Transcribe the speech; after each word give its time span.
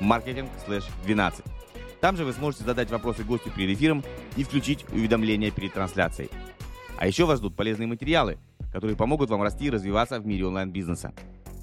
marketing/12. 0.00 1.44
Там 2.00 2.16
же 2.16 2.24
вы 2.24 2.32
сможете 2.32 2.64
задать 2.64 2.90
вопросы 2.90 3.22
гостю 3.22 3.50
перед 3.50 3.76
эфиром 3.76 4.04
и 4.36 4.44
включить 4.44 4.84
уведомления 4.90 5.50
перед 5.50 5.72
трансляцией. 5.72 6.30
А 6.98 7.06
еще 7.06 7.24
вас 7.24 7.38
ждут 7.38 7.56
полезные 7.56 7.86
материалы, 7.86 8.38
которые 8.72 8.96
помогут 8.96 9.30
вам 9.30 9.42
расти 9.42 9.66
и 9.66 9.70
развиваться 9.70 10.18
в 10.20 10.26
мире 10.26 10.46
онлайн-бизнеса. 10.46 11.12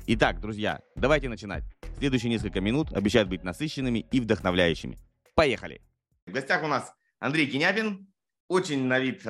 Итак, 0.07 0.40
друзья, 0.40 0.80
давайте 0.95 1.30
начинать. 1.30 1.63
Следующие 1.98 2.30
несколько 2.30 2.62
минут 2.62 2.94
обещают 2.94 3.30
быть 3.30 3.44
насыщенными 3.44 4.05
и 4.12 4.20
вдохновляющими. 4.21 4.98
Поехали! 5.35 5.82
В 6.26 6.32
гостях 6.32 6.63
у 6.63 6.68
нас 6.68 6.93
Андрей 7.20 7.48
Киняпин, 7.48 8.07
очень 8.48 8.85
на 8.85 8.99
вид 8.99 9.21
э, 9.26 9.30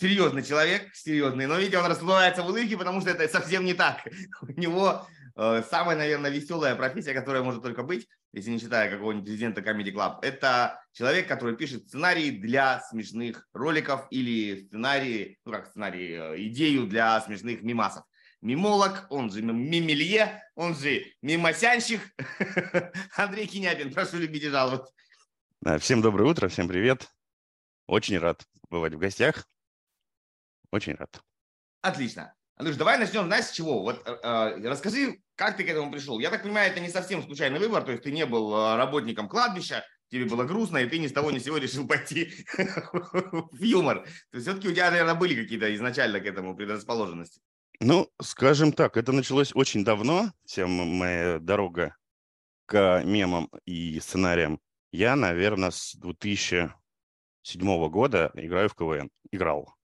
серьезный 0.00 0.42
человек, 0.42 0.94
серьезный, 0.94 1.46
но 1.46 1.56
видите, 1.56 1.78
он 1.78 1.86
расплывается 1.86 2.42
в 2.42 2.46
улыбке, 2.48 2.76
потому 2.76 3.00
что 3.00 3.10
это 3.10 3.28
совсем 3.28 3.64
не 3.64 3.74
так. 3.74 4.06
У 4.42 4.60
него 4.60 5.06
самая, 5.36 5.96
наверное, 5.96 6.30
веселая 6.30 6.74
профессия, 6.74 7.12
которая 7.12 7.42
может 7.42 7.62
только 7.62 7.82
быть, 7.82 8.08
если 8.32 8.50
не 8.50 8.58
считая 8.58 8.90
какого-нибудь 8.90 9.26
президента 9.26 9.60
Comedy 9.60 9.92
Club, 9.92 10.18
это 10.22 10.82
человек, 10.92 11.28
который 11.28 11.56
пишет 11.56 11.88
сценарии 11.88 12.30
для 12.30 12.80
смешных 12.80 13.46
роликов 13.52 14.06
или 14.10 14.66
сценарии, 14.66 15.38
ну 15.44 15.52
как 15.52 15.66
сценарии, 15.66 16.34
э, 16.34 16.46
идею 16.48 16.86
для 16.86 17.20
смешных 17.20 17.62
мимасов. 17.62 18.04
Мимолог, 18.42 19.06
он 19.10 19.30
же 19.30 19.42
мимелье, 19.42 20.42
он 20.54 20.74
же 20.74 21.04
мимосянщик. 21.22 22.00
Андрей 23.16 23.46
Кинябин, 23.46 23.92
прошу 23.92 24.18
любить 24.18 24.44
и 24.44 24.50
жаловать. 24.50 24.86
Всем 25.80 26.02
доброе 26.02 26.30
утро, 26.30 26.48
всем 26.48 26.68
привет. 26.68 27.08
Очень 27.86 28.18
рад 28.18 28.46
бывать 28.68 28.94
в 28.94 28.98
гостях. 28.98 29.48
Очень 30.70 30.94
рад. 30.94 31.20
Отлично. 31.80 32.34
Андрюш, 32.56 32.76
давай 32.76 32.98
начнем, 32.98 33.26
знаешь, 33.26 33.46
с 33.46 33.52
чего? 33.52 33.82
Вот 33.82 34.02
э, 34.06 34.18
э, 34.22 34.68
расскажи, 34.68 35.20
как 35.34 35.58
ты 35.58 35.64
к 35.64 35.68
этому 35.68 35.92
пришел? 35.92 36.18
Я 36.18 36.30
так 36.30 36.42
понимаю, 36.42 36.70
это 36.70 36.80
не 36.80 36.88
совсем 36.88 37.22
случайный 37.22 37.58
выбор, 37.58 37.84
то 37.84 37.92
есть 37.92 38.04
ты 38.04 38.10
не 38.10 38.24
был 38.24 38.54
э, 38.54 38.76
работником 38.76 39.28
кладбища, 39.28 39.84
тебе 40.08 40.24
было 40.24 40.44
грустно, 40.44 40.78
и 40.78 40.88
ты 40.88 40.98
ни 40.98 41.06
с 41.06 41.12
того 41.12 41.30
ни 41.30 41.38
с 41.38 41.44
сего 41.44 41.58
решил 41.58 41.86
пойти 41.86 42.32
в 42.56 43.62
юмор. 43.62 44.04
То 44.30 44.38
есть 44.38 44.46
все-таки 44.46 44.68
у 44.68 44.72
тебя, 44.72 44.90
наверное, 44.90 45.14
были 45.14 45.34
какие-то 45.34 45.74
изначально 45.74 46.18
к 46.20 46.24
этому 46.24 46.56
предрасположенности. 46.56 47.42
Ну, 47.80 48.10
скажем 48.22 48.72
так, 48.72 48.96
это 48.96 49.12
началось 49.12 49.54
очень 49.54 49.84
давно, 49.84 50.32
вся 50.46 50.66
моя 50.66 51.38
дорога 51.38 51.94
к 52.64 53.02
мемам 53.04 53.50
и 53.66 54.00
сценариям. 54.00 54.60
Я, 54.92 55.14
наверное, 55.14 55.70
с 55.70 55.94
2007 55.96 56.72
года 57.90 58.30
играю 58.32 58.70
в 58.70 58.74
КВН. 58.74 59.10
Играл. 59.30 59.74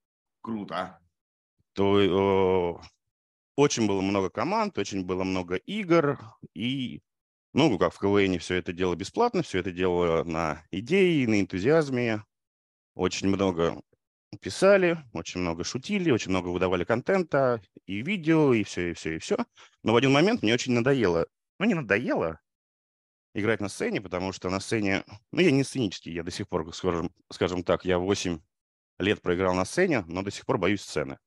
Круто 0.40 1.01
то 1.74 2.80
э, 2.80 2.86
очень 3.56 3.86
было 3.86 4.00
много 4.00 4.30
команд, 4.30 4.78
очень 4.78 5.04
было 5.04 5.24
много 5.24 5.56
игр, 5.56 6.18
и, 6.54 7.02
ну, 7.52 7.78
как 7.78 7.94
в 7.94 7.98
КВН 7.98 8.38
все 8.38 8.56
это 8.56 8.72
дело 8.72 8.94
бесплатно, 8.94 9.42
все 9.42 9.58
это 9.58 9.72
дело 9.72 10.24
на 10.24 10.64
идеи, 10.70 11.26
на 11.26 11.40
энтузиазме, 11.40 12.24
очень 12.94 13.28
много 13.28 13.80
писали, 14.40 14.98
очень 15.12 15.40
много 15.40 15.64
шутили, 15.64 16.10
очень 16.10 16.30
много 16.30 16.48
выдавали 16.48 16.84
контента, 16.84 17.62
и 17.86 18.02
видео, 18.02 18.54
и 18.54 18.64
все, 18.64 18.90
и 18.90 18.94
все, 18.94 19.16
и 19.16 19.18
все. 19.18 19.36
Но 19.82 19.92
в 19.92 19.96
один 19.96 20.12
момент 20.12 20.42
мне 20.42 20.54
очень 20.54 20.72
надоело, 20.72 21.26
ну, 21.58 21.66
не 21.66 21.74
надоело 21.74 22.40
играть 23.34 23.60
на 23.60 23.68
сцене, 23.68 24.00
потому 24.00 24.32
что 24.32 24.50
на 24.50 24.60
сцене, 24.60 25.04
ну, 25.30 25.40
я 25.40 25.50
не 25.50 25.64
сценический, 25.64 26.12
я 26.12 26.22
до 26.22 26.30
сих 26.30 26.48
пор, 26.48 26.72
скажем, 26.74 27.10
скажем 27.30 27.64
так, 27.64 27.84
я 27.84 27.98
8 27.98 28.40
лет 28.98 29.22
проиграл 29.22 29.54
на 29.54 29.64
сцене, 29.64 30.04
но 30.06 30.22
до 30.22 30.30
сих 30.30 30.46
пор 30.46 30.58
боюсь 30.58 30.82
сцены 30.82 31.18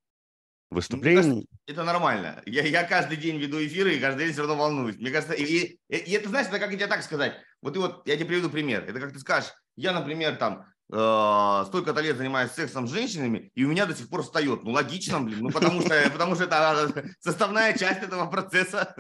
выступлений. 0.69 1.47
Это 1.67 1.83
нормально. 1.83 2.41
Я, 2.45 2.63
я 2.63 2.83
каждый 2.83 3.17
день 3.17 3.37
веду 3.37 3.63
эфиры 3.63 3.95
и 3.95 3.99
каждый 3.99 4.25
день 4.25 4.33
все 4.33 4.41
равно 4.41 4.55
волнуюсь. 4.55 4.97
Мне 4.97 5.11
кажется, 5.11 5.33
и, 5.33 5.43
и, 5.43 5.79
и 5.89 6.11
это, 6.11 6.29
знаешь, 6.29 6.47
это 6.47 6.59
как 6.59 6.71
тебе 6.71 6.87
так 6.87 7.03
сказать. 7.03 7.35
Вот 7.61 7.73
ты 7.73 7.79
вот, 7.79 8.07
я 8.07 8.15
тебе 8.15 8.25
приведу 8.25 8.49
пример. 8.49 8.83
Это 8.87 8.99
как 8.99 9.13
ты 9.13 9.19
скажешь, 9.19 9.51
я, 9.75 9.93
например, 9.93 10.37
там, 10.37 10.65
э, 10.91 11.63
столько-то 11.67 12.01
лет 12.01 12.17
занимаюсь 12.17 12.51
сексом 12.51 12.87
с 12.87 12.91
женщинами, 12.91 13.51
и 13.55 13.63
у 13.63 13.69
меня 13.69 13.85
до 13.85 13.95
сих 13.95 14.09
пор 14.09 14.23
встает. 14.23 14.63
Ну, 14.63 14.71
логично, 14.71 15.21
блин, 15.21 15.39
ну, 15.41 15.49
потому 15.49 15.81
что, 15.81 16.09
потому 16.11 16.35
что 16.35 16.45
это 16.45 17.15
составная 17.19 17.77
часть 17.77 18.03
этого 18.03 18.29
процесса. 18.29 18.95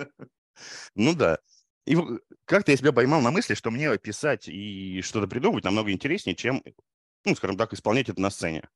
Ну, 0.95 1.13
да. 1.13 1.39
И 1.85 1.95
как-то 2.45 2.71
я 2.71 2.77
себя 2.77 2.91
поймал 2.91 3.21
на 3.21 3.31
мысли, 3.31 3.53
что 3.53 3.69
мне 3.69 3.95
писать 3.97 4.47
и 4.47 5.01
что-то 5.01 5.27
придумывать 5.27 5.63
намного 5.63 5.91
интереснее, 5.91 6.35
чем, 6.35 6.63
ну, 7.25 7.35
скажем 7.35 7.57
так, 7.57 7.73
исполнять 7.73 8.09
это 8.09 8.19
на 8.19 8.31
сцене. 8.31 8.67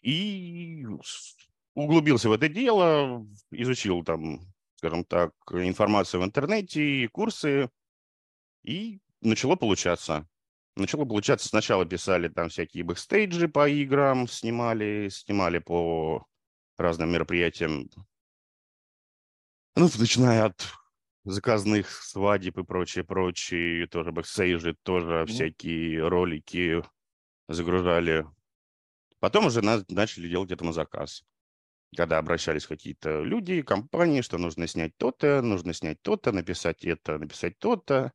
И 0.00 0.86
углубился 1.74 2.28
в 2.28 2.32
это 2.32 2.48
дело, 2.48 3.26
изучил 3.50 4.04
там, 4.04 4.40
скажем 4.76 5.04
так, 5.04 5.32
информацию 5.50 6.20
в 6.20 6.24
интернете, 6.24 7.08
курсы, 7.08 7.70
и 8.62 9.00
начало 9.20 9.56
получаться. 9.56 10.28
Начало 10.76 11.04
получаться, 11.04 11.48
сначала 11.48 11.84
писали 11.84 12.28
там 12.28 12.48
всякие 12.48 12.84
бэкстейджи 12.84 13.48
по 13.48 13.68
играм, 13.68 14.28
снимали, 14.28 15.08
снимали 15.10 15.58
по 15.58 16.26
разным 16.78 17.10
мероприятиям. 17.10 17.90
Ну, 19.76 19.88
начиная 19.98 20.46
от 20.46 20.66
заказных 21.24 21.90
свадеб 21.90 22.58
и 22.58 22.64
прочее, 22.64 23.04
прочее, 23.04 23.86
тоже 23.88 24.12
бэкстейджи, 24.12 24.76
тоже 24.82 25.10
mm-hmm. 25.10 25.26
всякие 25.26 26.08
ролики 26.08 26.82
загружали. 27.48 28.26
Потом 29.18 29.46
уже 29.46 29.60
начали 29.60 30.28
делать 30.28 30.50
это 30.50 30.64
на 30.64 30.72
заказ 30.72 31.24
когда 31.96 32.18
обращались 32.18 32.66
какие-то 32.66 33.22
люди, 33.22 33.62
компании, 33.62 34.20
что 34.20 34.38
нужно 34.38 34.66
снять 34.66 34.96
то-то, 34.96 35.42
нужно 35.42 35.72
снять 35.74 36.00
то-то, 36.02 36.32
написать 36.32 36.84
это, 36.84 37.18
написать 37.18 37.58
то-то. 37.58 38.12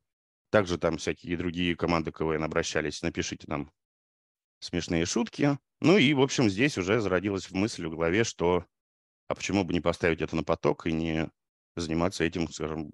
Также 0.50 0.78
там 0.78 0.96
всякие 0.96 1.36
другие 1.36 1.76
команды 1.76 2.12
КВН 2.12 2.42
обращались, 2.42 3.02
напишите 3.02 3.46
нам 3.48 3.70
смешные 4.60 5.04
шутки. 5.04 5.58
Ну 5.80 5.98
и, 5.98 6.14
в 6.14 6.20
общем, 6.20 6.48
здесь 6.48 6.78
уже 6.78 7.00
зародилась 7.00 7.50
мысль 7.50 7.86
в 7.86 7.90
голове, 7.90 8.24
что 8.24 8.64
а 9.28 9.34
почему 9.34 9.64
бы 9.64 9.72
не 9.72 9.80
поставить 9.80 10.20
это 10.22 10.36
на 10.36 10.44
поток 10.44 10.86
и 10.86 10.92
не 10.92 11.30
заниматься 11.74 12.24
этим, 12.24 12.48
скажем, 12.48 12.90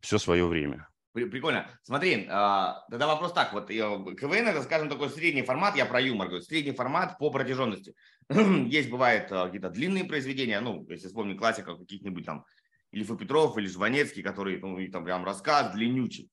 все 0.00 0.18
свое 0.18 0.46
время. 0.46 0.88
Прикольно. 1.12 1.68
Смотри, 1.82 2.26
а, 2.30 2.86
тогда 2.90 3.06
вопрос 3.06 3.34
так. 3.34 3.52
Вот 3.52 3.68
КВН 3.68 4.48
это, 4.48 4.62
скажем, 4.62 4.88
такой 4.88 5.10
средний 5.10 5.42
формат, 5.42 5.76
я 5.76 5.84
про 5.84 6.00
юмор 6.00 6.28
говорю, 6.28 6.42
средний 6.42 6.72
формат 6.72 7.18
по 7.18 7.30
протяженности. 7.30 7.94
Есть, 8.30 8.88
бывает, 8.88 9.30
а, 9.30 9.46
какие-то 9.46 9.68
длинные 9.68 10.04
произведения, 10.04 10.58
ну, 10.60 10.86
если 10.88 11.08
вспомнить 11.08 11.38
классиков 11.38 11.78
каких-нибудь 11.78 12.24
там, 12.24 12.46
или 12.92 13.04
Фу 13.04 13.16
Петров, 13.16 13.58
или 13.58 13.66
Жванецкий, 13.66 14.22
которые, 14.22 14.58
ну, 14.60 14.78
и 14.78 14.88
там 14.88 15.04
прям 15.04 15.22
рассказ 15.24 15.74
длиннючий. 15.74 16.30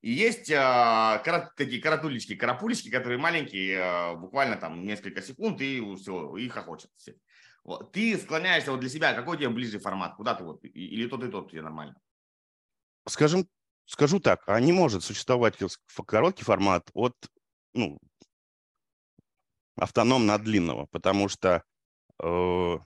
И 0.00 0.10
есть 0.10 0.50
а, 0.50 1.18
корот, 1.18 1.54
такие 1.54 1.82
коротулечки, 1.82 2.34
карапулечки, 2.34 2.88
которые 2.88 3.18
маленькие, 3.18 3.80
а, 3.82 4.14
буквально 4.14 4.56
там 4.56 4.86
несколько 4.86 5.20
секунд, 5.20 5.60
и 5.60 5.78
все, 5.96 6.34
и 6.38 6.48
хохочет 6.48 6.90
все. 6.96 7.16
Вот. 7.64 7.92
Ты 7.92 8.16
склоняешься 8.16 8.70
вот 8.70 8.80
для 8.80 8.88
себя, 8.88 9.12
какой 9.12 9.36
тебе 9.36 9.50
ближе 9.50 9.78
формат? 9.78 10.14
Куда 10.16 10.34
ты 10.34 10.42
вот? 10.42 10.64
Или 10.64 11.06
тот 11.06 11.22
и 11.22 11.28
тот 11.28 11.50
тебе 11.50 11.60
нормально? 11.60 11.96
Скажем 13.06 13.46
скажу 13.86 14.20
так, 14.20 14.42
а 14.46 14.60
не 14.60 14.72
может 14.72 15.04
существовать 15.04 15.56
короткий 16.06 16.44
формат 16.44 16.90
от 16.94 17.14
ну, 17.74 17.98
автономно 19.76 20.34
от 20.34 20.42
длинного, 20.42 20.86
потому 20.86 21.28
что 21.28 21.62
э, 22.22 22.24
ну, 22.24 22.78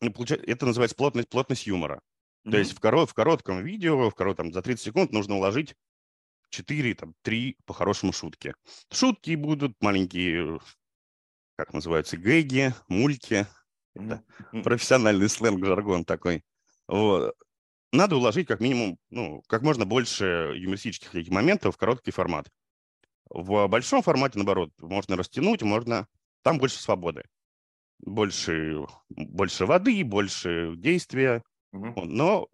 это 0.00 0.66
называется 0.66 0.96
плотность, 0.96 1.28
плотность 1.28 1.66
юмора. 1.66 2.00
Mm-hmm. 2.44 2.50
То 2.50 2.58
есть 2.58 2.72
в, 2.72 2.80
коро, 2.80 3.06
в 3.06 3.14
коротком 3.14 3.64
видео, 3.64 4.10
в 4.10 4.14
коротком, 4.14 4.52
за 4.52 4.62
30 4.62 4.84
секунд 4.84 5.12
нужно 5.12 5.36
уложить 5.36 5.74
4, 6.50 6.94
там, 6.94 7.14
3 7.22 7.56
по-хорошему 7.66 8.12
шутки. 8.12 8.54
Шутки 8.92 9.34
будут 9.34 9.74
маленькие, 9.80 10.60
как 11.56 11.72
называются, 11.72 12.16
гэги, 12.16 12.74
мульки. 12.88 13.46
Это 13.94 14.22
mm-hmm. 14.52 14.62
профессиональный 14.62 15.28
сленг, 15.28 15.64
жаргон 15.64 16.04
такой. 16.04 16.44
Вот 16.86 17.34
надо 17.92 18.16
уложить 18.16 18.46
как 18.46 18.60
минимум, 18.60 18.98
ну, 19.10 19.42
как 19.46 19.62
можно 19.62 19.84
больше 19.86 20.52
юмористических 20.56 21.10
таких 21.10 21.32
моментов 21.32 21.74
в 21.74 21.78
короткий 21.78 22.10
формат. 22.10 22.50
В 23.30 23.66
большом 23.66 24.02
формате, 24.02 24.38
наоборот, 24.38 24.72
можно 24.80 25.16
растянуть, 25.16 25.62
можно... 25.62 26.06
Там 26.42 26.58
больше 26.58 26.78
свободы. 26.78 27.24
Больше, 27.98 28.86
больше 29.08 29.66
воды, 29.66 30.04
больше 30.04 30.74
действия. 30.76 31.42
Угу. 31.72 32.04
Но 32.04 32.48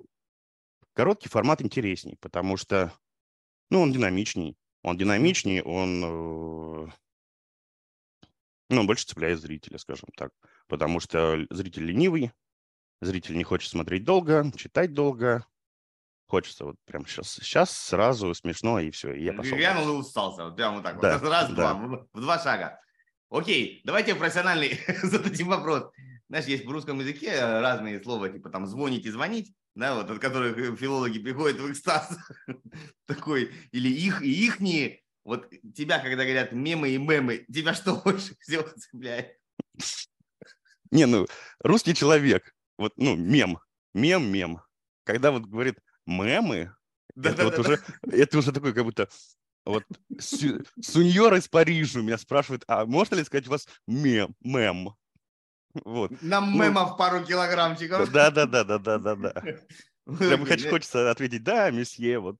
короткий 0.95 1.29
формат 1.29 1.63
интересней, 1.63 2.17
потому 2.21 2.57
что, 2.57 2.93
ну, 3.71 3.83
он 3.83 3.93
динамичней. 3.93 4.57
Он 4.83 4.97
динамичней, 4.97 5.63
он, 5.63 6.05
э, 6.05 6.89
ну, 8.71 8.81
он 8.81 8.87
больше 8.87 9.07
цепляет 9.07 9.41
зрителя, 9.41 9.79
скажем 9.79 10.09
так. 10.17 10.31
Потому 10.67 11.01
что 11.01 11.47
зритель 11.51 11.85
ленивый, 11.85 12.33
зритель 13.01 13.37
не 13.37 13.45
хочет 13.45 13.71
смотреть 13.71 14.05
долго, 14.05 14.51
читать 14.57 14.93
долго, 14.93 15.47
хочется 16.27 16.65
вот 16.65 16.77
прям 16.85 17.07
сейчас, 17.07 17.33
сейчас 17.35 17.71
сразу 17.71 18.35
смешно 18.35 18.81
и 18.81 18.91
все, 18.91 19.13
и 19.13 19.25
я 19.25 19.33
пошел. 19.33 19.57
Глянул 19.57 19.89
и 19.89 19.99
устался, 19.99 20.45
вот 20.45 20.57
прямо 20.57 20.77
вот 20.77 20.85
так 20.85 21.01
да, 21.01 21.19
вот, 21.19 21.29
раз, 21.29 21.49
да. 21.51 21.55
два, 21.55 21.75
в, 21.75 22.09
в 22.13 22.21
два 22.21 22.39
шага. 22.39 22.81
Окей, 23.31 23.83
давайте 23.85 24.15
профессиональный 24.15 24.81
зададим 25.03 25.49
вопрос. 25.49 25.91
Знаешь, 26.29 26.47
есть 26.47 26.65
в 26.65 26.71
русском 26.71 27.01
языке 27.01 27.29
э, 27.29 27.61
разные 27.61 28.03
слова, 28.03 28.29
типа 28.29 28.51
там 28.51 28.67
звонить 28.67 29.07
и 29.07 29.11
звонить, 29.11 29.55
да, 29.75 29.95
вот 29.95 30.11
от 30.11 30.19
которых 30.19 30.57
э, 30.57 30.77
филологи 30.77 31.19
приходят 31.19 31.61
в 31.61 31.71
экстаз 31.71 32.17
такой, 33.07 33.53
или 33.73 33.89
их 33.89 34.23
и 34.23 34.47
ихние. 34.47 35.01
Вот 35.25 35.49
тебя, 35.75 36.01
когда 36.01 36.25
говорят 36.25 36.53
мемы 36.53 36.91
и 36.91 36.99
мемы, 36.99 37.45
тебя 37.53 37.75
что 37.75 37.95
больше 38.05 38.37
всего 38.41 38.63
цепляет? 38.77 39.37
Не, 40.91 41.07
ну, 41.07 41.27
русский 41.61 41.95
человек, 41.95 42.54
вот, 42.79 42.93
ну, 42.97 43.17
мем, 43.17 43.59
мем, 43.95 44.31
мем. 44.31 44.61
Когда 45.05 45.31
вот 45.31 45.47
говорит 45.47 45.79
мемы, 46.07 46.75
да, 47.15 47.31
это 47.31 47.39
да, 47.39 47.45
вот 47.45 47.55
да, 47.55 47.61
уже, 47.61 47.83
да. 48.03 48.17
это 48.17 48.39
уже 48.39 48.53
такой 48.53 48.73
как 48.73 48.85
будто 48.85 49.09
вот 49.65 49.85
суньор 50.19 51.35
из 51.35 51.49
Парижа 51.49 52.01
меня 52.01 52.19
спрашивает, 52.19 52.65
а 52.67 52.85
можно 52.85 53.15
ли 53.15 53.25
сказать 53.25 53.47
у 53.47 53.51
вас 53.51 53.67
мем, 53.87 54.35
мем? 54.41 54.95
Вот. 55.73 56.11
Нам 56.23 56.53
ну, 56.53 56.65
мемов 56.65 56.97
пару 56.97 57.25
килограммчиков. 57.25 58.11
Да, 58.13 58.31
да, 58.31 58.47
да, 58.47 58.65
да, 58.65 58.79
да, 58.79 58.99
да, 58.99 59.17
да. 59.17 59.33
Прям 60.05 60.47
хочется 60.47 61.11
ответить, 61.11 61.43
да, 61.43 61.71
месье, 61.71 62.19
вот. 62.19 62.37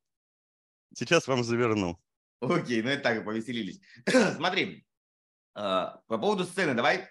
Сейчас 0.95 1.27
вам 1.27 1.43
заверну. 1.43 1.99
Окей, 2.41 2.83
ну 2.83 2.91
это 2.91 3.03
так, 3.03 3.25
повеселились. 3.25 3.81
Смотри, 4.37 4.87
а, 5.55 6.01
по 6.07 6.19
поводу 6.19 6.45
сцены, 6.45 6.75
давай. 6.75 7.09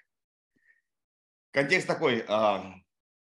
Контекст 1.51 1.87
такой. 1.87 2.23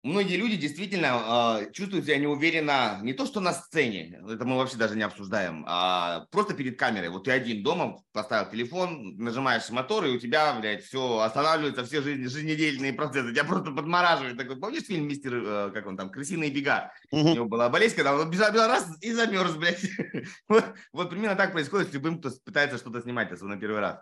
Многие 0.01 0.38
люди 0.38 0.56
действительно 0.56 1.60
э, 1.60 1.72
чувствуют 1.74 2.06
себя 2.06 2.18
неуверенно 2.18 3.00
не 3.01 3.12
то 3.12 3.25
что 3.25 3.42
на 3.42 3.51
сцене, 3.51 4.22
это 4.30 4.46
мы 4.46 4.56
вообще 4.56 4.78
даже 4.78 4.96
не 4.96 5.04
обсуждаем, 5.04 5.66
а 5.68 6.25
просто 6.31 6.54
перед 6.54 6.80
камерой. 6.80 7.10
Вот 7.10 7.25
ты 7.25 7.31
один 7.31 7.63
дома, 7.63 7.98
поставил 8.13 8.50
телефон, 8.50 9.18
нажимаешь 9.18 9.69
мотор, 9.69 10.06
и 10.06 10.12
у 10.12 10.18
тебя, 10.18 10.57
блядь, 10.57 10.86
все 10.86 11.19
останавливается, 11.19 11.84
все 11.84 12.01
жизнь, 12.01 12.30
жизнедельные 12.30 12.94
процессы, 12.94 13.34
тебя 13.34 13.44
просто 13.44 13.72
подмораживает. 13.72 14.38
Такой, 14.38 14.57
помнишь 14.57 14.86
фильм 14.86 15.06
«Мистер», 15.06 15.34
э, 15.36 15.72
как 15.74 15.86
он 15.86 15.98
там, 15.98 16.10
«Крысиные 16.10 16.50
бега»? 16.50 16.94
Угу. 17.12 17.31
У 17.31 17.34
него 17.34 17.46
была 17.48 17.68
болезнь, 17.68 17.98
когда 17.98 18.16
он 18.16 18.31
бежал, 18.31 18.54
бежал 18.54 18.69
раз 18.69 18.88
и 19.01 19.12
замерз, 19.12 19.56
блядь. 19.56 19.86
вот, 20.48 20.63
вот 20.94 21.10
примерно 21.10 21.36
так 21.36 21.51
происходит 21.51 21.90
с 21.90 21.94
любым, 21.94 22.19
кто 22.19 22.30
пытается 22.46 22.78
что-то 22.78 23.01
снимать, 23.01 23.34
особенно 23.34 23.60
первый 23.60 23.81
раз. 23.81 24.00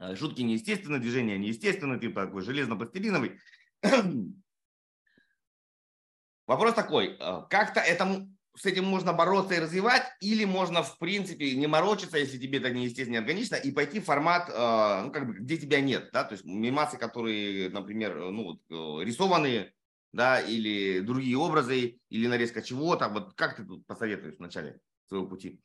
Э, 0.00 0.16
шутки 0.16 0.42
неестественны, 0.42 0.98
движения 0.98 1.38
неестественны, 1.38 2.00
типа 2.00 2.26
такой 2.26 2.42
железно-пластилиновый. 2.42 3.38
Вопрос 6.46 6.74
такой, 6.74 7.16
э, 7.18 7.42
как-то 7.50 7.80
это, 7.80 8.28
с 8.54 8.66
этим 8.66 8.84
можно 8.84 9.12
бороться 9.12 9.54
и 9.54 9.58
развивать, 9.58 10.04
или 10.20 10.44
можно, 10.44 10.82
в 10.82 10.96
принципе, 10.98 11.54
не 11.56 11.66
морочиться, 11.66 12.18
если 12.18 12.38
тебе 12.38 12.58
это 12.58 12.70
неестественно, 12.70 13.14
не 13.14 13.18
органично, 13.18 13.56
и 13.56 13.72
пойти 13.72 14.00
в 14.00 14.04
формат, 14.04 14.48
э, 14.48 15.02
ну, 15.04 15.10
как 15.10 15.26
бы, 15.26 15.34
где 15.34 15.56
тебя 15.56 15.80
нет, 15.80 16.10
да, 16.12 16.24
то 16.24 16.34
есть 16.34 16.44
мимасы, 16.44 16.98
которые, 16.98 17.68
например, 17.70 18.16
э, 18.16 18.30
ну, 18.30 18.60
рисованные, 19.00 19.72
да, 20.12 20.40
или 20.40 21.00
другие 21.00 21.36
образы, 21.36 21.98
или 22.08 22.26
нарезка 22.28 22.62
чего-то, 22.62 23.08
вот 23.08 23.34
как 23.34 23.56
ты 23.56 23.64
тут 23.64 23.84
посоветуешь 23.86 24.36
в 24.36 24.40
начале 24.40 24.80
своего 25.08 25.26
пути? 25.26 25.60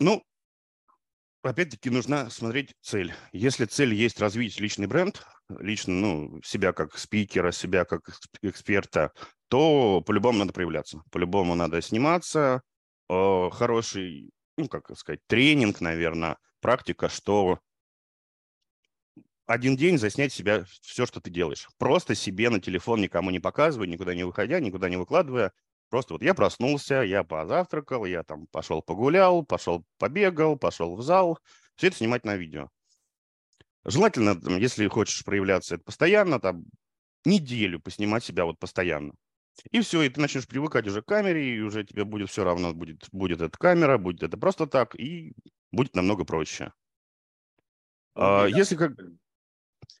Ну, 0.00 0.22
опять-таки 1.42 1.90
нужно 1.90 2.28
смотреть 2.28 2.74
цель. 2.82 3.14
Если 3.32 3.64
цель 3.64 3.94
есть 3.94 4.20
развить 4.20 4.60
личный 4.60 4.88
бренд, 4.88 5.24
лично, 5.48 5.94
ну, 5.94 6.40
себя 6.42 6.72
как 6.72 6.96
спикера, 6.98 7.52
себя 7.52 7.84
как 7.84 8.02
эксперта, 8.42 9.12
то 9.48 10.02
по-любому 10.04 10.38
надо 10.38 10.52
проявляться. 10.52 11.02
По-любому 11.10 11.54
надо 11.54 11.80
сниматься. 11.82 12.62
Хороший, 13.08 14.30
ну, 14.56 14.68
как 14.68 14.96
сказать, 14.96 15.20
тренинг, 15.26 15.80
наверное, 15.80 16.36
практика, 16.60 17.08
что 17.08 17.60
один 19.46 19.76
день 19.76 19.96
заснять 19.96 20.32
себя 20.32 20.64
все, 20.82 21.06
что 21.06 21.20
ты 21.20 21.30
делаешь. 21.30 21.68
Просто 21.78 22.16
себе 22.16 22.50
на 22.50 22.60
телефон 22.60 23.00
никому 23.00 23.30
не 23.30 23.38
показывая, 23.38 23.86
никуда 23.86 24.14
не 24.14 24.24
выходя, 24.24 24.58
никуда 24.58 24.88
не 24.88 24.96
выкладывая. 24.96 25.52
Просто 25.88 26.14
вот 26.14 26.22
я 26.22 26.34
проснулся, 26.34 27.02
я 27.02 27.22
позавтракал, 27.22 28.06
я 28.06 28.24
там 28.24 28.48
пошел 28.48 28.82
погулял, 28.82 29.44
пошел 29.44 29.84
побегал, 29.98 30.58
пошел 30.58 30.96
в 30.96 31.02
зал. 31.02 31.38
Все 31.76 31.86
это 31.86 31.96
снимать 31.98 32.24
на 32.24 32.34
видео. 32.34 32.70
Желательно, 33.88 34.36
если 34.58 34.88
хочешь 34.88 35.24
проявляться 35.24 35.76
это 35.76 35.84
постоянно, 35.84 36.40
там, 36.40 36.64
неделю 37.24 37.78
поснимать 37.78 38.24
себя 38.24 38.44
вот 38.44 38.58
постоянно. 38.58 39.14
И 39.70 39.80
все, 39.80 40.02
и 40.02 40.08
ты 40.08 40.20
начнешь 40.20 40.48
привыкать 40.48 40.88
уже 40.88 41.02
к 41.02 41.06
камере, 41.06 41.56
и 41.56 41.60
уже 41.60 41.84
тебе 41.84 42.04
будет 42.04 42.28
все 42.28 42.42
равно, 42.42 42.74
будет, 42.74 43.08
будет 43.12 43.40
эта 43.40 43.56
камера, 43.56 43.96
будет 43.96 44.24
это 44.24 44.36
просто 44.36 44.66
так, 44.66 44.98
и 44.98 45.34
будет 45.70 45.94
намного 45.94 46.24
проще. 46.24 46.72
А, 48.16 48.46
если 48.46 48.74
как... 48.74 48.92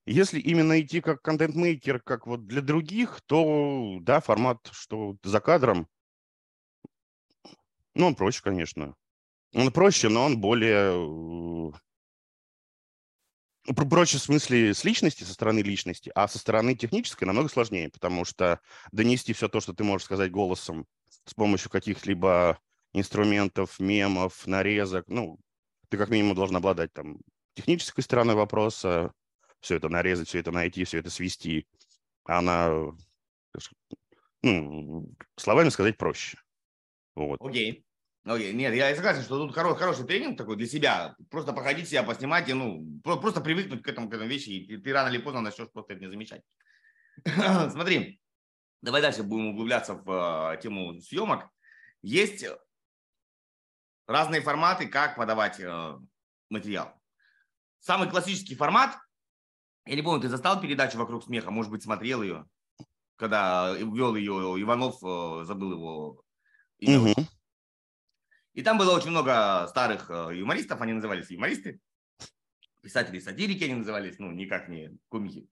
Если 0.04 0.40
именно 0.40 0.80
идти 0.80 1.00
как 1.00 1.22
контент-мейкер, 1.22 2.00
как 2.00 2.26
вот 2.26 2.46
для 2.46 2.62
других, 2.62 3.20
то 3.26 3.98
да, 4.00 4.20
формат, 4.20 4.68
что 4.72 5.16
за 5.22 5.40
кадром, 5.40 5.88
ну, 7.94 8.06
он 8.08 8.14
проще, 8.16 8.42
конечно. 8.42 8.96
Он 9.54 9.70
проще, 9.70 10.08
но 10.08 10.24
он 10.24 10.40
более 10.40 11.72
проще 13.74 14.18
в 14.18 14.22
смысле 14.22 14.74
с 14.74 14.84
личности, 14.84 15.24
со 15.24 15.34
стороны 15.34 15.60
личности, 15.60 16.10
а 16.14 16.28
со 16.28 16.38
стороны 16.38 16.74
технической 16.74 17.26
намного 17.26 17.48
сложнее, 17.48 17.90
потому 17.90 18.24
что 18.24 18.60
донести 18.92 19.32
все 19.32 19.48
то, 19.48 19.60
что 19.60 19.72
ты 19.72 19.84
можешь 19.84 20.04
сказать 20.04 20.30
голосом 20.30 20.86
с 21.24 21.34
помощью 21.34 21.70
каких-либо 21.70 22.58
инструментов, 22.92 23.78
мемов, 23.78 24.46
нарезок, 24.46 25.06
ну, 25.08 25.38
ты 25.88 25.98
как 25.98 26.10
минимум 26.10 26.34
должен 26.34 26.56
обладать 26.56 26.92
там 26.92 27.18
технической 27.54 28.02
стороной 28.04 28.34
вопроса, 28.34 29.12
все 29.60 29.76
это 29.76 29.88
нарезать, 29.88 30.28
все 30.28 30.40
это 30.40 30.50
найти, 30.50 30.84
все 30.84 30.98
это 30.98 31.10
свести. 31.10 31.66
Она, 32.24 32.92
ну, 34.42 35.14
словами 35.36 35.70
сказать 35.70 35.96
проще. 35.96 36.38
Вот. 37.14 37.40
Окей. 37.40 37.85
Окей, 38.26 38.52
нет, 38.54 38.74
я 38.74 38.92
согласен, 38.96 39.22
что 39.22 39.38
тут 39.38 39.54
хороший, 39.54 39.78
хороший 39.78 40.04
тренинг 40.04 40.36
такой 40.36 40.56
для 40.56 40.66
себя. 40.66 41.14
Просто 41.30 41.52
походить 41.52 41.88
себя, 41.88 42.02
поснимать, 42.02 42.48
и, 42.48 42.54
ну, 42.54 43.00
просто 43.04 43.40
привыкнуть 43.40 43.84
к 43.84 43.88
этому, 43.88 44.10
к 44.10 44.14
этому 44.14 44.28
вещи, 44.28 44.48
и 44.48 44.76
ты 44.76 44.92
рано 44.92 45.08
или 45.10 45.18
поздно 45.18 45.42
начнешь 45.42 45.70
просто 45.70 45.92
это 45.92 46.02
не 46.02 46.10
замечать. 46.10 46.42
Смотри, 47.70 48.20
давай 48.82 49.00
дальше 49.00 49.22
будем 49.22 49.50
углубляться 49.50 49.94
в 49.94 50.54
э, 50.54 50.60
тему 50.60 51.00
съемок. 51.00 51.48
Есть 52.02 52.44
разные 54.08 54.40
форматы, 54.40 54.88
как 54.88 55.14
подавать 55.14 55.60
э, 55.60 55.96
материал. 56.50 57.00
Самый 57.78 58.10
классический 58.10 58.56
формат, 58.56 58.98
я 59.84 59.94
не 59.94 60.02
помню, 60.02 60.20
ты 60.20 60.28
застал 60.28 60.60
передачу 60.60 60.98
«Вокруг 60.98 61.22
смеха», 61.22 61.52
может 61.52 61.70
быть, 61.70 61.84
смотрел 61.84 62.22
ее, 62.22 62.44
когда 63.14 63.72
вел 63.72 64.16
ее 64.16 64.60
Иванов, 64.60 64.96
э, 65.04 65.44
забыл 65.44 65.70
его 65.70 66.22
имя. 66.80 67.12
Угу. 67.12 67.26
И 68.56 68.62
там 68.62 68.78
было 68.78 68.96
очень 68.96 69.10
много 69.10 69.66
старых 69.68 70.10
э, 70.10 70.30
юмористов, 70.34 70.80
они 70.80 70.94
назывались 70.94 71.30
юмористы, 71.30 71.78
писатели-сатирики 72.82 73.64
они 73.64 73.74
назывались, 73.74 74.18
ну, 74.18 74.32
никак 74.32 74.70
не 74.70 74.96
комики. 75.08 75.46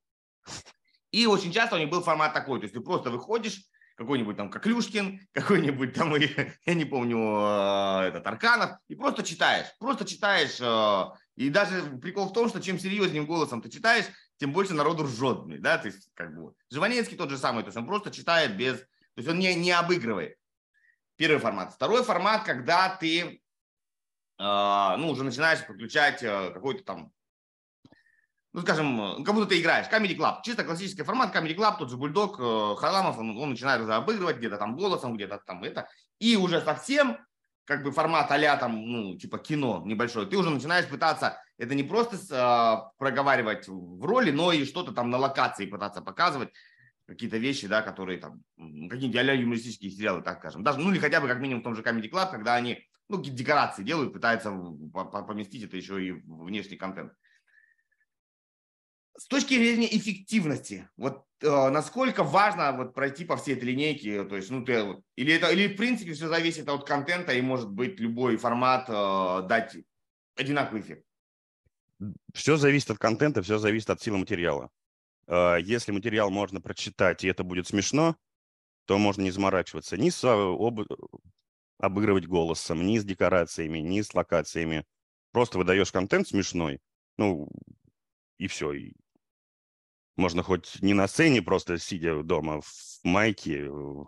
И 1.11 1.27
очень 1.27 1.53
часто 1.53 1.77
у 1.77 1.79
них 1.79 1.91
был 1.91 2.03
формат 2.03 2.33
такой, 2.33 2.61
то 2.61 2.65
есть 2.65 2.73
ты 2.73 2.81
просто 2.81 3.11
выходишь, 3.11 3.61
какой-нибудь 3.97 4.39
там 4.39 4.49
Коклюшкин, 4.49 5.21
какой-нибудь 5.33 5.93
там, 5.93 6.15
я 6.17 6.75
не 6.75 6.87
помню, 6.87 7.19
э, 7.19 8.09
этот 8.09 8.27
Арканов, 8.27 8.79
и 8.89 8.95
просто 8.95 9.23
читаешь, 9.23 9.67
просто 9.79 10.07
читаешь. 10.07 10.59
Э, 10.63 11.11
и 11.37 11.51
даже 11.51 11.83
прикол 11.99 12.31
в 12.31 12.33
том, 12.33 12.49
что 12.49 12.63
чем 12.63 12.79
серьезнее 12.79 13.25
голосом 13.25 13.61
ты 13.61 13.69
читаешь, 13.69 14.07
тем 14.39 14.51
больше 14.51 14.73
народу 14.73 15.05
ржет, 15.05 15.45
да, 15.61 15.77
то 15.77 15.89
есть 15.89 16.09
как 16.15 16.35
бы. 16.35 16.55
Живанецкий 16.71 17.19
тот 17.19 17.29
же 17.29 17.37
самый, 17.37 17.65
то 17.65 17.69
есть 17.69 17.77
он 17.77 17.87
просто 17.87 18.11
читает 18.11 18.57
без, 18.57 18.79
то 18.79 19.19
есть 19.19 19.29
он 19.29 19.39
не, 19.39 19.55
не 19.55 19.73
обыгрывает. 19.73 20.39
Первый 21.17 21.39
формат. 21.39 21.73
Второй 21.73 22.03
формат, 22.03 22.45
когда 22.45 22.97
ты 22.97 23.21
э, 23.21 23.33
ну, 24.39 25.11
уже 25.11 25.25
начинаешь 25.25 25.65
подключать 25.67 26.23
э, 26.23 26.51
какой-то 26.53 26.85
там, 26.85 27.13
ну, 28.53 28.63
скажем, 28.63 28.97
ну, 28.97 29.25
как 29.25 29.35
будто 29.35 29.49
ты 29.49 29.61
играешь. 29.61 29.87
Comedy 29.87 30.17
Club. 30.17 30.43
Чисто 30.43 30.65
классический 30.65 31.03
формат. 31.03 31.35
Comedy 31.35 31.57
Club, 31.57 31.79
тот 31.79 31.91
же 31.91 31.97
Бульдог, 31.97 32.39
э, 32.41 32.75
Харламов, 32.77 33.19
он, 33.19 33.37
он 33.39 33.51
начинает 33.51 33.81
уже 33.83 33.95
обыгрывать 33.95 34.39
где-то 34.39 34.57
там 34.57 34.77
голосом, 34.77 35.15
где-то 35.15 35.41
там 35.47 35.63
это. 35.63 35.89
И 36.19 36.37
уже 36.37 36.61
совсем 36.61 37.19
как 37.65 37.83
бы 37.83 37.93
формат 37.93 38.31
а 38.31 38.57
там, 38.57 38.85
ну, 38.87 39.17
типа 39.17 39.39
кино 39.39 39.83
небольшое, 39.87 40.27
ты 40.27 40.37
уже 40.37 40.51
начинаешь 40.51 40.87
пытаться, 40.87 41.41
это 41.59 41.75
не 41.75 41.83
просто 41.83 42.17
э, 42.17 42.91
проговаривать 42.99 43.69
в 43.69 44.05
роли, 44.05 44.31
но 44.31 44.53
и 44.53 44.65
что-то 44.65 44.93
там 44.93 45.11
на 45.11 45.19
локации 45.19 45.67
пытаться 45.67 46.03
показывать. 46.03 46.51
Какие-то 47.07 47.37
вещи, 47.37 47.67
да, 47.67 47.83
которые 47.83 48.19
там, 48.19 48.43
какие-нибудь 48.57 49.41
юмористические 49.41 49.91
сериалы, 49.91 50.23
так 50.23 50.39
скажем. 50.39 50.63
Даже, 50.63 50.81
ну 50.81 50.91
или 50.91 50.99
хотя 50.99 51.21
бы 51.21 51.29
как 51.29 51.41
минимум 51.41 51.61
в 51.61 51.65
том 51.65 51.75
же 51.75 51.83
Comedy 51.83 52.11
Club, 52.11 52.31
когда 52.31 52.55
они, 52.55 52.87
ну, 53.09 53.19
какие-то 53.19 53.39
декорации 53.39 53.83
делают, 53.83 54.13
пытаются 54.13 54.51
поместить 54.51 55.65
это 55.65 55.77
еще 55.77 56.05
и 56.05 56.13
в 56.13 56.45
внешний 56.45 56.77
контент. 56.77 57.13
С 59.17 59.27
точки 59.27 59.55
зрения 59.55 59.97
эффективности, 59.97 60.89
вот 60.97 61.25
э, 61.41 61.69
насколько 61.71 62.25
важно 62.25 62.73
вот 62.73 62.95
пройти 62.95 63.25
по 63.25 63.37
всей 63.37 63.55
этой 63.55 63.67
линейке, 63.67 64.25
то 64.25 64.35
есть, 64.35 64.51
ну, 64.51 64.65
ты, 64.65 65.03
или 65.15 65.35
это, 65.35 65.53
или 65.53 65.73
в 65.73 65.77
принципе 65.77 66.15
все 66.15 66.27
зависит 66.27 66.69
от 66.69 66.85
контента 66.85 67.33
и 67.33 67.41
может 67.41 67.71
быть 67.71 68.01
любой 68.01 68.37
формат 68.37 68.87
э, 68.89 69.47
дать 69.47 69.77
одинаковый 70.37 70.81
эффект? 70.81 71.05
Все 72.33 72.57
зависит 72.57 72.91
от 72.91 72.99
контента, 72.99 73.41
все 73.43 73.59
зависит 73.59 73.91
от 73.91 74.03
силы 74.03 74.19
материала. 74.19 74.71
Э, 75.27 75.57
если 75.61 75.93
материал 75.93 76.31
можно 76.31 76.61
прочитать, 76.61 77.25
и 77.25 77.29
это 77.29 77.45
будет 77.45 77.67
смешно, 77.67 78.17
то 78.87 78.99
можно 78.99 79.23
не 79.23 79.31
заморачиваться 79.31 79.97
ни 79.97 80.11
с 80.11 80.25
об, 80.25 80.81
обыгрывать 81.79 82.27
голосом, 82.27 82.87
ни 82.87 82.99
с 82.99 83.05
декорациями, 83.05 83.79
ни 83.79 84.01
с 84.01 84.15
локациями. 84.15 84.85
Просто 85.33 85.59
выдаешь 85.59 85.91
контент 85.91 86.29
смешной, 86.29 86.81
ну, 87.17 87.49
и 88.39 88.47
все, 88.47 88.73
и 88.73 88.93
можно 90.17 90.43
хоть 90.43 90.81
не 90.81 90.95
на 90.95 91.09
сцене, 91.09 91.43
просто 91.43 91.79
сидя 91.79 92.23
дома 92.23 92.61
в 92.61 93.01
майке, 93.03 93.65
mm-hmm. 93.65 94.07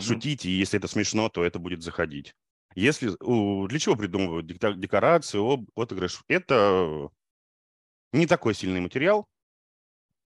шутить, 0.00 0.44
и 0.44 0.50
если 0.50 0.78
это 0.78 0.88
смешно, 0.88 1.28
то 1.28 1.44
это 1.44 1.58
будет 1.58 1.82
заходить. 1.82 2.34
Если 2.74 3.10
для 3.68 3.78
чего 3.78 3.94
придумывают 3.94 4.46
декорацию, 4.46 5.66
отыгрыш? 5.76 6.24
Это 6.26 7.08
не 8.12 8.26
такой 8.26 8.54
сильный 8.54 8.80
материал, 8.80 9.28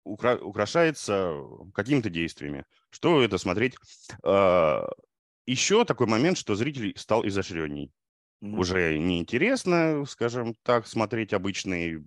украшается 0.05 1.35
какими-то 1.75 2.11
действиями. 2.11 2.65
Что 2.91 3.23
это 3.23 3.39
смотреть? 3.39 3.77
А, 4.25 4.89
еще 5.47 5.85
такой 5.85 6.07
момент, 6.07 6.39
что 6.39 6.55
зритель 6.55 6.93
стал 6.97 7.27
изощренней. 7.27 7.93
Mm-hmm. 8.43 8.59
Уже 8.59 8.99
неинтересно, 8.99 10.05
скажем 10.07 10.55
так, 10.63 10.87
смотреть 10.87 11.33
обычные 11.33 12.05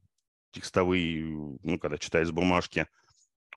текстовые, 0.51 1.23
ну, 1.63 1.79
когда 1.79 1.97
читаешь 1.97 2.27
с 2.27 2.31
бумажки, 2.31 2.87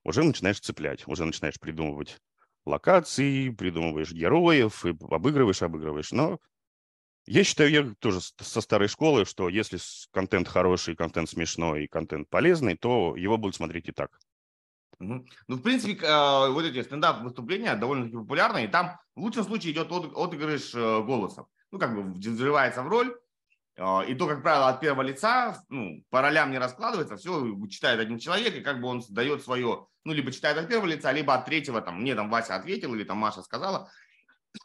уже 0.03 0.23
начинаешь 0.23 0.59
цеплять, 0.59 1.07
уже 1.07 1.25
начинаешь 1.25 1.59
придумывать 1.59 2.17
локации, 2.65 3.49
придумываешь 3.49 4.11
героев, 4.11 4.85
и 4.85 4.89
обыгрываешь, 4.89 5.61
обыгрываешь. 5.61 6.11
Но 6.11 6.39
я 7.25 7.43
считаю, 7.43 7.69
я 7.69 7.93
тоже 7.99 8.21
со 8.21 8.61
старой 8.61 8.87
школы, 8.87 9.25
что 9.25 9.49
если 9.49 9.77
контент 10.11 10.47
хороший, 10.47 10.95
контент 10.95 11.29
смешной, 11.29 11.87
контент 11.87 12.29
полезный, 12.29 12.75
то 12.75 13.15
его 13.15 13.37
будут 13.37 13.55
смотреть 13.55 13.89
и 13.89 13.91
так. 13.91 14.19
Ну, 14.99 15.25
в 15.47 15.61
принципе, 15.61 16.05
а, 16.05 16.49
вот 16.49 16.65
эти 16.65 16.83
стендап-выступления 16.83 17.75
довольно-таки 17.75 18.17
популярны, 18.17 18.65
и 18.65 18.67
там 18.67 18.99
в 19.15 19.21
лучшем 19.21 19.45
случае 19.45 19.71
идет 19.71 19.91
отыгрыш 19.91 20.75
э, 20.75 21.01
голосом. 21.03 21.47
Ну, 21.71 21.79
как 21.79 21.95
бы 21.95 22.13
взрывается 22.13 22.83
в 22.83 22.89
роль, 22.89 23.17
а, 23.77 24.01
и 24.01 24.13
то, 24.13 24.27
как 24.27 24.43
правило, 24.43 24.67
от 24.67 24.81
первого 24.81 25.03
лица, 25.03 25.63
ну, 25.69 26.03
по 26.09 26.21
ролям 26.21 26.51
не 26.51 26.57
раскладывается, 26.57 27.15
все 27.15 27.55
читает 27.69 28.01
один 28.01 28.19
человек, 28.19 28.55
и 28.55 28.61
как 28.61 28.81
бы 28.81 28.87
он 28.89 29.01
дает 29.09 29.41
свое, 29.41 29.87
ну, 30.03 30.11
либо 30.11 30.33
читает 30.33 30.57
от 30.57 30.67
первого 30.67 30.87
лица, 30.87 31.13
либо 31.13 31.33
от 31.33 31.45
третьего, 31.45 31.79
там, 31.81 32.01
мне 32.01 32.13
там 32.13 32.29
Вася 32.29 32.55
ответил, 32.55 32.93
или 32.93 33.05
там 33.05 33.17
Маша 33.17 33.41
сказала, 33.41 33.89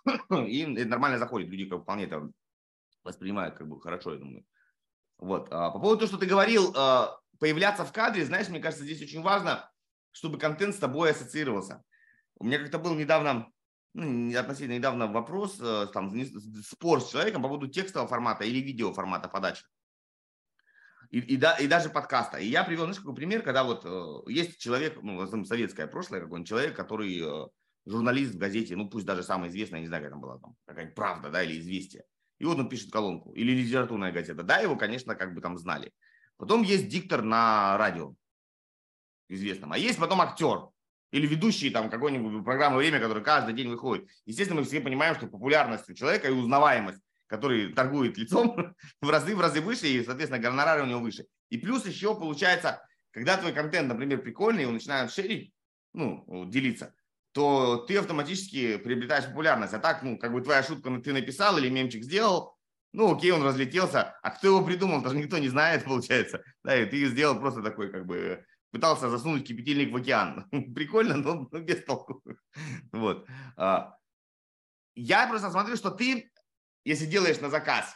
и 0.30 0.66
нормально 0.66 1.18
заходит, 1.18 1.48
люди 1.48 1.66
как 1.66 1.82
вполне 1.82 2.04
это 2.04 2.28
воспринимают 3.04 3.54
как 3.54 3.68
бы 3.68 3.80
хорошо, 3.80 4.14
я 4.14 4.18
думаю. 4.18 4.44
Вот. 5.18 5.46
А 5.52 5.70
по 5.70 5.78
поводу 5.78 6.00
того, 6.00 6.08
что 6.08 6.18
ты 6.18 6.26
говорил, 6.26 6.72
появляться 7.38 7.84
в 7.84 7.92
кадре, 7.92 8.24
знаешь, 8.24 8.48
мне 8.48 8.58
кажется, 8.58 8.84
здесь 8.84 9.02
очень 9.02 9.22
важно, 9.22 9.70
чтобы 10.14 10.38
контент 10.38 10.74
с 10.74 10.78
тобой 10.78 11.10
ассоциировался. 11.10 11.82
У 12.38 12.44
меня 12.44 12.58
как-то 12.58 12.78
был 12.78 12.94
недавно 12.94 13.50
ну, 13.94 14.36
относительно 14.38 14.74
недавно 14.74 15.06
вопрос, 15.06 15.58
э, 15.60 15.86
там, 15.92 16.12
спор 16.64 17.00
с 17.00 17.10
человеком 17.10 17.42
по 17.42 17.48
поводу 17.48 17.68
текстового 17.68 18.08
формата 18.08 18.44
или 18.44 18.58
видео 18.58 18.92
формата 18.92 19.28
подачи. 19.28 19.64
И, 21.10 21.20
и, 21.20 21.36
да, 21.36 21.56
и 21.58 21.68
даже 21.68 21.90
подкаста. 21.90 22.38
И 22.38 22.46
я 22.46 22.64
привел, 22.64 22.84
знаешь, 22.84 22.98
какой 22.98 23.14
пример, 23.14 23.42
когда 23.42 23.62
вот 23.62 23.84
э, 23.84 24.32
есть 24.32 24.58
человек, 24.58 24.98
ну, 25.00 25.20
основном 25.20 25.44
советское 25.44 25.86
прошлое, 25.86 26.20
какой-нибудь 26.20 26.48
человек, 26.48 26.76
который 26.76 27.20
э, 27.20 27.48
журналист 27.86 28.34
в 28.34 28.38
газете, 28.38 28.74
ну, 28.74 28.88
пусть 28.88 29.06
даже 29.06 29.22
самая 29.22 29.50
известная, 29.50 29.80
не 29.80 29.86
знаю, 29.86 30.02
как 30.02 30.12
там 30.12 30.20
была, 30.20 30.38
там, 30.38 30.56
какая-нибудь 30.66 30.96
«Правда», 30.96 31.30
да, 31.30 31.44
или 31.44 31.60
«Известие». 31.60 32.04
И 32.40 32.44
вот 32.44 32.58
он 32.58 32.68
пишет 32.68 32.90
колонку. 32.90 33.32
Или 33.34 33.52
литературная 33.52 34.10
газета. 34.10 34.42
Да, 34.42 34.58
его, 34.58 34.76
конечно, 34.76 35.14
как 35.14 35.34
бы 35.34 35.40
там 35.40 35.56
знали. 35.56 35.92
Потом 36.36 36.62
есть 36.62 36.88
диктор 36.88 37.22
на 37.22 37.76
радио 37.78 38.16
известном. 39.28 39.72
А 39.72 39.78
есть 39.78 39.98
потом 39.98 40.20
актер, 40.20 40.68
или 41.10 41.26
ведущий 41.26 41.70
там 41.70 41.90
какой-нибудь 41.90 42.44
программы 42.44 42.78
«Время», 42.78 42.98
который 42.98 43.22
каждый 43.22 43.54
день 43.54 43.68
выходит. 43.68 44.08
Естественно, 44.26 44.60
мы 44.60 44.66
все 44.66 44.80
понимаем, 44.80 45.14
что 45.14 45.28
популярность 45.28 45.88
у 45.88 45.94
человека 45.94 46.26
и 46.28 46.32
узнаваемость, 46.32 47.00
который 47.28 47.72
торгует 47.72 48.18
лицом, 48.18 48.74
в 49.00 49.08
разы, 49.08 49.36
в 49.36 49.40
разы 49.40 49.60
выше, 49.60 49.86
и, 49.86 50.04
соответственно, 50.04 50.42
гонорары 50.42 50.82
у 50.82 50.86
него 50.86 51.00
выше. 51.00 51.26
И 51.50 51.58
плюс 51.58 51.86
еще 51.86 52.14
получается, 52.14 52.84
когда 53.12 53.36
твой 53.36 53.52
контент, 53.52 53.88
например, 53.88 54.22
прикольный, 54.22 54.62
его 54.62 54.72
начинают 54.72 55.12
шерить, 55.12 55.52
ну, 55.92 56.46
делиться, 56.48 56.92
то 57.30 57.76
ты 57.86 57.96
автоматически 57.96 58.76
приобретаешь 58.78 59.26
популярность. 59.26 59.72
А 59.72 59.78
так, 59.78 60.02
ну, 60.02 60.18
как 60.18 60.32
бы 60.32 60.40
твоя 60.40 60.64
шутка 60.64 60.90
ты 61.00 61.12
написал 61.12 61.58
или 61.58 61.68
мемчик 61.68 62.02
сделал, 62.02 62.56
ну, 62.92 63.14
окей, 63.14 63.32
он 63.32 63.42
разлетелся, 63.42 64.16
а 64.22 64.30
кто 64.30 64.48
его 64.48 64.64
придумал, 64.64 65.00
даже 65.04 65.16
никто 65.16 65.38
не 65.38 65.48
знает, 65.48 65.84
получается. 65.84 66.42
Да, 66.62 66.76
и 66.76 66.86
ты 66.86 67.04
сделал 67.06 67.38
просто 67.38 67.62
такой, 67.62 67.90
как 67.90 68.06
бы, 68.06 68.44
пытался 68.74 69.08
засунуть 69.08 69.46
кипятильник 69.46 69.92
в 69.92 69.96
океан. 69.96 70.48
Прикольно, 70.74 71.16
но, 71.16 71.48
но 71.50 71.60
без 71.60 71.84
толку. 71.84 72.22
Вот. 72.90 73.24
А, 73.56 73.96
я 74.96 75.28
просто 75.28 75.50
смотрю, 75.50 75.76
что 75.76 75.92
ты, 75.92 76.32
если 76.84 77.06
делаешь 77.06 77.40
на 77.40 77.50
заказ, 77.50 77.94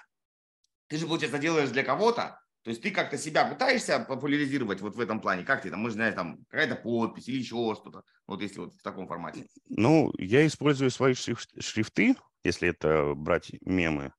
ты 0.86 0.96
же, 0.96 1.06
получается, 1.06 1.40
делаешь 1.40 1.70
для 1.70 1.82
кого-то, 1.82 2.40
то 2.62 2.70
есть 2.70 2.80
ты 2.80 2.92
как-то 2.92 3.18
себя 3.18 3.44
пытаешься 3.44 3.98
популяризировать 3.98 4.80
вот 4.80 4.94
в 4.94 5.00
этом 5.00 5.20
плане? 5.20 5.44
Как 5.44 5.62
ты 5.62 5.70
там, 5.70 5.80
мы 5.80 5.90
знаем, 5.90 6.14
там 6.14 6.44
какая-то 6.48 6.76
подпись 6.76 7.28
или 7.28 7.38
еще 7.38 7.74
что-то, 7.74 8.04
вот 8.28 8.40
если 8.40 8.60
вот 8.60 8.74
в 8.74 8.82
таком 8.82 9.08
формате. 9.08 9.46
Ну, 9.68 10.12
я 10.16 10.46
использую 10.46 10.90
свои 10.90 11.14
шрифты, 11.14 12.14
если 12.44 12.68
это 12.68 13.14
брать 13.14 13.50
мемы. 13.62 14.12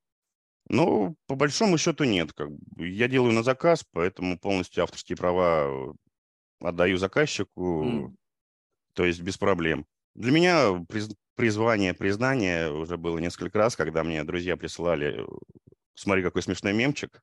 Но 0.68 1.16
по 1.26 1.36
большому 1.36 1.78
счету 1.78 2.04
нет. 2.04 2.34
Как 2.34 2.50
бы. 2.52 2.88
Я 2.90 3.08
делаю 3.08 3.32
на 3.34 3.44
заказ, 3.44 3.86
поэтому 3.92 4.38
полностью 4.38 4.84
авторские 4.84 5.16
права 5.16 5.96
отдаю 6.60 6.98
заказчику, 6.98 7.86
mm. 7.86 8.16
то 8.94 9.06
есть 9.06 9.22
без 9.22 9.38
проблем. 9.38 9.86
Для 10.16 10.32
меня 10.32 10.86
приз, 10.88 11.10
призвание, 11.36 11.94
признание 11.94 12.72
уже 12.72 12.98
было 12.98 13.18
несколько 13.20 13.58
раз, 13.58 13.76
когда 13.76 14.04
мне 14.04 14.24
друзья 14.24 14.58
присылали, 14.58 15.26
смотри, 15.96 16.24
какой 16.24 16.42
смешной 16.42 16.74
мемчик, 16.74 17.22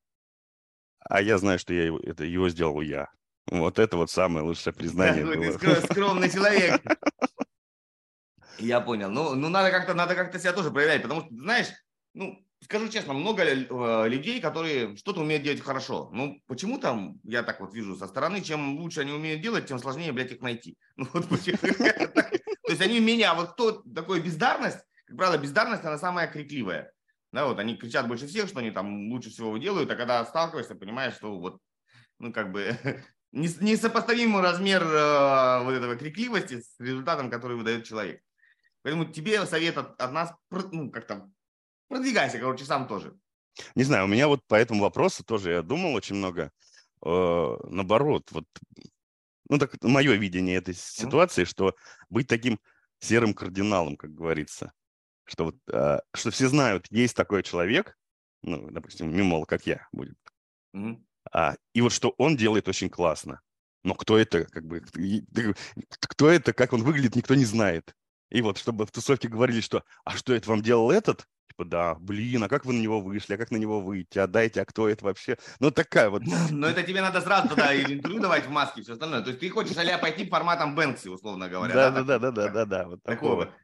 а 1.00 1.20
я 1.20 1.38
знаю, 1.38 1.58
что 1.58 1.74
я 1.74 1.84
его, 1.84 1.98
это 2.00 2.24
его 2.24 2.48
сделал 2.48 2.80
я. 2.80 3.08
Вот 3.50 3.78
это 3.78 3.96
вот 3.96 4.10
самое 4.10 4.44
лучшее 4.44 4.72
признание 4.72 5.24
да, 5.24 5.34
было. 5.34 5.58
Ты 5.58 5.80
скромный 5.82 6.30
человек. 6.30 6.82
Я 8.58 8.80
понял. 8.80 9.10
Ну, 9.10 9.34
ну 9.34 9.50
надо 9.50 9.70
как-то 9.70 9.92
надо 9.92 10.14
как-то 10.14 10.38
себя 10.38 10.52
тоже 10.54 10.70
проявлять, 10.70 11.02
потому 11.02 11.20
что, 11.20 11.28
знаешь, 11.34 11.68
ну, 12.14 12.45
скажу 12.62 12.88
честно, 12.88 13.12
много 13.12 13.42
э, 13.42 14.08
людей, 14.08 14.40
которые 14.40 14.96
что-то 14.96 15.20
умеют 15.20 15.42
делать 15.42 15.60
хорошо. 15.60 16.10
Ну, 16.12 16.40
почему 16.46 16.78
там, 16.78 17.20
я 17.24 17.42
так 17.42 17.60
вот 17.60 17.74
вижу 17.74 17.96
со 17.96 18.06
стороны, 18.06 18.40
чем 18.40 18.78
лучше 18.78 19.00
они 19.00 19.12
умеют 19.12 19.42
делать, 19.42 19.66
тем 19.66 19.78
сложнее, 19.78 20.12
блядь, 20.12 20.32
их 20.32 20.40
найти. 20.40 20.76
Ну, 20.96 21.06
вот 21.12 21.28
То 21.28 22.72
есть 22.72 22.80
они 22.80 23.00
меня, 23.00 23.34
вот 23.34 23.52
кто 23.52 23.72
такой 23.82 24.20
бездарность, 24.20 24.78
как 25.06 25.16
правило, 25.16 25.38
бездарность, 25.38 25.84
она 25.84 25.98
самая 25.98 26.26
крикливая. 26.26 26.92
Да, 27.32 27.46
вот 27.46 27.58
они 27.58 27.76
кричат 27.76 28.08
больше 28.08 28.26
всех, 28.26 28.48
что 28.48 28.60
они 28.60 28.70
там 28.70 29.10
лучше 29.10 29.30
всего 29.30 29.56
делают, 29.58 29.90
а 29.90 29.96
когда 29.96 30.24
сталкиваешься, 30.24 30.74
понимаешь, 30.74 31.14
что 31.14 31.38
вот, 31.38 31.60
ну, 32.18 32.32
как 32.32 32.50
бы, 32.50 32.76
несопоставимый 33.32 34.42
размер 34.42 34.82
э, 34.82 35.62
вот 35.64 35.72
этого 35.72 35.96
крикливости 35.96 36.60
с 36.60 36.80
результатом, 36.80 37.30
который 37.30 37.56
выдает 37.56 37.84
человек. 37.84 38.20
Поэтому 38.82 39.04
тебе 39.04 39.44
совет 39.46 39.76
от, 39.78 40.00
от 40.00 40.12
нас, 40.12 40.32
ну, 40.50 40.90
как 40.90 41.06
там, 41.06 41.32
Продвигайся, 41.88 42.38
короче, 42.38 42.64
сам 42.64 42.88
тоже. 42.88 43.16
Не 43.74 43.84
знаю, 43.84 44.04
у 44.04 44.08
меня 44.08 44.28
вот 44.28 44.44
по 44.46 44.54
этому 44.54 44.82
вопросу 44.82 45.24
тоже 45.24 45.52
я 45.52 45.62
думал 45.62 45.94
очень 45.94 46.16
много. 46.16 46.52
Э, 47.04 47.56
наоборот, 47.68 48.30
вот, 48.32 48.46
ну 49.48 49.58
так 49.58 49.82
мое 49.82 50.14
видение 50.14 50.56
этой 50.56 50.74
ситуации, 50.74 51.42
mm-hmm. 51.42 51.50
что 51.50 51.76
быть 52.10 52.26
таким 52.26 52.60
серым 52.98 53.34
кардиналом, 53.34 53.96
как 53.96 54.14
говорится, 54.14 54.72
что 55.24 55.46
вот, 55.46 55.56
э, 55.72 56.00
что 56.14 56.30
все 56.30 56.48
знают, 56.48 56.86
есть 56.90 57.16
такой 57.16 57.42
человек, 57.42 57.96
ну, 58.42 58.70
допустим, 58.70 59.14
мимол, 59.14 59.46
как 59.46 59.66
я, 59.66 59.86
будет, 59.92 60.18
mm-hmm. 60.74 61.02
а, 61.32 61.56
и 61.72 61.80
вот 61.80 61.92
что 61.92 62.14
он 62.18 62.36
делает 62.36 62.68
очень 62.68 62.90
классно. 62.90 63.40
Но 63.84 63.94
кто 63.94 64.18
это, 64.18 64.46
как 64.46 64.66
бы, 64.66 64.82
кто 66.00 66.28
это, 66.28 66.52
как 66.52 66.72
он 66.72 66.82
выглядит, 66.82 67.14
никто 67.14 67.36
не 67.36 67.44
знает. 67.44 67.94
И 68.30 68.42
вот, 68.42 68.58
чтобы 68.58 68.84
в 68.84 68.90
тусовке 68.90 69.28
говорили, 69.28 69.60
что, 69.60 69.84
а 70.04 70.16
что 70.16 70.34
это 70.34 70.50
вам 70.50 70.60
делал 70.60 70.90
этот, 70.90 71.28
типа, 71.56 71.64
да, 71.64 71.94
блин, 71.94 72.44
а 72.44 72.48
как 72.48 72.64
вы 72.64 72.74
на 72.74 72.80
него 72.80 73.00
вышли, 73.00 73.34
а 73.34 73.38
как 73.38 73.50
на 73.50 73.56
него 73.56 73.80
выйти, 73.80 74.18
а 74.18 74.26
дайте, 74.26 74.60
а 74.60 74.64
кто 74.64 74.88
это 74.88 75.04
вообще? 75.04 75.38
Ну, 75.60 75.70
такая 75.70 76.10
вот. 76.10 76.22
Но 76.50 76.68
это 76.68 76.82
тебе 76.82 77.00
надо 77.00 77.20
сразу 77.20 77.48
тогда 77.48 77.74
интервью 77.74 78.20
давать 78.20 78.46
в 78.46 78.50
маске 78.50 78.80
и 78.80 78.84
все 78.84 78.92
остальное. 78.92 79.22
То 79.22 79.28
есть 79.28 79.40
ты 79.40 79.48
хочешь 79.48 79.76
а 79.76 79.98
пойти 79.98 80.28
форматом 80.28 80.74
Бэнкси, 80.74 81.08
условно 81.08 81.48
говоря. 81.48 81.74
Да, 81.74 81.90
да, 81.90 82.02
да, 82.02 82.18
да, 82.18 82.30
да, 82.30 82.48
да, 82.48 82.64
да, 82.64 82.88
вот 82.88 83.02
такого. 83.02 83.54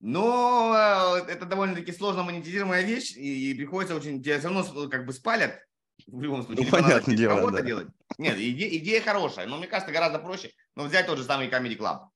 Но 0.00 0.74
э, 0.74 1.30
это 1.30 1.44
довольно-таки 1.44 1.92
сложно 1.92 2.22
монетизируемая 2.22 2.82
вещь, 2.82 3.14
и, 3.16 3.52
приходится 3.54 3.94
очень, 3.94 4.22
тебя 4.22 4.38
все 4.38 4.48
равно 4.48 4.88
как 4.88 5.04
бы 5.04 5.12
спалят, 5.12 5.60
в 6.06 6.22
любом 6.22 6.42
случае. 6.42 6.64
Ну, 6.64 6.70
понятное 6.70 7.16
дело, 7.16 7.50
да. 7.50 7.60
делать. 7.60 7.88
Нет, 8.16 8.38
идея, 8.38 8.78
идея 8.78 9.02
хорошая, 9.02 9.46
но 9.46 9.58
мне 9.58 9.66
кажется, 9.66 9.92
гораздо 9.92 10.18
проще, 10.18 10.52
но 10.74 10.84
взять 10.84 11.06
тот 11.06 11.18
же 11.18 11.24
самый 11.24 11.48
Comedy 11.48 11.76
Club. 11.76 12.08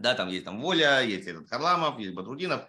Да, 0.00 0.14
там 0.14 0.28
есть 0.28 0.44
там 0.44 0.60
Воля, 0.60 1.00
есть 1.02 1.28
этот 1.28 1.48
Харламов, 1.48 2.00
есть 2.00 2.14
Батрудинов. 2.14 2.62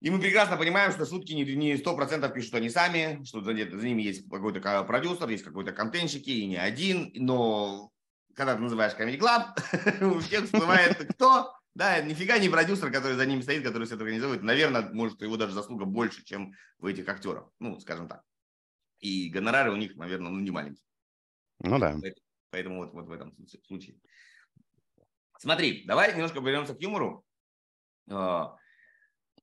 И 0.00 0.08
мы 0.08 0.18
прекрасно 0.18 0.56
понимаем, 0.56 0.92
что 0.92 1.04
шутки 1.04 1.32
не 1.32 1.76
сто 1.76 1.94
процентов 1.94 2.32
пишут 2.32 2.54
они 2.54 2.70
сами, 2.70 3.22
что 3.24 3.42
за, 3.42 3.52
за 3.52 3.86
ними 3.86 4.02
есть 4.02 4.28
какой-то 4.28 4.82
продюсер, 4.84 5.28
есть 5.28 5.44
какой-то 5.44 5.72
контентщики, 5.72 6.30
и 6.30 6.46
не 6.46 6.56
один. 6.56 7.10
Но 7.14 7.92
когда 8.34 8.54
ты 8.54 8.62
называешь 8.62 8.94
Comedy 8.94 9.18
Club, 9.18 10.16
у 10.16 10.20
всех 10.20 10.44
всплывает 10.44 10.96
кто? 11.14 11.52
Да, 11.74 12.00
нифига 12.00 12.38
не 12.38 12.48
продюсер, 12.48 12.90
который 12.90 13.16
за 13.16 13.26
ними 13.26 13.42
стоит, 13.42 13.62
который 13.62 13.84
все 13.84 13.94
это 13.94 14.04
организует. 14.04 14.42
Наверное, 14.42 14.88
может, 14.92 15.20
его 15.20 15.36
даже 15.36 15.52
заслуга 15.52 15.84
больше, 15.84 16.24
чем 16.24 16.54
у 16.78 16.86
этих 16.88 17.06
актеров. 17.08 17.50
Ну, 17.58 17.78
скажем 17.78 18.08
так. 18.08 18.22
И 19.00 19.28
гонорары 19.28 19.70
у 19.70 19.76
них, 19.76 19.96
наверное, 19.96 20.30
ну, 20.30 20.40
не 20.40 20.50
маленькие. 20.50 20.84
Ну 21.60 21.78
да. 21.78 21.96
Поэтому 22.50 22.78
вот, 22.78 22.92
вот 22.92 23.06
в 23.06 23.12
этом 23.12 23.34
случае. 23.66 23.96
Смотри, 25.38 25.84
давай 25.86 26.12
немножко 26.14 26.40
вернемся 26.40 26.74
к 26.74 26.80
юмору. 26.80 27.24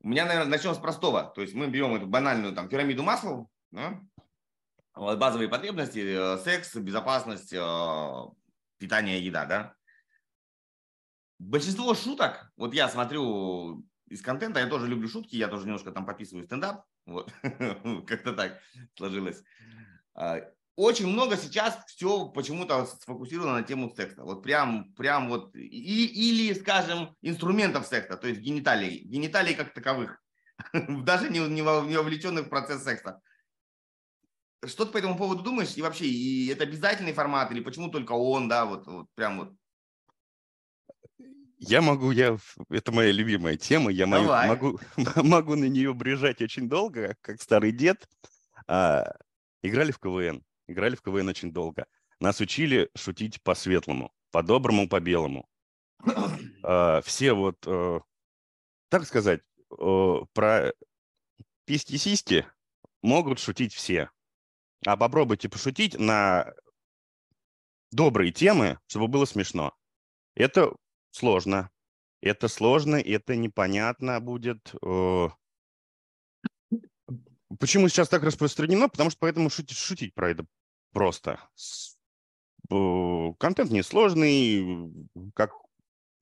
А, 0.07 0.09
у 0.09 0.09
меня, 0.09 0.25
наверное, 0.25 0.49
начнем 0.49 0.73
с 0.73 0.77
простого. 0.77 1.31
То 1.35 1.41
есть 1.41 1.53
мы 1.53 1.67
берем 1.67 1.93
эту 1.95 2.07
банальную 2.07 2.53
там 2.53 2.69
пирамиду 2.69 3.03
масла, 3.03 3.45
да? 3.71 4.01
базовые 4.95 5.49
потребности, 5.49 5.99
э, 5.99 6.37
секс, 6.43 6.75
безопасность, 6.75 7.53
э, 7.53 8.25
питание, 8.77 9.23
еда, 9.23 9.45
да? 9.45 9.75
Большинство 11.39 11.93
шуток, 11.93 12.51
вот 12.57 12.73
я 12.73 12.89
смотрю 12.89 13.85
из 14.07 14.21
контента, 14.21 14.59
я 14.59 14.67
тоже 14.67 14.87
люблю 14.87 15.07
шутки, 15.07 15.35
я 15.35 15.49
тоже 15.49 15.65
немножко 15.65 15.91
там 15.91 16.05
пописываю 16.05 16.45
стендап, 16.45 16.85
вот, 17.05 17.31
как-то 18.07 18.33
так 18.33 18.59
сложилось. 18.95 19.43
Очень 20.77 21.07
много 21.07 21.37
сейчас 21.37 21.75
все 21.87 22.29
почему-то 22.29 22.85
сфокусировано 22.85 23.53
на 23.53 23.63
тему 23.63 23.91
секса. 23.95 24.23
Вот 24.23 24.43
прям, 24.43 24.93
прям 24.93 25.27
вот, 25.27 25.55
и, 25.55 26.05
или, 26.05 26.53
скажем, 26.53 27.15
инструментов 27.23 27.87
секса, 27.87 28.15
то 28.15 28.27
есть 28.27 28.41
гениталий, 28.41 28.99
гениталий 28.99 29.55
как 29.55 29.73
таковых, 29.73 30.21
даже 30.73 31.29
не, 31.31 31.39
не, 31.39 31.61
не 31.61 31.97
вовлеченных 31.97 32.45
в 32.45 32.49
процесс 32.49 32.83
секса. 32.83 33.19
Что 34.63 34.85
ты 34.85 34.91
по 34.91 34.97
этому 34.99 35.17
поводу 35.17 35.41
думаешь? 35.41 35.75
И 35.77 35.81
вообще, 35.81 36.05
и 36.05 36.47
это 36.49 36.63
обязательный 36.63 37.13
формат, 37.13 37.51
или 37.51 37.61
почему 37.61 37.89
только 37.89 38.11
он, 38.11 38.47
да, 38.47 38.65
вот, 38.65 38.85
вот 38.85 39.07
прям 39.15 39.39
вот? 39.39 39.53
Я 41.57 41.81
могу, 41.81 42.11
я, 42.11 42.37
это 42.69 42.91
моя 42.91 43.11
любимая 43.11 43.57
тема, 43.57 43.89
я 43.89 44.05
Давай. 44.05 44.47
могу, 44.47 44.79
могу 45.23 45.55
на 45.55 45.65
нее 45.65 45.95
брежать 45.95 46.39
очень 46.39 46.69
долго, 46.69 47.15
как 47.21 47.41
старый 47.41 47.71
дед. 47.71 48.07
А, 48.67 49.11
играли 49.63 49.91
в 49.91 49.97
КВН 49.97 50.43
играли 50.67 50.95
в 50.95 51.01
КВН 51.01 51.27
очень 51.27 51.51
долго. 51.51 51.85
Нас 52.19 52.39
учили 52.39 52.89
шутить 52.95 53.41
по-светлому, 53.43 54.11
по-доброму, 54.31 54.87
по-белому. 54.87 55.47
А, 56.63 57.01
все 57.01 57.33
вот, 57.33 57.57
э, 57.65 57.99
так 58.89 59.05
сказать, 59.05 59.41
про 59.69 60.73
письки-сиськи 61.65 62.45
могут 63.01 63.39
шутить 63.39 63.73
все. 63.73 64.09
А 64.85 64.95
попробуйте 64.97 65.49
пошутить 65.49 65.97
на 65.99 66.53
добрые 67.91 68.31
темы, 68.31 68.79
чтобы 68.87 69.07
было 69.07 69.25
смешно. 69.25 69.73
Это 70.35 70.73
сложно. 71.11 71.69
Это 72.21 72.47
сложно, 72.47 72.95
это 72.95 73.35
непонятно 73.35 74.19
будет. 74.19 74.73
Почему 77.59 77.87
сейчас 77.87 78.09
так 78.09 78.23
распространено? 78.23 78.89
Потому 78.89 79.09
что 79.09 79.19
поэтому 79.19 79.49
шутить, 79.49 79.77
шутить 79.77 80.13
про 80.13 80.31
это 80.31 80.45
просто. 80.97 81.39
Контент 83.39 83.69
несложный, 83.69 84.91
как 85.35 85.51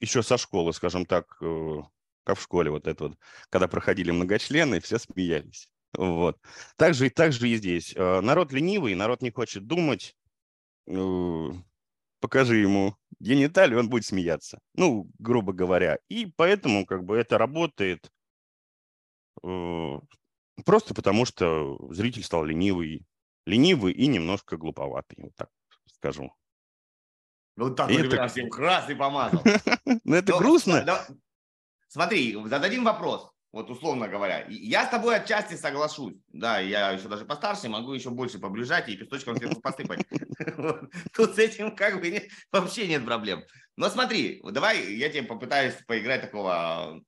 еще 0.01 0.21
со 0.21 0.37
школы, 0.37 0.73
скажем 0.73 1.05
так, 1.05 1.37
э, 1.41 1.77
как 2.25 2.37
в 2.37 2.41
школе 2.41 2.71
вот 2.71 2.85
это 2.85 3.05
вот, 3.05 3.17
когда 3.49 3.69
проходили 3.69 4.11
многочлены, 4.11 4.81
все 4.81 4.99
смеялись. 4.99 5.69
Вот. 5.97 6.37
Так 6.75 6.93
же, 6.93 7.09
так 7.09 7.31
же 7.31 7.47
и 7.47 7.55
здесь. 7.55 7.93
Э, 7.95 8.19
народ 8.19 8.51
ленивый, 8.51 8.95
народ 8.95 9.21
не 9.21 9.31
хочет 9.31 9.65
думать. 9.65 10.17
Э, 10.87 11.51
покажи 12.19 12.57
ему 12.57 12.97
гениталию, 13.21 13.79
он 13.79 13.89
будет 13.89 14.05
смеяться. 14.05 14.59
Ну, 14.73 15.09
грубо 15.19 15.53
говоря. 15.53 15.99
И 16.09 16.25
поэтому 16.35 16.85
как 16.85 17.05
бы 17.05 17.15
это 17.15 17.37
работает 17.37 18.11
просто 19.41 20.93
потому, 20.93 21.25
что 21.25 21.77
зритель 21.93 22.23
стал 22.23 22.43
ленивый, 22.43 23.05
ленивый 23.45 23.93
и 23.93 24.07
немножко 24.07 24.57
глуповатый, 24.57 25.17
вот 25.21 25.35
так 25.35 25.49
скажу. 25.87 26.33
Ну 27.55 27.73
так, 27.73 27.89
это... 27.89 28.09
прям 28.09 28.29
всем 28.29 28.49
красный 28.49 28.95
помазал. 28.95 29.41
Ну 30.03 30.15
это 30.15 30.37
грустно. 30.37 30.85
Смотри, 31.87 32.37
зададим 32.45 32.83
вопрос, 32.83 33.31
вот 33.51 33.69
условно 33.69 34.07
говоря. 34.07 34.45
Я 34.49 34.85
с 34.85 34.89
тобой 34.89 35.15
отчасти 35.15 35.55
соглашусь. 35.55 36.15
Да, 36.27 36.59
я 36.59 36.91
еще 36.91 37.07
даже 37.07 37.23
постарше, 37.23 37.69
могу 37.69 37.93
еще 37.93 38.09
больше 38.09 38.37
поближать 38.37 38.89
и 38.89 38.97
песочком 38.97 39.37
сверху 39.37 39.61
посыпать. 39.61 40.05
Тут 41.13 41.35
с 41.35 41.37
этим 41.39 41.73
как 41.75 42.01
бы 42.01 42.27
вообще 42.51 42.87
нет 42.87 43.05
проблем. 43.05 43.43
Но 43.77 43.89
смотри, 43.89 44.41
давай 44.43 44.93
я 44.95 45.09
тебе 45.09 45.23
попытаюсь 45.23 45.75
поиграть 45.87 46.21
такого 46.21 47.01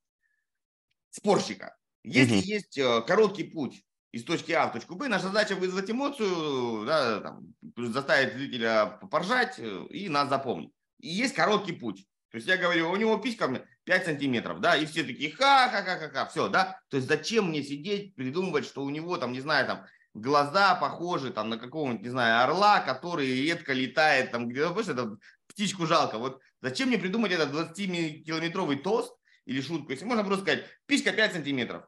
спорщика. 1.09 1.75
Если 2.03 2.37
есть 2.37 2.77
э, 2.77 3.01
короткий 3.01 3.43
путь 3.43 3.83
из 4.11 4.23
точки 4.23 4.51
А 4.51 4.67
в 4.67 4.73
точку 4.73 4.95
Б. 4.95 5.07
Наша 5.07 5.27
задача 5.27 5.55
вызвать 5.55 5.91
эмоцию, 5.91 6.85
да, 6.85 7.19
там, 7.19 7.53
заставить 7.77 8.33
зрителя 8.33 8.99
поржать 9.11 9.59
э, 9.59 9.85
и 9.89 10.09
нас 10.09 10.29
запомнить. 10.29 10.71
И 10.99 11.09
есть 11.09 11.35
короткий 11.35 11.73
путь. 11.73 12.05
То 12.31 12.37
есть 12.37 12.47
я 12.47 12.57
говорю, 12.57 12.89
у 12.89 12.95
него 12.95 13.17
писька 13.17 13.65
5 13.85 14.05
сантиметров, 14.05 14.59
да, 14.59 14.75
и 14.75 14.85
все 14.85 15.03
такие 15.03 15.31
ха-ха-ха-ха-ха, 15.31 16.25
все, 16.25 16.49
да. 16.49 16.79
То 16.89 16.97
есть 16.97 17.07
зачем 17.07 17.49
мне 17.49 17.63
сидеть, 17.63 18.15
придумывать, 18.15 18.65
что 18.65 18.83
у 18.83 18.89
него 18.89 19.17
там, 19.17 19.31
не 19.31 19.39
знаю, 19.39 19.65
там, 19.65 19.85
глаза 20.13 20.75
похожи 20.75 21.31
там 21.31 21.49
на 21.49 21.57
какого-нибудь, 21.57 22.03
не 22.03 22.09
знаю, 22.09 22.43
орла, 22.43 22.81
который 22.81 23.43
редко 23.43 23.73
летает, 23.73 24.31
там, 24.31 24.49
где, 24.49 24.67
знаешь, 24.67 24.87
это 24.87 25.17
птичку 25.47 25.85
жалко. 25.85 26.17
Вот 26.17 26.41
зачем 26.61 26.89
мне 26.89 26.97
придумать 26.97 27.31
этот 27.31 27.51
20-километровый 27.53 28.77
тост 28.77 29.15
или 29.45 29.61
шутку, 29.61 29.91
если 29.91 30.05
можно 30.05 30.23
просто 30.23 30.43
сказать, 30.43 30.65
писька 30.85 31.13
5 31.13 31.33
сантиметров. 31.33 31.85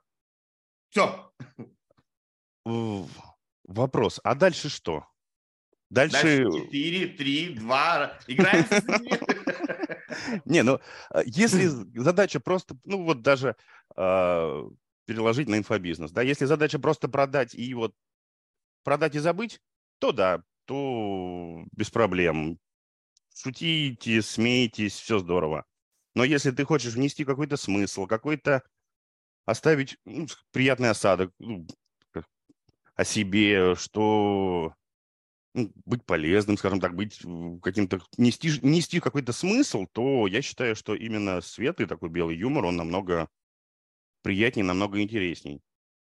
Все 0.90 1.32
вопрос, 3.64 4.20
а 4.24 4.36
дальше 4.36 4.70
что? 4.70 5.06
Дальше... 5.90 6.44
Дальше 6.44 6.66
4, 6.66 7.08
3, 7.08 7.50
2, 7.56 8.20
играем 8.28 8.66
Не, 10.46 10.64
ну, 10.64 10.80
а, 11.10 11.22
если 11.26 11.66
задача 12.00 12.40
просто, 12.40 12.78
ну, 12.84 13.04
вот 13.04 13.22
даже 13.22 13.56
э, 13.96 14.70
переложить 15.06 15.48
на 15.48 15.58
инфобизнес, 15.58 16.12
да, 16.12 16.22
если 16.22 16.46
задача 16.46 16.78
просто 16.78 17.08
продать 17.08 17.56
и 17.56 17.74
вот 17.74 17.96
продать 18.84 19.16
и 19.16 19.20
забыть, 19.20 19.60
то 20.00 20.12
да, 20.12 20.44
то 20.66 21.64
без 21.72 21.90
проблем. 21.90 22.60
Шутите, 23.36 24.22
смейтесь, 24.22 24.94
все 24.94 25.20
здорово. 25.20 25.66
Но 26.14 26.24
если 26.24 26.52
ты 26.52 26.66
хочешь 26.66 26.94
внести 26.94 27.26
какой-то 27.26 27.58
смысл, 27.58 28.06
какой-то 28.06 28.62
оставить 29.46 29.98
ну, 30.06 30.28
приятный 30.52 30.90
осадок, 30.90 31.34
ну, 31.40 31.66
о 33.00 33.06
себе, 33.06 33.76
что 33.76 34.74
ну, 35.54 35.72
быть 35.86 36.06
полезным, 36.06 36.58
скажем 36.58 36.82
так, 36.82 36.96
быть 36.96 37.22
каким-то, 37.64 38.02
нести, 38.18 38.60
нести 38.62 39.00
какой-то 39.00 39.32
смысл, 39.32 39.88
то 39.90 40.28
я 40.28 40.42
считаю, 40.42 40.76
что 40.76 40.96
именно 40.96 41.40
светлый 41.40 41.88
такой 41.88 42.10
белый 42.10 42.36
юмор, 42.36 42.66
он 42.66 42.76
намного 42.76 43.30
приятнее, 44.22 44.66
намного 44.66 45.02
интересней. 45.02 45.62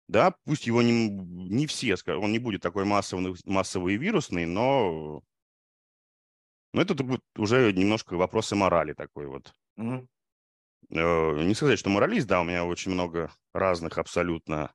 Да, 0.06 0.36
пусть 0.44 0.68
его 0.68 0.82
не, 0.82 1.08
не 1.08 1.66
все, 1.66 1.96
он 2.06 2.30
не 2.30 2.38
будет 2.38 2.62
такой 2.62 2.84
массовый, 2.84 3.34
массовый 3.44 3.94
и 3.94 3.98
вирусный, 3.98 4.46
но, 4.46 5.24
но 6.72 6.80
это 6.80 6.94
уже 7.36 7.72
немножко 7.72 8.14
вопросы 8.14 8.54
морали 8.54 8.92
такой 8.92 9.26
вот. 9.26 9.52
Mm-hmm. 9.80 10.06
Не 11.44 11.54
сказать, 11.54 11.80
что 11.80 11.90
моралист, 11.90 12.28
да, 12.28 12.40
у 12.40 12.44
меня 12.44 12.64
очень 12.64 12.92
много 12.92 13.32
разных 13.52 13.98
абсолютно 13.98 14.72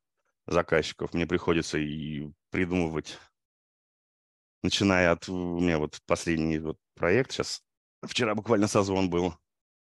заказчиков 0.50 1.14
мне 1.14 1.28
приходится 1.28 1.78
и 1.78 2.30
придумывать, 2.50 3.18
начиная 4.64 5.12
от... 5.12 5.30
У 5.30 5.60
меня 5.60 5.78
вот 5.80 6.00
последний 6.06 6.58
вот 6.60 6.78
проект 6.96 7.32
сейчас, 7.32 7.62
вчера 8.04 8.36
буквально 8.36 8.68
созвон 8.68 9.10
был, 9.10 9.36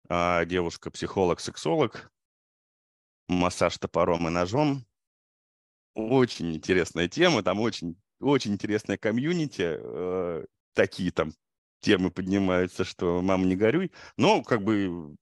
а 0.10 0.46
девушка, 0.46 0.92
психолог, 0.92 1.39
сексолог, 1.39 2.12
массаж 3.28 3.78
топором 3.78 4.28
и 4.28 4.32
ножом, 4.32 4.86
очень 5.96 6.56
интересная 6.56 7.08
тема, 7.08 7.44
там 7.44 7.60
очень, 7.60 8.00
очень 8.20 8.54
интересная 8.54 8.98
комьюнити, 8.98 9.78
э, 9.80 10.46
такие 10.74 11.12
там 11.12 11.34
темы 11.82 12.12
поднимаются, 12.12 12.84
что 12.84 13.22
«мама, 13.22 13.46
не 13.46 13.56
горюй», 13.56 13.92
но 14.18 14.44
как 14.44 14.63
бы 14.63 15.16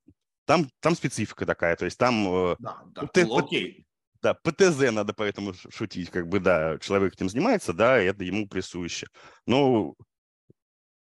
там, 0.46 0.70
там 0.80 0.96
специфика 0.96 1.46
такая, 1.46 1.76
то 1.76 1.86
есть 1.86 1.98
там... 1.98 2.28
Э, 2.28 2.56
да, 2.60 2.84
да, 2.88 3.08
ПТ, 3.08 3.18
ну, 3.28 3.38
окей. 3.38 3.86
Да, 4.22 4.36
ПТЗ 4.36 4.92
надо 4.92 5.14
поэтому 5.14 5.54
шутить, 5.70 6.12
как 6.12 6.28
бы, 6.28 6.40
да, 6.40 6.78
человек 6.80 7.14
этим 7.14 7.28
занимается, 7.28 7.74
да, 7.74 7.98
это 7.98 8.24
ему 8.24 8.48
присуще. 8.48 9.08
Но 9.48 9.96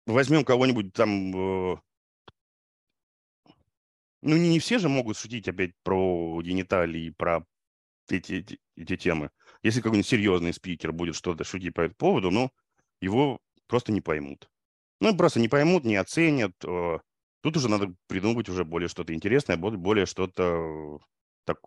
возьмем 0.07 0.45
кого-нибудь 0.45 0.93
там... 0.95 1.75
Э, 1.75 1.77
ну, 4.23 4.37
не, 4.37 4.49
не 4.49 4.59
все 4.59 4.79
же 4.79 4.88
могут 4.88 5.19
шутить 5.19 5.49
опять 5.49 5.73
про 5.83 6.40
гениталии, 6.43 7.11
про 7.11 7.45
эти, 8.09 8.33
эти, 8.35 8.59
эти 8.77 8.97
темы. 8.97 9.31
Если 9.62 9.83
какой-нибудь 9.83 10.09
серьезный 10.09 10.55
спикер 10.55 10.93
будет 10.93 11.14
что-то 11.14 11.45
шутить 11.45 11.75
по 11.75 11.83
этому 11.83 11.97
поводу, 11.97 12.31
ну, 12.31 12.51
его 13.03 13.38
просто 13.67 13.93
не 13.93 14.01
поймут. 14.01 14.49
Ну, 15.01 15.14
просто 15.14 15.40
не 15.40 15.49
поймут, 15.49 15.85
не 15.85 15.97
оценят. 15.97 16.53
Э, 16.64 17.01
тут 17.43 17.57
уже 17.59 17.69
надо 17.69 17.95
придумывать 18.07 18.49
уже 18.49 18.64
более 18.64 18.88
что-то 18.88 19.12
интересное, 19.12 19.59
более 19.59 20.07
что-то 20.07 21.01
так, 21.44 21.59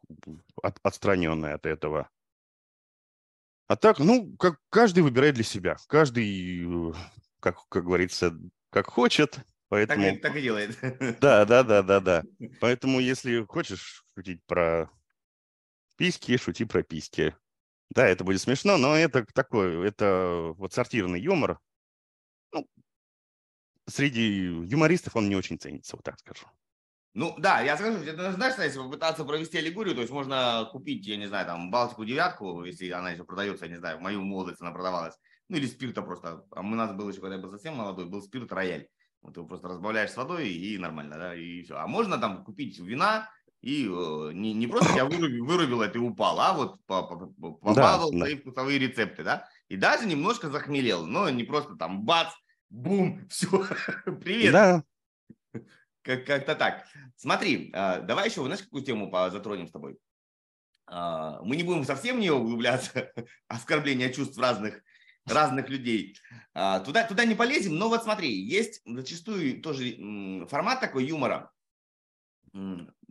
от, 0.61 0.79
отстраненное 0.83 1.55
от 1.55 1.65
этого. 1.65 2.09
А 3.67 3.75
так, 3.75 3.99
ну, 3.99 4.35
как 4.37 4.59
каждый 4.69 5.03
выбирает 5.03 5.35
для 5.35 5.43
себя. 5.43 5.75
Каждый, 5.87 6.93
как, 7.39 7.67
как 7.67 7.83
говорится, 7.83 8.33
как 8.69 8.87
хочет. 8.87 9.39
Поэтому... 9.69 10.13
Так, 10.13 10.21
так 10.21 10.35
и 10.37 10.41
делает. 10.41 10.77
Да, 11.19 11.45
да, 11.45 11.63
да, 11.63 11.83
да, 11.83 11.99
да. 11.99 12.23
Поэтому, 12.61 12.99
если 12.99 13.43
хочешь 13.43 14.05
шутить 14.15 14.41
про 14.45 14.89
письки, 15.97 16.37
шути 16.37 16.63
про 16.65 16.83
письки. 16.83 17.35
Да, 17.89 18.07
это 18.07 18.23
будет 18.23 18.41
смешно, 18.41 18.77
но 18.77 18.95
это 18.95 19.25
такой, 19.33 19.87
это 19.87 20.53
вот 20.57 20.73
сортированный 20.73 21.21
юмор. 21.21 21.59
Ну, 22.53 22.67
среди 23.87 24.45
юмористов 24.65 25.15
он 25.15 25.29
не 25.29 25.35
очень 25.35 25.57
ценится, 25.57 25.95
вот 25.95 26.03
так 26.03 26.19
скажу. 26.19 26.45
Ну 27.17 27.33
да, 27.39 27.61
я 27.61 27.75
скажу, 27.77 27.97
это, 27.97 28.31
знаешь, 28.33 28.59
если 28.59 28.77
попытаться 28.77 29.25
провести 29.25 29.57
аллегорию, 29.57 29.95
то 29.95 30.01
есть 30.01 30.13
можно 30.13 30.69
купить, 30.71 31.07
я 31.07 31.17
не 31.17 31.25
знаю, 31.25 31.47
там, 31.47 31.71
Балтику 31.71 32.05
девятку, 32.05 32.63
если 32.63 32.91
она 32.91 33.09
еще 33.09 33.23
продается, 33.23 33.65
я 33.65 33.71
не 33.71 33.79
знаю, 33.79 33.97
в 33.97 34.01
мою 34.01 34.21
молодость 34.21 34.61
она 34.61 34.69
продавалась, 34.69 35.15
ну 35.49 35.57
или 35.57 35.65
спирта 35.65 36.03
просто. 36.03 36.45
А 36.51 36.61
у 36.61 36.63
нас 36.63 36.93
был 36.93 37.09
еще, 37.09 37.19
когда 37.19 37.37
я 37.37 37.41
был 37.41 37.49
совсем 37.49 37.73
молодой, 37.73 38.05
был 38.05 38.21
спирт 38.21 38.51
рояль. 38.51 38.87
Вот 39.23 39.35
его 39.35 39.47
просто 39.47 39.67
разбавляешь 39.67 40.11
с 40.11 40.15
водой 40.15 40.47
и 40.47 40.77
нормально, 40.77 41.17
да, 41.17 41.33
и 41.35 41.63
все. 41.63 41.77
А 41.77 41.87
можно 41.87 42.19
там 42.19 42.43
купить 42.43 42.77
вина, 42.77 43.27
и 43.61 43.87
э, 43.87 44.31
не, 44.33 44.53
не 44.53 44.67
просто 44.67 44.95
я 44.95 45.05
вырубил, 45.05 45.81
это 45.81 45.97
и 45.97 46.01
упал, 46.01 46.39
а 46.39 46.53
вот 46.53 46.85
побавил 46.85 48.11
да, 48.11 48.17
свои 48.19 48.35
да. 48.35 48.41
вкусовые 48.41 48.77
рецепты, 48.77 49.23
да, 49.23 49.49
и 49.69 49.75
даже 49.75 50.05
немножко 50.05 50.51
захмелел, 50.51 51.07
но 51.07 51.31
не 51.31 51.45
просто 51.45 51.77
там 51.77 52.05
бац, 52.05 52.27
бум, 52.69 53.27
все, 53.27 53.65
привет. 54.21 54.53
Да. 54.53 54.83
Как- 56.07 56.25
как-то 56.25 56.55
так. 56.55 56.85
Смотри, 57.17 57.69
а, 57.73 57.99
давай 57.99 58.29
еще, 58.29 58.41
знаешь, 58.45 58.63
какую 58.63 58.81
тему 58.83 59.11
затронем 59.29 59.67
с 59.67 59.71
тобой? 59.71 59.97
А, 60.85 61.41
мы 61.43 61.57
не 61.57 61.63
будем 61.63 61.83
совсем 61.83 62.21
нее 62.21 62.31
углубляться, 62.31 63.11
оскорбление 63.49 64.13
чувств 64.13 64.37
разных 64.37 64.81
разных 65.25 65.67
людей. 65.67 66.17
А, 66.53 66.79
туда, 66.79 67.03
туда 67.05 67.25
не 67.25 67.35
полезем, 67.35 67.75
но 67.75 67.89
вот 67.89 68.03
смотри, 68.03 68.31
есть 68.33 68.81
зачастую 68.85 69.61
тоже 69.61 69.97
формат 70.47 70.79
такой 70.79 71.05
юмора, 71.05 71.51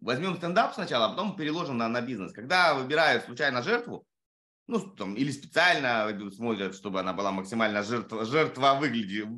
возьмем 0.00 0.36
стендап 0.36 0.72
сначала, 0.72 1.04
а 1.04 1.08
потом 1.10 1.36
переложим 1.36 1.76
на, 1.76 1.88
на 1.88 2.00
бизнес. 2.00 2.32
Когда 2.32 2.72
выбирают 2.72 3.24
случайно 3.24 3.62
жертву, 3.62 4.06
ну, 4.66 4.80
там, 4.80 5.14
или 5.14 5.30
специально 5.30 6.18
смотрят, 6.34 6.74
чтобы 6.74 7.00
она 7.00 7.12
была 7.12 7.30
максимально 7.30 7.82
жертва, 7.82 8.24
жертва 8.24 8.78
выглядит 8.80 9.28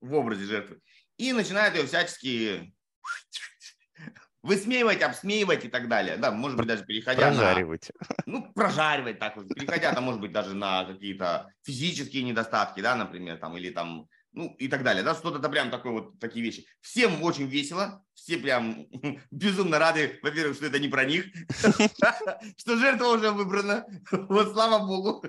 в 0.00 0.14
образе 0.14 0.44
жертвы, 0.44 0.80
и 1.16 1.32
начинают 1.32 1.74
ее 1.74 1.84
всячески 1.84 2.72
высмеивать, 4.42 5.02
обсмеивать 5.02 5.64
и 5.64 5.68
так 5.68 5.88
далее. 5.88 6.16
Да, 6.16 6.30
может 6.30 6.56
быть, 6.56 6.66
даже 6.66 6.84
переходя 6.84 7.28
прожаривать. 7.28 7.90
на... 8.00 8.16
Ну, 8.26 8.52
прожаривать 8.52 9.18
так 9.18 9.36
вот, 9.36 9.48
переходя, 9.48 9.92
там, 9.92 10.04
может 10.04 10.20
быть, 10.20 10.32
даже 10.32 10.54
на 10.54 10.84
какие-то 10.84 11.50
физические 11.64 12.22
недостатки, 12.22 12.80
да, 12.80 12.94
например, 12.94 13.38
там, 13.38 13.56
или 13.56 13.70
там 13.70 14.08
ну 14.32 14.54
и 14.58 14.68
так 14.68 14.82
далее, 14.82 15.02
да, 15.02 15.14
что-то 15.14 15.38
это 15.38 15.48
прям 15.48 15.70
такое 15.70 15.92
вот 15.92 16.18
такие 16.20 16.44
вещи. 16.44 16.66
Всем 16.80 17.22
очень 17.22 17.46
весело, 17.46 18.04
все 18.14 18.36
прям 18.36 18.86
безумно 19.30 19.78
рады, 19.78 20.18
во-первых, 20.22 20.56
что 20.56 20.66
это 20.66 20.78
не 20.78 20.88
про 20.88 21.04
них, 21.04 21.26
что 22.56 22.76
жертва 22.76 23.06
уже 23.06 23.30
выбрана, 23.30 23.86
вот 24.10 24.52
слава 24.52 24.86
богу. 24.86 25.24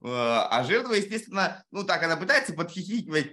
А 0.00 0.64
жертва, 0.64 0.94
естественно, 0.94 1.64
ну 1.72 1.84
так, 1.84 2.02
она 2.02 2.16
пытается 2.16 2.54
подхихикивать, 2.54 3.32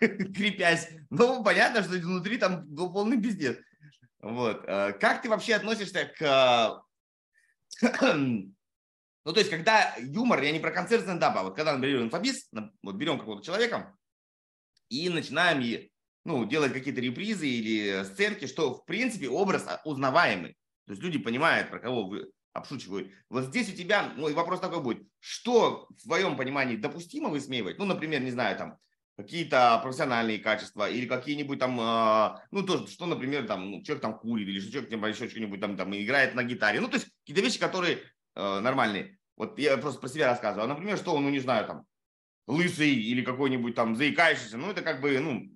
крепясь, 0.00 0.88
но 1.10 1.42
понятно, 1.42 1.82
что 1.82 1.92
внутри 1.92 2.38
там 2.38 2.66
был 2.66 2.92
полный 2.92 3.20
пиздец. 3.20 3.58
Вот. 4.20 4.64
А 4.66 4.92
как 4.92 5.22
ты 5.22 5.28
вообще 5.28 5.54
относишься 5.54 6.12
к 6.18 6.82
ну, 9.28 9.32
то 9.32 9.40
есть, 9.40 9.50
когда 9.50 9.94
юмор, 9.98 10.42
я 10.42 10.52
не 10.52 10.58
про 10.58 10.70
концерт 10.70 11.02
стендапа, 11.02 11.40
а 11.40 11.42
вот 11.44 11.56
когда, 11.56 11.74
например, 11.74 12.02
инфобиз, 12.02 12.48
вот 12.82 12.96
берем 12.96 13.18
какого-то 13.18 13.44
человека, 13.44 13.94
и 14.88 15.08
начинаем 15.10 15.88
ну, 16.24 16.44
делать 16.46 16.72
какие-то 16.72 17.00
репризы 17.00 17.46
или 17.46 18.04
сценки, 18.04 18.46
что, 18.46 18.74
в 18.74 18.84
принципе, 18.84 19.28
образ 19.28 19.66
узнаваемый. 19.84 20.56
То 20.86 20.92
есть 20.92 21.02
люди 21.02 21.18
понимают, 21.18 21.70
про 21.70 21.78
кого 21.78 22.06
вы 22.06 22.30
обшучивают. 22.54 23.12
Вот 23.28 23.44
здесь 23.44 23.70
у 23.72 23.76
тебя, 23.76 24.12
ну, 24.16 24.32
вопрос 24.32 24.60
такой 24.60 24.82
будет, 24.82 25.06
что 25.20 25.86
в 25.90 26.02
твоем 26.02 26.36
понимании 26.36 26.76
допустимо 26.76 27.28
высмеивать? 27.28 27.78
Ну, 27.78 27.84
например, 27.84 28.22
не 28.22 28.30
знаю, 28.30 28.56
там, 28.56 28.78
какие-то 29.18 29.80
профессиональные 29.82 30.38
качества 30.38 30.88
или 30.88 31.04
какие-нибудь 31.04 31.58
там, 31.58 31.78
э, 31.80 32.38
ну, 32.52 32.62
то, 32.62 32.86
что, 32.86 33.04
например, 33.06 33.48
там, 33.48 33.68
ну, 33.68 33.82
человек 33.82 34.00
там 34.00 34.16
курит 34.16 34.46
или 34.46 34.60
что 34.60 34.70
человек 34.70 34.90
там, 34.90 35.04
еще 35.06 35.28
что-нибудь 35.28 35.60
там, 35.60 35.76
там 35.76 35.94
играет 35.96 36.36
на 36.36 36.44
гитаре. 36.44 36.80
Ну, 36.80 36.86
то 36.86 36.94
есть 36.94 37.08
какие-то 37.22 37.42
вещи, 37.42 37.58
которые 37.58 37.98
э, 38.36 38.60
нормальные. 38.60 39.18
Вот 39.36 39.58
я 39.58 39.76
просто 39.76 40.00
про 40.00 40.08
себя 40.08 40.28
рассказываю. 40.28 40.66
А, 40.66 40.68
например, 40.68 40.96
что 40.96 41.14
он, 41.14 41.24
ну, 41.24 41.30
не 41.30 41.40
знаю, 41.40 41.66
там, 41.66 41.84
лысый 42.46 42.94
или 42.94 43.22
какой-нибудь 43.22 43.74
там 43.74 43.96
заикающийся, 43.96 44.56
ну, 44.56 44.70
это 44.70 44.82
как 44.82 45.00
бы, 45.00 45.18
ну, 45.18 45.50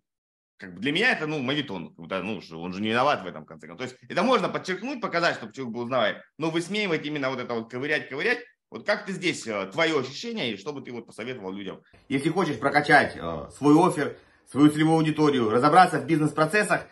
как 0.57 0.75
бы 0.75 0.81
для 0.81 0.90
меня 0.90 1.12
это, 1.12 1.29
ну, 1.29 1.38
мавитон, 1.38 1.94
ну, 1.96 2.40
он 2.61 2.72
же 2.72 2.83
не 2.83 2.88
виноват 2.88 3.22
в 3.22 3.27
этом, 3.27 3.44
в 3.44 3.46
конце 3.46 3.68
концов. 3.68 3.87
То 3.87 3.94
есть 3.94 4.11
это 4.11 4.25
можно 4.25 4.48
подчеркнуть, 4.48 5.01
показать, 5.01 5.37
чтобы 5.37 5.53
человек 5.53 5.72
был 5.72 5.83
узнаваем, 5.83 6.16
но 6.37 6.51
высмеивать 6.51 7.07
именно 7.07 7.31
вот 7.31 7.38
это 7.38 7.55
вот 7.55 7.70
ковырять, 7.70 8.09
ковырять, 8.09 8.40
вот 8.73 8.87
как 8.87 9.05
ты 9.05 9.13
здесь, 9.13 9.47
э, 9.47 9.67
твое 9.67 10.01
ощущение, 10.01 10.51
и 10.51 10.57
что 10.57 10.73
бы 10.73 10.81
ты 10.81 10.93
вот 10.93 11.07
посоветовал 11.07 11.53
людям? 11.53 11.83
Если 12.09 12.31
хочешь 12.31 12.59
прокачать 12.59 13.15
э, 13.15 13.51
свой 13.55 13.75
офер, 13.77 14.17
свою 14.51 14.71
целевую 14.71 14.97
аудиторию, 14.97 15.51
разобраться 15.51 16.01
в 16.01 16.07
бизнес-процессах, 16.07 16.87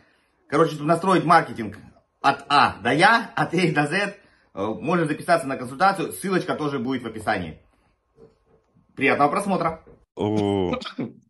короче, 0.47 0.77
настроить 0.83 1.25
маркетинг 1.25 1.79
от 2.21 2.45
А 2.51 2.77
до 2.83 2.93
Я, 2.93 3.33
от 3.35 3.55
А 3.55 3.73
до 3.73 3.87
З, 3.87 4.15
можно 4.53 5.07
записаться 5.07 5.49
на 5.49 5.57
консультацию, 5.57 6.13
ссылочка 6.13 6.55
тоже 6.55 6.79
будет 6.79 7.03
в 7.03 7.07
описании. 7.07 7.63
Приятного 8.95 9.31
просмотра. 9.31 9.83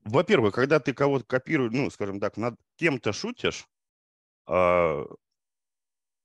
Во-первых, 0.04 0.52
когда 0.52 0.80
ты 0.80 0.92
кого-то 0.92 1.24
копируешь, 1.26 1.72
ну, 1.72 1.90
скажем 1.90 2.18
так, 2.18 2.36
над 2.36 2.56
кем-то 2.76 3.12
шутишь, 3.12 3.66
а, 4.48 5.04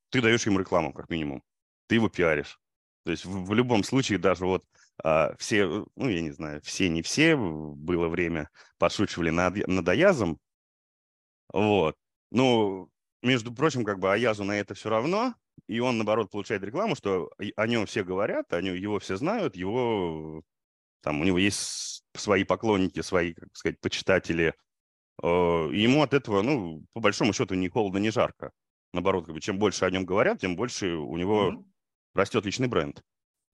ты 0.10 0.20
даешь 0.20 0.48
ему 0.48 0.58
рекламу, 0.58 0.94
как 0.94 1.12
минимум. 1.12 1.44
Ты 1.88 1.96
его 1.96 2.10
пиаришь. 2.10 2.58
То 3.06 3.12
есть 3.12 3.24
в, 3.24 3.46
в 3.46 3.54
любом 3.54 3.84
случае 3.84 4.18
даже 4.18 4.46
вот 4.46 4.66
а, 5.04 5.36
все, 5.38 5.86
ну, 5.96 6.10
я 6.10 6.22
не 6.22 6.32
знаю, 6.32 6.60
все, 6.64 6.90
не 6.90 7.04
все, 7.04 7.36
было 7.38 8.08
время, 8.08 8.50
подшучивали 8.80 9.30
над, 9.30 9.68
над 9.68 9.88
Аязом. 9.88 10.40
Вот. 11.54 11.96
Ну, 12.32 12.90
между 13.22 13.54
прочим, 13.54 13.86
как 13.86 14.00
бы 14.00 14.12
Аязу 14.12 14.44
на 14.44 14.54
это 14.54 14.74
все 14.74 14.90
равно, 14.90 15.36
и 15.68 15.80
он, 15.80 15.98
наоборот, 15.98 16.32
получает 16.32 16.64
рекламу, 16.64 16.96
что 16.96 17.32
о 17.56 17.68
нем 17.68 17.86
все 17.86 18.04
говорят, 18.04 18.52
о 18.52 18.62
нем, 18.62 18.74
его 18.74 19.00
все 19.00 19.18
знают, 19.18 19.56
его 19.56 20.42
там 21.02 21.22
у 21.22 21.24
него 21.24 21.38
есть 21.38 22.04
свои 22.16 22.44
поклонники, 22.44 23.02
свои, 23.02 23.36
как 23.36 23.56
сказать, 23.56 23.80
почитатели. 23.80 24.56
Э, 25.22 25.28
ему 25.72 26.02
от 26.02 26.16
этого, 26.16 26.42
ну, 26.42 26.84
по 26.94 27.02
большому 27.02 27.34
счету, 27.34 27.54
ни 27.54 27.68
холодно, 27.68 28.00
ни 28.00 28.10
жарко. 28.10 28.52
Наоборот, 28.92 29.26
как 29.26 29.36
бы, 29.36 29.42
чем 29.42 29.60
больше 29.60 29.86
о 29.86 29.92
нем 29.92 30.06
говорят, 30.06 30.40
тем 30.40 30.56
больше 30.56 30.96
у 30.96 31.16
него 31.18 31.52
mm-hmm. 31.52 31.66
Растет 32.16 32.46
личный 32.46 32.68
бренд. 32.68 33.04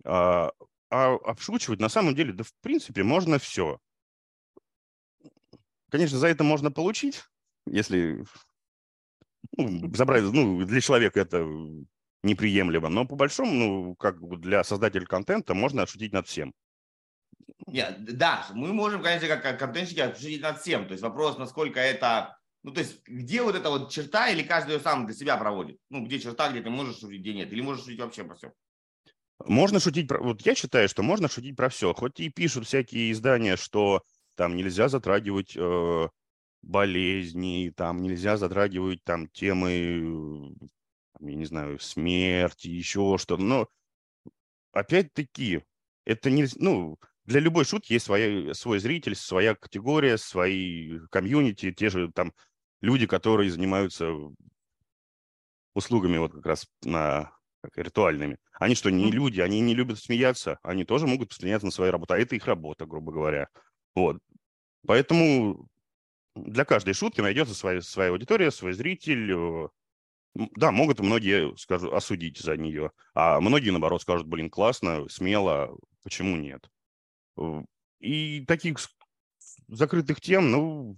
А, 0.05 0.51
а 0.89 1.15
обшучивать 1.15 1.79
на 1.79 1.89
самом 1.89 2.15
деле, 2.15 2.33
да 2.33 2.43
в 2.43 2.53
принципе, 2.61 3.03
можно 3.03 3.39
все. 3.39 3.79
Конечно, 5.89 6.17
за 6.17 6.27
это 6.27 6.43
можно 6.43 6.71
получить, 6.71 7.23
если 7.65 8.23
ну, 9.57 9.93
забрать, 9.93 10.23
ну, 10.23 10.63
для 10.65 10.81
человека 10.81 11.19
это 11.19 11.45
неприемлемо, 12.23 12.89
но 12.89 13.05
по 13.05 13.15
большому, 13.15 13.51
ну, 13.53 13.95
как 13.95 14.19
для 14.39 14.63
создателя 14.63 15.05
контента 15.05 15.53
можно 15.53 15.83
отшутить 15.83 16.13
над 16.13 16.27
всем. 16.27 16.53
Нет, 17.67 18.03
да, 18.17 18.45
мы 18.53 18.73
можем, 18.73 19.01
конечно, 19.01 19.27
как 19.37 19.59
контентщики 19.59 19.99
обсудить 19.99 20.41
над 20.41 20.59
всем. 20.59 20.85
То 20.87 20.93
есть 20.93 21.03
вопрос, 21.03 21.37
насколько 21.37 21.79
это... 21.79 22.37
Ну, 22.63 22.71
то 22.71 22.81
есть, 22.81 23.01
где 23.07 23.41
вот 23.41 23.55
эта 23.55 23.69
вот 23.69 23.91
черта, 23.91 24.29
или 24.29 24.43
каждый 24.43 24.75
ее 24.75 24.79
сам 24.79 25.07
для 25.07 25.15
себя 25.15 25.37
проводит? 25.37 25.77
Ну, 25.89 26.05
где 26.05 26.19
черта, 26.19 26.51
где 26.51 26.61
ты 26.61 26.69
можешь 26.69 26.99
шутить, 26.99 27.21
где 27.21 27.33
нет? 27.33 27.51
Или 27.51 27.61
можешь 27.61 27.83
шутить 27.83 27.99
вообще 27.99 28.23
по 28.23 28.35
всем? 28.35 28.51
Можно 29.45 29.79
шутить 29.79 30.07
про... 30.07 30.21
Вот 30.21 30.41
я 30.41 30.53
считаю, 30.53 30.87
что 30.87 31.01
можно 31.01 31.27
шутить 31.27 31.55
про 31.55 31.69
все. 31.69 31.93
Хоть 31.93 32.19
и 32.19 32.29
пишут 32.29 32.67
всякие 32.67 33.11
издания, 33.11 33.55
что 33.55 34.03
там 34.35 34.55
нельзя 34.55 34.89
затрагивать 34.89 35.55
э, 35.55 36.09
болезни, 36.61 37.73
там 37.75 38.01
нельзя 38.01 38.37
затрагивать 38.37 39.03
там 39.03 39.27
темы, 39.27 40.53
я 41.19 41.35
не 41.35 41.45
знаю, 41.45 41.79
смерти, 41.79 42.67
еще 42.67 43.17
что-то. 43.17 43.41
Но 43.41 43.67
опять-таки, 44.71 45.63
это 46.05 46.29
не... 46.29 46.45
Ну, 46.57 46.99
для 47.25 47.39
любой 47.39 47.65
шутки 47.65 47.93
есть 47.93 48.05
своя, 48.05 48.53
свой 48.53 48.79
зритель, 48.79 49.15
своя 49.15 49.55
категория, 49.55 50.17
свои 50.17 50.99
комьюнити, 51.09 51.71
те 51.71 51.89
же 51.89 52.11
там 52.11 52.33
люди, 52.81 53.07
которые 53.07 53.51
занимаются 53.51 54.13
услугами 55.73 56.17
вот 56.17 56.33
как 56.33 56.45
раз 56.45 56.67
на 56.83 57.31
как, 57.61 57.77
ритуальными. 57.77 58.37
Они 58.59 58.75
что, 58.75 58.91
не 58.91 59.11
люди, 59.11 59.39
они 59.39 59.59
не 59.61 59.73
любят 59.73 59.99
смеяться, 59.99 60.59
они 60.63 60.83
тоже 60.83 61.07
могут 61.07 61.31
смеяться 61.31 61.65
на 61.65 61.71
свою 61.71 61.91
работу, 61.91 62.13
а 62.13 62.17
это 62.17 62.35
их 62.35 62.45
работа, 62.45 62.85
грубо 62.85 63.11
говоря. 63.11 63.47
Вот. 63.95 64.17
Поэтому 64.85 65.67
для 66.35 66.65
каждой 66.65 66.93
шутки 66.93 67.21
найдется 67.21 67.53
своя, 67.53 67.81
своя 67.81 68.11
аудитория, 68.11 68.51
свой 68.51 68.73
зритель. 68.73 69.31
Э, 69.31 69.67
да, 70.55 70.71
могут 70.71 70.99
многие, 70.99 71.55
скажу, 71.57 71.93
осудить 71.93 72.39
за 72.39 72.57
нее, 72.57 72.91
а 73.13 73.39
многие, 73.41 73.69
наоборот, 73.71 74.01
скажут, 74.01 74.27
блин, 74.27 74.49
классно, 74.49 75.07
смело, 75.09 75.77
почему 76.03 76.37
нет? 76.37 76.69
Э, 77.37 77.63
и 77.99 78.45
таких 78.45 78.77
закрытых 79.67 80.21
тем, 80.21 80.51
ну, 80.51 80.97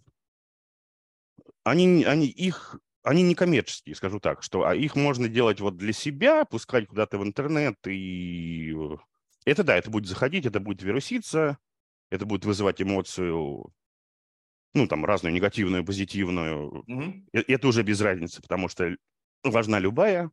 они, 1.64 2.04
они 2.04 2.28
их 2.28 2.80
они 3.04 3.22
не 3.22 3.36
коммерческие, 3.36 3.96
скажу 3.96 4.20
так, 4.20 4.44
что 4.44 4.66
а 4.66 4.74
их 4.74 4.96
можно 4.96 5.28
делать 5.28 5.60
вот 5.60 5.76
для 5.76 5.92
себя, 5.92 6.46
пускать 6.46 6.88
куда-то 6.88 7.18
в 7.18 7.24
интернет, 7.24 7.76
и 7.86 8.74
это 9.46 9.64
да, 9.64 9.76
это 9.76 9.90
будет 9.90 10.08
заходить, 10.08 10.46
это 10.46 10.62
будет 10.62 10.82
вируситься, 10.82 11.58
это 12.10 12.26
будет 12.26 12.46
вызывать 12.46 12.82
эмоцию, 12.82 13.74
ну, 14.74 14.88
там, 14.88 15.06
разную 15.06 15.34
негативную, 15.34 15.86
позитивную. 15.86 16.84
Mm-hmm. 16.88 17.44
Это 17.48 17.68
уже 17.68 17.84
без 17.84 18.00
разницы, 18.02 18.42
потому 18.42 18.70
что 18.70 18.96
важна 19.44 19.80
любая. 19.80 20.32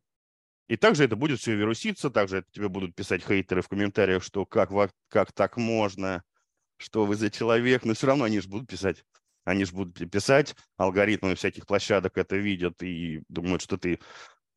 И 0.67 0.77
также 0.77 1.03
это 1.03 1.17
будет 1.17 1.39
все 1.39 1.55
вируситься, 1.55 2.09
также 2.09 2.37
это 2.37 2.47
тебе 2.51 2.69
будут 2.69 2.95
писать 2.95 3.23
хейтеры 3.25 3.61
в 3.61 3.67
комментариях, 3.67 4.23
что 4.23 4.45
как, 4.45 4.71
как 5.09 5.33
так 5.33 5.57
можно, 5.57 6.23
что 6.77 7.05
вы 7.05 7.15
за 7.15 7.29
человек, 7.29 7.83
но 7.83 7.93
все 7.93 8.07
равно 8.07 8.23
они 8.23 8.39
же 8.39 8.47
будут 8.47 8.69
писать 8.69 9.03
они 9.43 9.65
же 9.65 9.73
будут 9.73 10.11
писать, 10.11 10.55
алгоритмы 10.77 11.35
всяких 11.35 11.65
площадок 11.65 12.17
это 12.17 12.35
видят 12.35 12.81
и 12.83 13.23
думают, 13.27 13.61
что 13.61 13.77
ты 13.77 13.99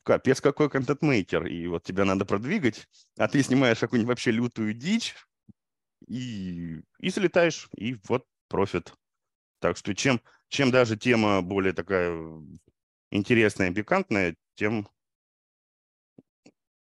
капец 0.03 0.41
какой 0.41 0.69
контент-мейкер, 0.71 1.47
и 1.47 1.67
вот 1.67 1.85
тебя 1.85 2.05
надо 2.05 2.25
продвигать, 2.25 2.87
а 3.17 3.27
ты 3.29 3.43
снимаешь 3.43 3.79
какую-нибудь 3.79 4.11
вообще 4.11 4.31
лютую 4.31 4.75
дичь 4.75 5.15
и, 6.07 6.81
и 6.99 7.11
залетаешь, 7.11 7.69
и 7.77 7.97
вот 8.09 8.27
профит. 8.49 8.93
Так 9.61 9.77
что 9.77 9.95
чем, 9.95 10.21
чем 10.49 10.71
даже 10.71 10.97
тема 10.97 11.41
более 11.41 11.73
такая 11.73 12.15
интересная, 13.11 13.73
пикантная, 13.73 14.37
тем, 14.57 14.87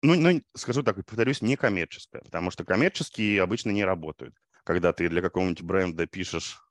ну, 0.02 0.16
ну, 0.16 0.42
скажу 0.56 0.84
так, 0.84 0.98
повторюсь, 1.06 1.42
не 1.42 1.56
коммерческая, 1.56 2.22
потому 2.22 2.52
что 2.52 2.66
коммерческие 2.66 3.42
обычно 3.42 3.72
не 3.72 3.86
работают. 3.86 4.36
Когда 4.66 4.92
ты 4.94 5.08
для 5.10 5.22
какого-нибудь 5.22 5.62
бренда 5.62 6.06
пишешь 6.06 6.65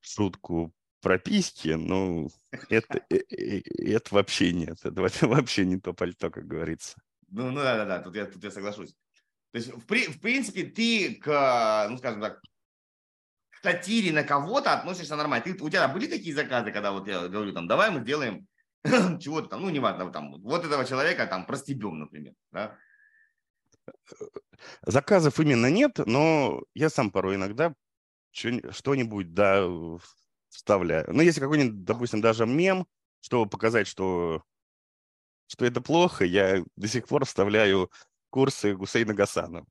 шутку 0.00 0.72
про 1.02 1.18
письки, 1.18 1.70
ну, 1.70 2.30
это, 2.68 3.04
э, 3.10 3.18
э, 3.28 3.60
это 3.92 4.14
вообще 4.14 4.52
нет. 4.52 4.78
Это 4.84 5.02
вообще 5.26 5.66
не 5.66 5.78
то 5.78 5.92
пальто, 5.92 6.30
как 6.30 6.46
говорится. 6.46 6.96
Ну, 7.28 7.50
ну 7.50 7.60
да, 7.60 7.76
да, 7.78 7.84
да, 7.84 7.98
тут 7.98 8.14
я, 8.14 8.26
тут 8.26 8.42
я 8.42 8.50
соглашусь. 8.50 8.94
То 9.50 9.58
есть, 9.58 9.72
в, 9.72 9.84
при, 9.86 10.06
в 10.06 10.20
принципе, 10.20 10.64
ты 10.64 11.16
к, 11.16 11.86
ну, 11.90 11.98
скажем 11.98 12.20
так, 12.20 12.40
к 13.50 13.62
сатире 13.62 14.12
на 14.12 14.22
кого-то 14.22 14.72
относишься 14.72 15.16
нормально. 15.16 15.44
Ты, 15.44 15.62
у 15.62 15.68
тебя 15.68 15.88
были 15.88 16.06
такие 16.06 16.34
заказы, 16.34 16.72
когда 16.72 16.92
вот 16.92 17.06
я 17.08 17.28
говорю, 17.28 17.52
там, 17.52 17.66
давай 17.66 17.90
мы 17.90 18.00
сделаем 18.00 18.46
чего-то 19.20 19.48
там, 19.48 19.62
ну, 19.62 19.70
неважно, 19.70 20.10
там, 20.10 20.40
вот 20.40 20.64
этого 20.64 20.84
человека 20.84 21.26
там 21.26 21.46
простебем, 21.46 21.98
например, 21.98 22.34
да? 22.52 22.78
Заказов 24.86 25.40
именно 25.40 25.68
нет, 25.70 25.98
но 26.06 26.62
я 26.74 26.88
сам 26.88 27.10
порой 27.10 27.34
иногда 27.34 27.74
что-нибудь, 28.32 29.34
да, 29.34 29.68
вставляю. 30.48 31.06
Ну, 31.12 31.22
если 31.22 31.40
какой-нибудь, 31.40 31.84
допустим, 31.84 32.20
даже 32.20 32.46
мем, 32.46 32.86
чтобы 33.20 33.48
показать, 33.48 33.86
что, 33.86 34.42
что 35.46 35.64
это 35.64 35.80
плохо, 35.80 36.24
я 36.24 36.62
до 36.76 36.88
сих 36.88 37.06
пор 37.06 37.24
вставляю 37.24 37.90
курсы 38.30 38.74
Гусейна 38.74 39.14
Гасанова. 39.14 39.66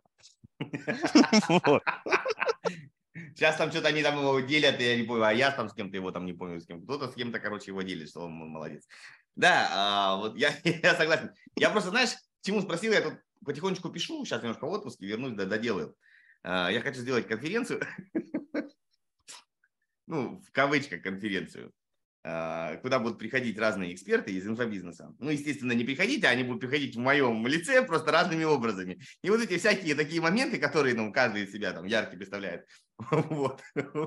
Сейчас 3.14 3.58
там 3.58 3.72
что-то 3.72 3.90
они 3.90 4.04
там 4.04 4.20
его 4.20 4.40
делят, 4.40 4.80
я 4.80 4.96
не 4.96 5.04
помню, 5.04 5.24
а 5.24 5.34
я 5.34 5.52
там 5.52 5.70
с 5.70 5.74
кем-то 5.74 5.96
его 5.96 6.12
там 6.12 6.26
не 6.26 6.34
помню 6.34 6.62
с 6.62 6.66
кем. 6.66 6.84
Кто-то 6.84 7.10
с 7.10 7.16
кем-то, 7.16 7.40
короче, 7.40 7.72
его 7.72 7.82
делит, 7.82 8.10
что 8.10 8.22
он 8.22 8.32
молодец. 8.34 8.88
Да, 9.36 9.70
а, 9.72 10.16
вот 10.18 10.38
я, 10.38 10.54
я 10.64 10.96
согласен. 10.96 11.32
Я 11.56 11.70
просто, 11.70 11.90
знаешь, 11.90 12.12
чему 12.42 12.62
спросил, 12.62 12.94
я 12.94 13.02
тут 13.02 13.16
потихонечку 13.46 13.90
пишу, 13.90 14.24
сейчас 14.26 14.42
немножко 14.42 14.66
в 14.66 14.72
отпуске, 14.72 15.06
вернусь, 15.06 15.34
да, 15.34 15.46
доделаю. 15.46 15.96
А, 16.44 16.70
я 16.70 16.82
хочу 16.82 17.00
сделать 17.02 17.28
конференцию 17.28 17.82
ну, 20.12 20.42
в 20.42 20.52
кавычках 20.52 21.02
конференцию, 21.02 21.72
а, 22.24 22.76
куда 22.78 23.00
будут 23.00 23.18
приходить 23.18 23.58
разные 23.58 23.94
эксперты 23.94 24.34
из 24.34 24.46
инфобизнеса. 24.46 25.16
Ну, 25.20 25.30
естественно, 25.30 25.72
не 25.72 25.86
приходить, 25.86 26.26
а 26.26 26.30
они 26.30 26.44
будут 26.44 26.60
приходить 26.60 26.96
в 26.96 27.00
моем 27.00 27.48
лице 27.48 27.82
просто 27.82 28.12
разными 28.12 28.44
образами. 28.44 29.00
И 29.24 29.30
вот 29.30 29.42
эти 29.42 29.58
всякие 29.58 29.96
такие 29.96 30.22
моменты, 30.22 30.60
которые, 30.60 30.96
ну, 30.96 31.14
каждый 31.14 31.44
из 31.44 31.52
себя 31.54 31.72
там 31.72 31.86
яркий 31.86 32.18
представляет, 32.18 32.68
вот, 33.10 33.62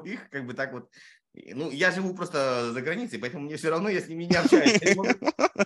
их 0.04 0.28
как 0.28 0.46
бы 0.46 0.52
так 0.52 0.72
вот 0.72 0.90
ну, 1.36 1.70
я 1.72 1.90
живу 1.90 2.14
просто 2.14 2.70
за 2.72 2.80
границей, 2.80 3.18
поэтому 3.18 3.46
мне 3.46 3.56
все 3.56 3.70
равно, 3.70 3.88
я 3.88 4.00
с 4.00 4.06
ними 4.06 4.22
не 4.22 4.36
общаюсь. 4.36 4.80
Они 4.80 4.94
могут, 4.94 5.18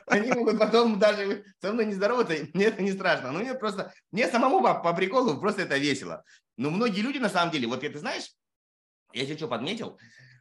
они 0.07 0.33
могут 0.33 0.59
потом 0.59 0.99
даже 0.99 1.45
со 1.61 1.73
мной 1.73 1.85
не 1.85 1.95
здороваться, 1.95 2.35
мне 2.55 2.67
это 2.67 2.81
не 2.81 2.93
страшно. 2.93 3.33
Ну, 3.33 3.41
мне 3.41 3.53
просто, 3.55 3.93
мне 4.11 4.29
самому 4.29 4.63
по, 4.63 4.75
по 4.77 4.95
приколу 4.95 5.39
просто 5.39 5.63
это 5.63 5.77
весело. 5.77 6.25
Но 6.57 6.71
многие 6.71 7.03
люди, 7.03 7.19
на 7.19 7.29
самом 7.29 7.53
деле, 7.53 7.67
вот 7.67 7.81
ты 7.81 7.99
знаешь, 7.99 8.31
я 9.13 9.25
тебе 9.25 9.37
что 9.37 9.49
подметил, 9.49 9.99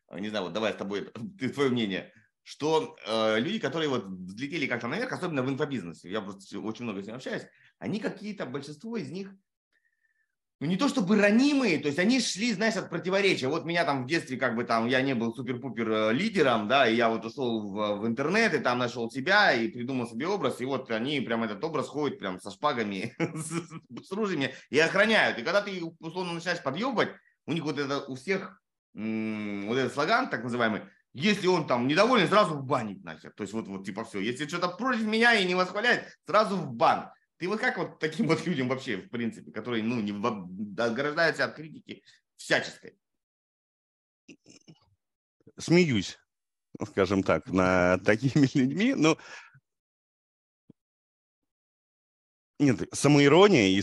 Э, 0.09 0.19
не 0.19 0.29
знаю, 0.29 0.45
вот 0.45 0.53
давай 0.53 0.73
с 0.73 0.75
тобой, 0.75 1.09
ты, 1.39 1.49
твое 1.49 1.69
мнение, 1.69 2.11
что 2.43 2.95
э, 3.05 3.39
люди, 3.39 3.59
которые 3.59 3.89
вот 3.89 4.05
взлетели 4.05 4.67
как-то 4.67 4.87
наверх, 4.87 5.11
особенно 5.11 5.43
в 5.43 5.49
инфобизнесе, 5.49 6.09
я 6.09 6.21
просто 6.21 6.59
очень 6.59 6.85
много 6.85 7.01
с 7.01 7.05
ними 7.05 7.17
общаюсь, 7.17 7.43
они 7.79 7.99
какие-то, 7.99 8.45
большинство 8.45 8.97
из 8.97 9.09
них, 9.11 9.33
ну 10.59 10.65
не 10.65 10.75
то 10.75 10.87
чтобы 10.87 11.21
ранимые, 11.21 11.77
то 11.77 11.85
есть 11.87 11.99
они 11.99 12.19
шли, 12.19 12.51
знаешь, 12.51 12.75
от 12.77 12.89
противоречия. 12.89 13.47
Вот 13.47 13.65
меня 13.65 13.85
там 13.85 14.05
в 14.05 14.07
детстве 14.07 14.37
как 14.37 14.55
бы 14.55 14.63
там, 14.63 14.87
я 14.87 15.03
не 15.03 15.13
был 15.13 15.35
супер-пупер 15.35 15.91
э, 15.91 16.13
лидером, 16.13 16.67
да, 16.67 16.87
и 16.87 16.95
я 16.95 17.09
вот 17.09 17.25
ушел 17.25 17.61
в, 17.61 17.99
в 17.99 18.07
интернет, 18.07 18.55
и 18.55 18.59
там 18.59 18.79
нашел 18.79 19.11
себя, 19.11 19.53
и 19.53 19.67
придумал 19.67 20.07
себе 20.07 20.25
образ, 20.27 20.59
и 20.59 20.65
вот 20.65 20.89
они 20.89 21.21
прям 21.21 21.43
этот 21.43 21.63
образ 21.63 21.87
ходят 21.87 22.17
прям 22.17 22.39
со 22.39 22.49
шпагами, 22.49 23.13
с, 23.19 24.11
ружьями 24.11 24.55
и 24.71 24.79
охраняют. 24.79 25.37
И 25.37 25.43
когда 25.43 25.61
ты 25.61 25.83
условно 25.99 26.33
начинаешь 26.33 26.63
подъебать, 26.63 27.09
у 27.47 27.53
них 27.53 27.63
вот 27.63 27.79
это 27.79 28.01
у 28.05 28.15
всех 28.15 28.61
вот 28.93 29.77
этот 29.77 29.93
слоган, 29.93 30.29
так 30.29 30.43
называемый, 30.43 30.81
если 31.13 31.47
он 31.47 31.65
там 31.65 31.87
недоволен, 31.87 32.27
сразу 32.27 32.55
в 32.55 32.63
банить 32.63 33.03
нахер. 33.03 33.31
То 33.31 33.41
есть 33.41 33.53
вот, 33.53 33.67
вот 33.67 33.85
типа 33.85 34.03
все. 34.05 34.19
Если 34.19 34.47
что-то 34.47 34.69
против 34.69 35.05
меня 35.05 35.33
и 35.33 35.45
не 35.45 35.55
восхваляет, 35.55 36.15
сразу 36.25 36.57
в 36.57 36.73
бан. 36.73 37.09
Ты 37.37 37.47
вот 37.47 37.59
как 37.59 37.77
вот 37.77 37.99
таким 37.99 38.27
вот 38.27 38.45
людям 38.45 38.67
вообще, 38.67 38.97
в 38.97 39.09
принципе, 39.09 39.51
которые, 39.51 39.83
ну, 39.83 39.99
не 39.99 40.11
ограждаются 40.79 41.45
от 41.45 41.55
критики 41.55 42.03
всяческой? 42.35 42.99
Смеюсь, 45.57 46.19
скажем 46.87 47.23
так, 47.23 47.47
над 47.47 48.03
такими 48.05 48.47
людьми. 48.55 48.93
Ну, 48.93 49.17
нет, 52.59 52.81
самоирония 52.91 53.67
и 53.67 53.81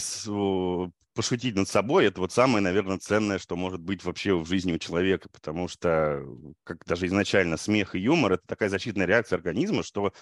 пошутить 1.14 1.55
над 1.55 1.68
собой, 1.68 2.07
это 2.07 2.20
вот 2.20 2.33
самое, 2.33 2.62
наверное, 2.62 2.98
ценное, 2.98 3.38
что 3.38 3.57
может 3.57 3.81
быть 3.81 4.05
вообще 4.05 4.35
в 4.35 4.46
жизни 4.46 4.72
у 4.72 4.79
человека, 4.79 5.29
потому 5.29 5.68
что, 5.68 6.22
как 6.64 6.85
даже 6.85 7.07
изначально, 7.07 7.57
смех 7.57 7.94
и 7.94 8.00
юмор– 8.00 8.33
это 8.35 8.46
такая 8.46 8.68
защитная 8.68 9.07
реакция 9.07 9.37
организма, 9.37 9.83
что 9.83 10.12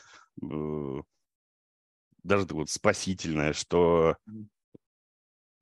э, 0.42 1.02
даже 2.22 2.46
вот 2.50 2.70
спасительная, 2.70 3.52
что 3.52 4.16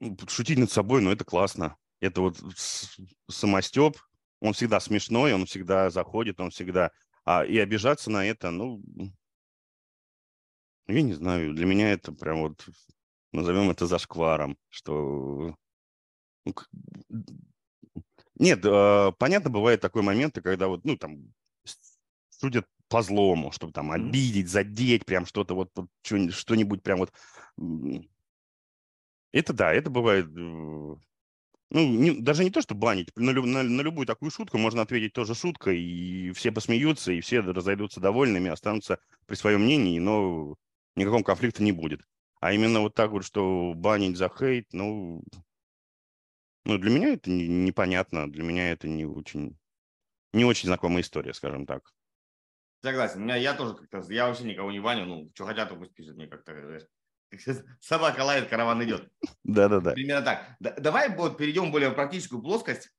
ну, 0.00 0.16
шутить 0.28 0.58
над 0.58 0.70
собой, 0.70 1.00
ну, 1.00 1.10
это 1.10 1.24
классно. 1.24 1.76
Это 2.00 2.22
вот 2.22 2.38
самостеп, 3.28 3.98
он 4.40 4.52
всегда 4.54 4.80
смешной, 4.80 5.32
он 5.32 5.46
всегда 5.46 5.90
заходит, 5.90 6.40
он 6.40 6.50
всегда... 6.50 6.90
А, 7.24 7.44
и 7.44 7.58
обижаться 7.58 8.10
на 8.10 8.26
это, 8.26 8.50
ну, 8.50 8.82
я 10.88 11.02
не 11.02 11.12
знаю, 11.12 11.54
для 11.54 11.66
меня 11.66 11.92
это 11.92 12.12
прям 12.12 12.40
вот 12.40 12.66
назовем 13.32 13.70
это 13.70 13.86
зашкваром, 13.86 14.56
что... 14.68 15.54
Ну, 16.44 16.54
нет, 18.38 18.60
а, 18.64 19.12
понятно, 19.12 19.50
бывают 19.50 19.80
такие 19.80 20.02
моменты, 20.02 20.40
когда 20.40 20.68
вот, 20.68 20.84
ну, 20.84 20.96
там, 20.96 21.32
судят 22.30 22.66
по 22.88 23.02
злому, 23.02 23.52
чтобы 23.52 23.72
там 23.72 23.92
обидеть, 23.92 24.48
задеть, 24.48 25.04
прям 25.04 25.26
что-то 25.26 25.54
вот, 25.54 25.70
вот 25.74 25.88
что-нибудь 26.02 26.82
прям 26.82 26.98
вот 26.98 27.12
Это 29.32 29.52
да, 29.52 29.72
это 29.72 29.90
бывает... 29.90 30.26
э, 30.26 30.30
Ну, 30.30 30.96
не- 31.72 32.20
даже 32.20 32.44
не 32.44 32.50
то, 32.50 32.62
что 32.62 32.74
банить. 32.74 33.10
На, 33.16 33.32
на- 33.32 33.62
на 33.62 33.82
любую 33.82 34.06
такую 34.06 34.30
шутку 34.30 34.58
можно 34.58 34.82
ответить 34.82 35.12
тоже 35.12 35.34
шуткой, 35.34 35.80
и 35.80 36.32
все 36.32 36.52
посмеются, 36.52 37.12
и 37.12 37.20
все 37.20 37.40
разойдутся 37.40 38.00
довольными, 38.00 38.50
останутся 38.50 38.98
при 39.26 39.36
своем 39.36 39.62
мнении, 39.62 39.98
но 40.00 40.56
никакого 40.96 41.22
конфликта 41.22 41.62
не 41.62 41.72
будет. 41.72 42.02
А 42.40 42.52
именно 42.52 42.80
вот 42.80 42.94
так 42.94 43.10
вот, 43.10 43.24
что 43.24 43.74
банить 43.76 44.16
за 44.16 44.30
хейт, 44.30 44.72
ну, 44.72 45.22
ну 46.64 46.78
для 46.78 46.90
меня 46.90 47.12
это 47.12 47.30
не- 47.30 47.46
непонятно, 47.46 48.30
для 48.30 48.42
меня 48.42 48.72
это 48.72 48.88
не 48.88 49.04
очень, 49.04 49.58
не 50.32 50.46
очень 50.46 50.68
знакомая 50.68 51.02
история, 51.02 51.34
скажем 51.34 51.66
так. 51.66 51.92
Согласен. 52.82 53.22
Меня 53.22 53.36
я 53.36 53.52
тоже 53.52 53.74
как-то, 53.74 54.10
я 54.10 54.26
вообще 54.26 54.44
никого 54.44 54.72
не 54.72 54.80
баню, 54.80 55.04
ну, 55.04 55.30
что 55.34 55.44
хотят, 55.44 55.68
то 55.68 55.76
пусть 55.76 55.92
пишут 55.92 56.16
мне 56.16 56.26
как-то, 56.26 56.52
знаешь. 56.54 56.86
Собака 57.80 58.22
лает, 58.22 58.48
караван 58.48 58.82
идет. 58.84 59.12
Да-да-да. 59.44 59.92
Примерно 59.92 60.24
так. 60.24 60.56
Да- 60.60 60.74
давай 60.78 61.14
вот 61.14 61.36
перейдем 61.36 61.70
более 61.70 61.90
в 61.90 61.94
практическую 61.94 62.40
плоскость. 62.42 62.90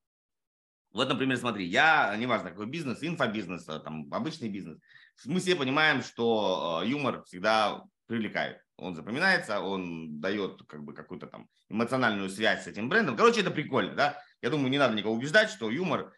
Вот, 0.91 1.08
например, 1.10 1.38
смотри, 1.38 1.65
я, 1.65 2.15
неважно, 2.17 2.49
какой 2.51 2.67
бизнес, 2.67 3.01
инфобизнес, 3.01 3.63
там, 3.63 4.13
обычный 4.13 4.49
бизнес, 4.49 4.77
мы 5.25 5.39
все 5.39 5.56
понимаем, 5.56 6.04
что 6.04 6.82
э, 6.84 6.88
юмор 6.89 7.23
всегда 7.23 7.86
привлекает. 8.08 8.62
Он 8.82 8.96
запоминается, 8.96 9.60
он 9.60 10.20
дает 10.20 10.63
как 10.67 10.84
бы 10.84 10.96
какую-то 10.96 11.28
там 11.28 11.48
эмоциональную 11.70 12.32
связь 12.32 12.63
с 12.63 12.67
этим 12.67 12.89
брендом. 12.89 13.15
Короче, 13.15 13.41
это 13.41 13.52
прикольно, 13.52 13.94
да? 13.94 14.20
Я 14.41 14.50
думаю, 14.50 14.72
не 14.72 14.80
надо 14.80 14.96
никого 14.96 15.13
убеждать, 15.13 15.52
что 15.52 15.70
юмор 15.70 16.12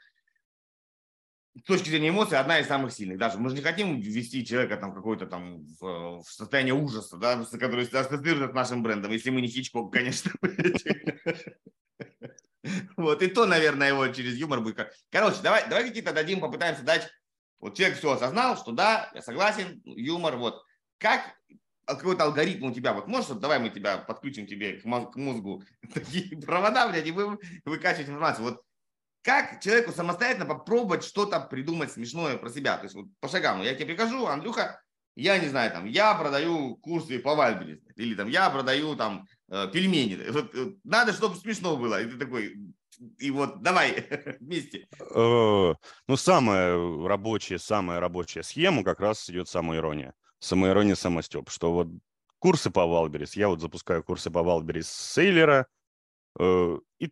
с 1.58 1.64
точки 1.64 1.90
зрения 1.90 2.08
эмоций 2.08 2.40
одна 2.40 2.60
из 2.60 2.68
самых 2.68 2.94
сильных. 2.94 3.18
Даже 3.18 3.38
мы 3.38 3.50
же 3.50 3.56
не 3.56 3.62
хотим 3.62 4.00
ввести 4.00 4.46
человека 4.46 4.78
там 4.78 4.96
какой-то 4.96 5.28
там 5.28 5.66
в, 5.78 6.22
в 6.22 6.26
состояние 6.26 6.74
ужаса, 6.74 7.18
да, 7.18 7.46
который 7.52 7.86
ассоциируется 7.86 8.52
с 8.52 8.56
нашим 8.56 8.82
брендом, 8.82 9.12
если 9.12 9.30
мы 9.30 9.42
не 9.42 9.50
Хичкок, 9.50 9.92
конечно. 9.92 10.32
Вот, 12.96 13.22
и 13.22 13.28
то, 13.28 13.46
наверное, 13.46 13.90
его 13.90 14.08
через 14.08 14.38
юмор 14.38 14.62
будет. 14.62 14.90
Короче, 15.12 15.42
давай, 15.44 15.68
давай 15.68 15.86
какие-то 15.86 16.14
дадим, 16.14 16.40
попытаемся 16.40 16.84
дать. 16.84 17.10
Вот 17.60 17.76
человек 17.76 17.98
все 17.98 18.14
осознал, 18.14 18.56
что 18.56 18.72
да, 18.72 19.12
я 19.14 19.22
согласен, 19.22 19.82
юмор, 19.84 20.38
вот. 20.38 20.64
Как 20.98 21.36
какой-то 21.86 22.24
алгоритм 22.24 22.66
у 22.66 22.74
тебя, 22.74 22.94
вот 22.94 23.08
можешь, 23.08 23.30
вот 23.30 23.40
давай 23.40 23.60
мы 23.60 23.70
тебя 23.70 23.98
подключим 23.98 24.48
тебе 24.48 24.80
к 24.80 24.86
моз- 24.86 25.12
к 25.12 25.16
мозгу 25.16 25.64
такие 25.94 26.38
провода, 26.42 26.88
блядь, 26.88 27.08
и 27.08 27.12
вы 27.12 27.38
выкачивать 27.66 28.10
информацию. 28.10 28.46
Вот 28.46 28.62
как 29.24 29.62
человеку 29.62 29.92
самостоятельно 29.92 30.46
попробовать 30.46 31.04
что-то 31.04 31.40
придумать 31.40 31.92
смешное 31.92 32.38
про 32.38 32.50
себя? 32.50 32.78
То 32.78 32.84
есть 32.84 32.96
вот 32.96 33.06
по 33.22 33.28
шагам. 33.30 33.62
Я 33.62 33.74
тебе 33.74 33.88
прикажу, 33.88 34.26
Андрюха, 34.28 34.82
я 35.16 35.38
не 35.38 35.48
знаю, 35.48 35.72
там, 35.72 35.86
я 35.86 36.14
продаю 36.16 36.76
курсы 36.78 37.20
по 37.20 37.36
Вальберес, 37.36 37.80
или 37.96 38.16
там, 38.16 38.28
я 38.28 38.50
продаю 38.50 38.96
там 38.96 39.26
э, 39.50 39.68
пельмени. 39.72 40.30
Вот, 40.30 40.54
э, 40.56 40.74
надо, 40.84 41.14
чтобы 41.14 41.36
смешно 41.36 41.78
было. 41.78 42.02
И 42.02 42.06
ты 42.10 42.18
такой, 42.18 42.58
и 43.20 43.32
вот 43.32 43.62
давай 43.62 44.08
вместе. 44.40 44.88
Э, 45.00 45.74
Ну, 46.08 46.18
самая 46.18 46.76
рабочая, 47.08 47.60
самая 47.60 48.00
рабочая 48.00 48.44
схема 48.44 48.84
как 48.84 49.00
раз 49.00 49.30
идет 49.30 49.48
самоирония. 49.48 50.14
Самоирония, 50.44 50.96
самостёб. 50.96 51.50
Что 51.50 51.72
вот 51.72 51.88
курсы 52.40 52.70
по 52.70 52.86
Wildberries, 52.86 53.38
я 53.38 53.48
вот 53.48 53.62
запускаю 53.62 54.04
курсы 54.04 54.30
по 54.30 54.44
Wildberries 54.44 54.90
seller 54.90 55.14
а, 55.14 55.68
э, 56.38 56.78
и 57.00 57.10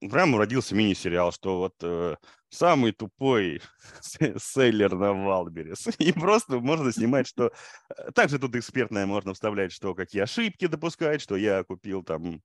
прям 0.00 0.34
родился 0.36 0.74
мини-сериал, 0.74 1.32
что 1.32 1.58
вот 1.58 1.74
э, 1.82 2.16
самый 2.48 2.92
тупой 2.92 3.60
seller 4.00 4.94
на 4.94 5.12
Wildberries. 5.12 5.86
И 5.98 6.12
просто 6.12 6.60
можно 6.60 6.90
снимать, 6.92 7.26
что... 7.26 7.52
э, 7.90 8.10
Также 8.12 8.38
тут 8.38 8.56
экспертное 8.56 9.04
можно 9.04 9.34
вставлять, 9.34 9.72
что 9.72 9.94
какие 9.94 10.22
ошибки 10.22 10.66
допускать, 10.66 11.20
что 11.20 11.36
я 11.36 11.62
купил 11.62 12.02
там 12.02 12.40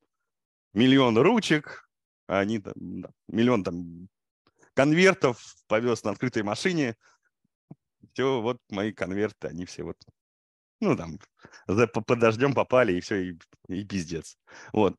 миллион 0.73 1.17
ручек, 1.17 1.89
а 2.27 2.39
они 2.39 2.59
там 2.59 2.73
миллион 3.29 3.63
там 3.63 4.09
конвертов 4.73 5.55
повез 5.67 6.03
на 6.03 6.11
открытой 6.11 6.43
машине. 6.43 6.97
Все, 8.13 8.41
вот 8.41 8.57
мои 8.69 8.91
конверты, 8.93 9.47
они 9.47 9.65
все 9.65 9.83
вот, 9.83 9.97
ну 10.79 10.95
там, 10.95 11.17
за, 11.67 11.87
по- 11.87 12.01
под 12.01 12.19
дождем 12.19 12.53
попали, 12.53 12.93
и 12.93 13.01
все, 13.01 13.31
и, 13.31 13.37
и 13.69 13.83
пиздец. 13.83 14.37
Вот. 14.71 14.95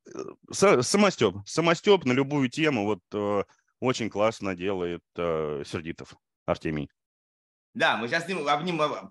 Са- 0.51 0.83
Самостеп. 0.83 1.37
Самостеп 1.47 2.05
на 2.05 2.13
любую 2.13 2.49
тему 2.49 2.85
вот 2.85 3.01
э, 3.13 3.45
очень 3.81 4.11
классно 4.11 4.57
делает 4.57 5.03
э, 5.17 5.63
Сердитов 5.65 6.17
Артемий. 6.47 6.91
Да, 7.75 7.97
мы 7.97 8.09
сейчас 8.09 8.25
с 8.25 8.29
ним 8.29 8.39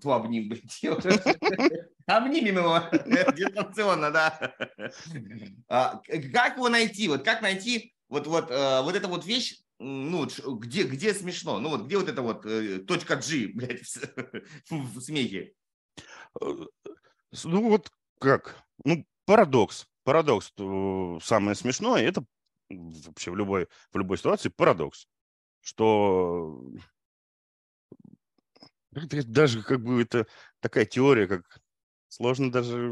тьфу, 0.00 0.10
обнимем, 0.10 0.48
блядь, 0.48 0.84
обнимем 2.06 2.56
его 2.56 2.80
дистанционно, 3.32 4.10
да. 4.10 4.54
А, 5.68 6.00
Как 6.32 6.56
его 6.56 6.68
найти? 6.68 7.08
Вот 7.08 7.24
как 7.24 7.42
найти 7.42 7.94
вот, 8.08 8.26
вот, 8.26 8.50
э, 8.50 8.82
вот 8.82 8.94
эта 8.94 9.08
вот 9.08 9.24
вещь, 9.26 9.60
ну, 9.78 10.26
где, 10.58 10.84
где 10.84 11.14
смешно? 11.14 11.58
Ну, 11.60 11.70
вот 11.70 11.86
где 11.86 11.98
вот 11.98 12.08
эта 12.08 12.22
вот 12.22 12.46
э, 12.46 12.78
точка 12.80 13.16
G, 13.16 13.48
блядь, 13.54 13.82
в 13.82 14.70
в 14.70 15.00
смехе? 15.00 15.54
Э, 16.40 16.46
Ну 17.44 17.70
вот 17.70 17.90
как? 18.20 18.62
Ну, 18.84 19.06
парадокс. 19.26 19.86
Парадокс. 20.04 20.52
э, 20.58 21.18
Самое 21.22 21.54
смешное, 21.56 22.02
это 22.02 22.24
вообще 22.70 23.30
в 23.30 23.36
любой, 23.36 23.68
в 23.92 23.98
любой 23.98 24.18
ситуации 24.18 24.48
парадокс. 24.50 25.06
Что 25.62 26.62
это 28.94 29.26
даже 29.26 29.62
как 29.62 29.82
бы 29.82 30.02
это 30.02 30.26
такая 30.60 30.84
теория, 30.86 31.26
как 31.26 31.60
сложно 32.08 32.50
даже 32.50 32.90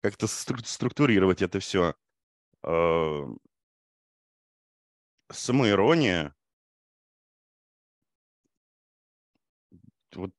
как-то 0.00 0.26
стру- 0.26 0.64
структурировать 0.64 1.42
это 1.42 1.58
все. 1.60 1.94
Самоирония. 5.32 6.34
Вот 10.14 10.32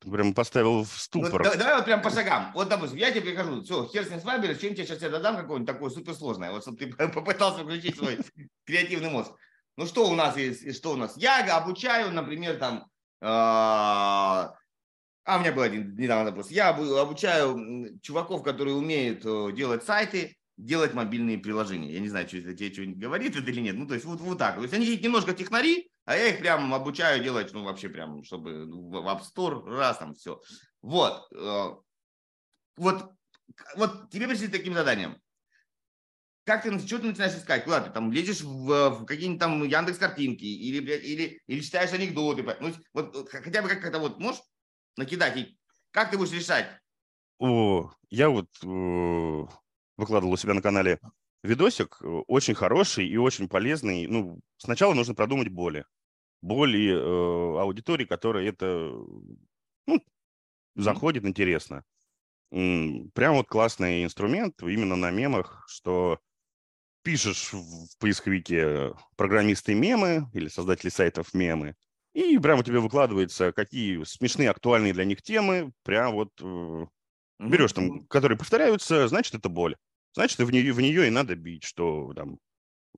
прям 0.00 0.34
поставил 0.34 0.84
в 0.84 0.92
Ну, 0.92 0.98
ступор. 0.98 1.42
да- 1.42 1.56
давай 1.56 1.76
вот 1.76 1.84
прям 1.84 2.00
по 2.02 2.10
шагам. 2.10 2.52
Вот, 2.54 2.68
допустим, 2.68 2.98
я 2.98 3.10
тебе 3.10 3.22
прихожу, 3.22 3.62
все, 3.62 3.86
хер 3.86 4.04
с 4.04 4.10
ним 4.10 4.20
с 4.20 4.24
вами, 4.24 4.46
чем 4.54 4.74
тебе 4.74 4.86
сейчас 4.86 5.02
я 5.02 5.08
додам 5.08 5.36
какое-нибудь 5.36 5.66
такое 5.72 5.90
суперсложное, 5.90 6.52
вот 6.52 6.62
чтобы 6.62 6.78
ты 6.78 6.86
попытался 7.12 7.64
включить 7.64 7.96
свой 7.96 8.18
креативный 8.64 9.10
мозг. 9.10 9.32
Ну 9.76 9.86
что 9.86 10.08
у 10.08 10.14
нас 10.14 10.36
есть, 10.36 10.76
что 10.76 10.92
у 10.92 10.96
нас? 10.96 11.16
Я 11.16 11.44
обучаю, 11.56 12.12
например, 12.12 12.56
там, 12.58 12.86
а 13.20 14.54
а 15.24 15.38
у 15.38 15.40
меня 15.40 15.50
был 15.50 15.62
один 15.62 15.96
недавно 15.96 16.26
вопрос. 16.30 16.52
Я 16.52 16.70
обу- 16.70 16.96
обучаю 16.98 17.98
чуваков, 18.00 18.44
которые 18.44 18.76
умеют 18.76 19.26
э, 19.26 19.50
делать 19.52 19.82
сайты, 19.82 20.35
делать 20.56 20.94
мобильные 20.94 21.38
приложения. 21.38 21.92
Я 21.92 22.00
не 22.00 22.08
знаю, 22.08 22.28
что 22.28 22.38
это 22.38 22.54
тебе 22.54 22.72
что-нибудь 22.72 22.98
говорит 22.98 23.36
это 23.36 23.50
или 23.50 23.60
нет. 23.60 23.76
Ну, 23.76 23.86
то 23.86 23.94
есть 23.94 24.06
вот, 24.06 24.20
вот 24.20 24.38
так. 24.38 24.56
То 24.56 24.62
есть 24.62 24.74
они 24.74 24.96
немножко 24.96 25.34
технари, 25.34 25.90
а 26.04 26.16
я 26.16 26.28
их 26.28 26.38
прям 26.40 26.72
обучаю 26.72 27.22
делать, 27.22 27.52
ну, 27.52 27.64
вообще 27.64 27.88
прям, 27.88 28.22
чтобы 28.24 28.66
ну, 28.66 28.88
в 28.88 29.06
App 29.06 29.22
Store, 29.22 29.62
раз 29.64 29.98
там 29.98 30.14
все. 30.14 30.40
Вот. 30.82 31.26
э, 31.32 31.68
Вот, 32.76 33.12
вот 33.76 34.10
тебе 34.10 34.28
пришли 34.28 34.48
таким 34.48 34.74
заданием. 34.74 35.20
Как 36.44 36.62
ты, 36.62 36.78
что 36.78 36.98
ты 36.98 37.06
начинаешь 37.08 37.34
искать? 37.34 37.64
Куда 37.64 37.80
ты 37.80 37.90
там 37.90 38.12
лезешь 38.12 38.42
в, 38.42 38.90
в 38.90 39.04
какие-нибудь 39.04 39.40
там 39.40 39.64
Яндекс 39.64 39.98
картинки 39.98 40.44
или, 40.44 40.78
или, 40.96 41.42
или 41.46 41.60
читаешь 41.60 41.92
анекдоты? 41.92 42.44
Ну, 42.60 42.72
вот 42.92 43.28
хотя 43.28 43.62
бы 43.62 43.68
как-то 43.68 43.98
вот 43.98 44.20
можешь 44.20 44.42
накидать? 44.96 45.36
И 45.36 45.58
как 45.90 46.10
ты 46.10 46.18
будешь 46.18 46.32
решать? 46.32 46.68
О, 47.38 47.90
я 48.10 48.28
вот 48.30 48.48
выкладывал 49.96 50.34
у 50.34 50.36
себя 50.36 50.54
на 50.54 50.62
канале 50.62 51.00
видосик, 51.42 51.98
э, 52.00 52.06
очень 52.06 52.54
хороший 52.54 53.06
и 53.06 53.16
очень 53.16 53.48
полезный. 53.48 54.06
Ну, 54.06 54.40
сначала 54.56 54.94
нужно 54.94 55.14
продумать 55.14 55.48
боли. 55.48 55.84
Боли 56.42 56.90
э, 56.90 57.60
аудитории, 57.60 58.04
которая 58.04 58.48
это 58.48 58.92
ну, 59.86 60.02
заходит 60.74 61.24
интересно. 61.24 61.84
Прям 62.50 63.34
вот 63.34 63.48
классный 63.48 64.04
инструмент 64.04 64.62
именно 64.62 64.94
на 64.94 65.10
мемах, 65.10 65.64
что 65.68 66.20
пишешь 67.02 67.52
в 67.52 67.98
поисковике 67.98 68.94
программисты 69.16 69.74
мемы 69.74 70.28
или 70.32 70.48
создатели 70.48 70.90
сайтов 70.90 71.34
мемы, 71.34 71.74
и 72.14 72.38
прямо 72.38 72.64
тебе 72.64 72.80
выкладывается, 72.80 73.52
какие 73.52 74.02
смешные, 74.04 74.50
актуальные 74.50 74.92
для 74.92 75.04
них 75.04 75.22
темы, 75.22 75.72
прям 75.82 76.14
вот 76.14 76.30
э, 76.40 76.86
берешь 77.38 77.72
там, 77.74 78.06
которые 78.06 78.38
повторяются, 78.38 79.06
значит, 79.08 79.34
это 79.34 79.48
боль. 79.48 79.76
Значит, 80.16 80.38
в 80.38 80.50
нее, 80.50 80.72
в 80.72 80.80
нее 80.80 81.08
и 81.08 81.10
надо 81.10 81.36
бить, 81.36 81.64
что 81.64 82.14
там 82.14 82.38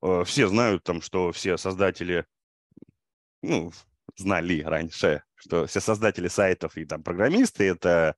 э, 0.02 0.22
все 0.24 0.46
знают, 0.46 0.84
там, 0.84 1.02
что 1.02 1.32
все 1.32 1.56
создатели, 1.56 2.24
ну, 3.42 3.72
знали 4.16 4.62
раньше, 4.62 5.24
что 5.34 5.66
все 5.66 5.80
создатели 5.80 6.28
сайтов 6.28 6.76
и 6.76 6.84
там 6.84 7.02
программисты 7.02 7.64
это 7.64 8.14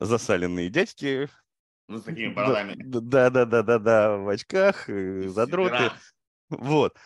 засаленные 0.00 0.70
дядьки. 0.70 1.28
Ну, 1.88 1.98
с 1.98 2.04
такими 2.04 2.32
бородами. 2.34 2.74
Да, 2.82 3.28
да, 3.28 3.44
да, 3.44 3.62
да, 3.62 3.78
да, 3.78 4.16
в 4.16 4.26
очках, 4.30 4.88
э, 4.88 5.28
задроты. 5.28 5.90
Вот. 6.48 6.96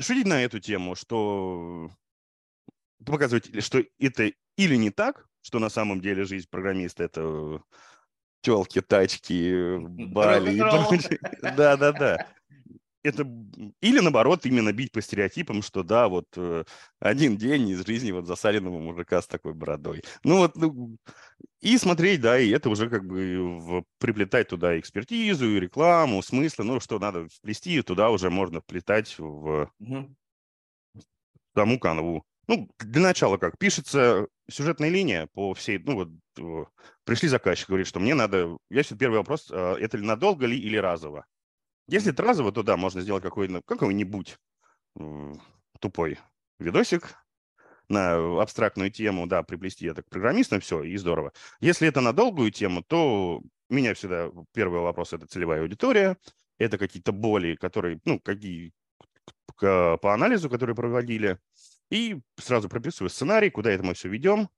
Шутить 0.00 0.26
на 0.26 0.42
эту 0.42 0.58
тему, 0.58 0.96
что 0.96 1.88
показывать, 3.06 3.62
что 3.62 3.80
это 4.00 4.32
или 4.56 4.74
не 4.74 4.90
так, 4.90 5.28
что 5.40 5.60
на 5.60 5.68
самом 5.68 6.00
деле 6.00 6.24
жизнь 6.24 6.48
программиста 6.50 7.04
это 7.04 7.62
телки, 8.44 8.80
тачки, 8.80 9.78
Бали. 9.78 10.58
Да-да-да 11.56 12.26
это 13.04 13.30
или 13.80 14.00
наоборот 14.00 14.46
именно 14.46 14.72
бить 14.72 14.90
по 14.90 15.02
стереотипам, 15.02 15.62
что 15.62 15.82
да, 15.82 16.08
вот 16.08 16.26
э, 16.36 16.64
один 16.98 17.36
день 17.36 17.68
из 17.68 17.86
жизни 17.86 18.10
вот 18.10 18.26
засаленного 18.26 18.78
мужика 18.78 19.20
с 19.20 19.26
такой 19.26 19.52
бородой. 19.52 20.02
Ну 20.24 20.38
вот, 20.38 20.56
ну, 20.56 20.96
и 21.60 21.76
смотреть, 21.76 22.22
да, 22.22 22.38
и 22.38 22.50
это 22.50 22.70
уже 22.70 22.88
как 22.88 23.06
бы 23.06 23.60
в, 23.60 23.84
приплетать 23.98 24.48
туда 24.48 24.78
экспертизу, 24.78 25.46
и 25.46 25.60
рекламу, 25.60 26.22
смыслы, 26.22 26.64
ну 26.64 26.80
что 26.80 26.98
надо 26.98 27.28
вплести, 27.28 27.82
туда 27.82 28.10
уже 28.10 28.30
можно 28.30 28.62
вплетать 28.62 29.14
в 29.18 29.70
угу. 29.78 30.16
канву. 31.78 32.24
Ну, 32.46 32.68
для 32.78 33.00
начала 33.00 33.38
как, 33.38 33.58
пишется 33.58 34.26
сюжетная 34.50 34.90
линия 34.90 35.28
по 35.32 35.54
всей, 35.54 35.78
ну 35.78 35.94
вот, 35.94 36.68
пришли 37.04 37.28
заказчик, 37.28 37.68
говорит, 37.68 37.86
что 37.86 38.00
мне 38.00 38.14
надо, 38.14 38.58
я 38.70 38.82
все 38.82 38.96
первый 38.96 39.18
вопрос, 39.18 39.50
а, 39.50 39.76
это 39.76 39.96
ли 39.96 40.04
надолго 40.04 40.46
ли 40.46 40.58
или 40.58 40.76
разово? 40.76 41.26
Если 41.88 42.12
это 42.12 42.22
разово, 42.22 42.52
то 42.52 42.62
да, 42.62 42.76
можно 42.76 43.00
сделать 43.00 43.22
какой-нибудь, 43.22 43.64
какой-нибудь 43.66 44.36
тупой 45.80 46.18
видосик 46.58 47.14
на 47.88 48.40
абстрактную 48.40 48.90
тему, 48.90 49.26
да, 49.26 49.42
приплести 49.42 49.86
это 49.86 50.02
к 50.02 50.08
программистам, 50.08 50.60
все, 50.60 50.82
и 50.82 50.96
здорово. 50.96 51.32
Если 51.60 51.86
это 51.86 52.00
на 52.00 52.12
долгую 52.12 52.50
тему, 52.50 52.82
то 52.82 53.42
у 53.68 53.74
меня 53.74 53.94
всегда 53.94 54.30
первый 54.52 54.80
вопрос– 54.80 55.12
это 55.14 55.26
целевая 55.26 55.62
аудитория, 55.62 56.16
это 56.58 56.78
какие-то 56.78 57.12
боли, 57.12 57.56
которые, 57.56 58.00
ну, 58.04 58.20
какие 58.20 58.72
по 59.56 60.14
анализу, 60.14 60.50
которые 60.50 60.74
проводили, 60.74 61.38
и 61.90 62.20
сразу 62.38 62.68
прописываю 62.68 63.10
сценарий, 63.10 63.50
куда 63.50 63.70
это 63.70 63.84
мы 63.84 63.94
все 63.94 64.08
ведем, 64.08 64.48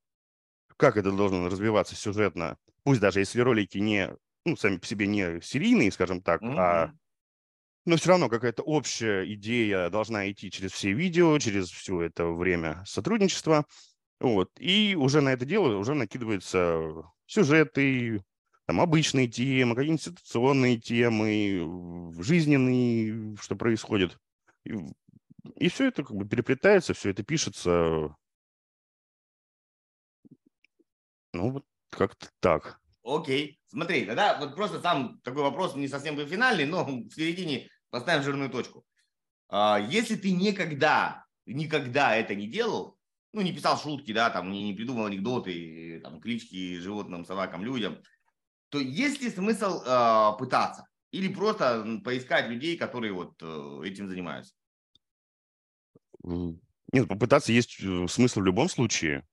как 0.77 0.97
это 0.97 1.11
должно 1.11 1.47
развиваться 1.47 1.95
сюжетно, 1.95 2.57
пусть 2.83 3.01
даже 3.01 3.19
если 3.19 3.41
ролики 3.41 3.77
не, 3.77 4.09
ну, 4.45 4.55
сами 4.55 4.77
по 4.77 4.85
себе 4.85 5.07
не 5.07 5.41
серийные, 5.41 5.91
скажем 5.91 6.21
так, 6.21 6.41
mm-hmm. 6.41 6.55
а 6.57 6.93
но 7.87 7.95
все 7.95 8.09
равно 8.09 8.27
какая-то 8.27 8.63
общая 8.63 9.23
идея 9.33 9.89
должна 9.89 10.29
идти 10.29 10.51
через 10.51 10.73
все 10.73 10.91
видео, 10.91 11.39
через 11.39 11.69
все 11.71 12.01
это 12.01 12.25
время 12.25 12.83
сотрудничества. 12.85 13.65
Вот. 14.19 14.51
И 14.59 14.93
уже 14.99 15.21
на 15.21 15.29
это 15.29 15.45
дело 15.45 15.77
уже 15.77 15.93
накидываются 15.93 16.81
сюжеты, 17.27 18.21
там 18.65 18.81
обычные 18.81 19.29
темы, 19.29 19.73
какие-нибудь 19.73 20.03
ситуационные 20.03 20.77
темы, 20.77 22.13
жизненные, 22.21 23.37
что 23.37 23.55
происходит. 23.55 24.19
И, 24.65 24.73
и 25.55 25.69
все 25.69 25.87
это 25.87 26.03
как 26.03 26.15
бы 26.15 26.27
переплетается, 26.27 26.93
все 26.93 27.11
это 27.11 27.23
пишется. 27.23 28.15
Ну, 31.33 31.51
вот 31.51 31.65
как-то 31.89 32.27
так. 32.39 32.79
Окей. 33.03 33.59
Смотри, 33.67 34.05
тогда 34.05 34.39
вот 34.39 34.55
просто 34.55 34.81
сам 34.81 35.19
такой 35.21 35.43
вопрос 35.43 35.75
не 35.75 35.87
совсем 35.87 36.17
финальный, 36.27 36.65
но 36.65 36.85
в 36.85 37.11
середине 37.11 37.69
Поставим 37.89 38.23
жирную 38.23 38.49
точку. 38.49 38.85
А, 39.49 39.79
если 39.79 40.15
ты 40.15 40.31
никогда, 40.31 41.25
никогда 41.45 42.15
это 42.15 42.35
не 42.35 42.47
делал, 42.47 42.97
ну, 43.33 43.41
не 43.41 43.53
писал 43.53 43.77
шутки, 43.77 44.11
да, 44.11 44.29
там, 44.29 44.51
не, 44.51 44.63
не 44.63 44.73
придумал 44.73 45.05
анекдоты, 45.05 46.01
там, 46.03 46.19
клички 46.19 46.79
животным, 46.79 47.25
собакам, 47.25 47.63
людям, 47.63 48.01
то 48.69 48.79
есть 48.79 49.21
ли 49.21 49.29
смысл 49.29 49.81
э, 49.85 50.37
пытаться? 50.37 50.87
Или 51.11 51.33
просто 51.33 52.01
поискать 52.03 52.49
людей, 52.49 52.77
которые 52.77 53.13
вот 53.13 53.41
э, 53.41 53.81
этим 53.85 54.09
занимаются? 54.09 54.53
Нет, 56.93 57.07
попытаться 57.07 57.51
есть 57.51 57.81
э, 57.81 58.07
смысл 58.07 58.39
в 58.39 58.45
любом 58.45 58.69
случае, 58.69 59.25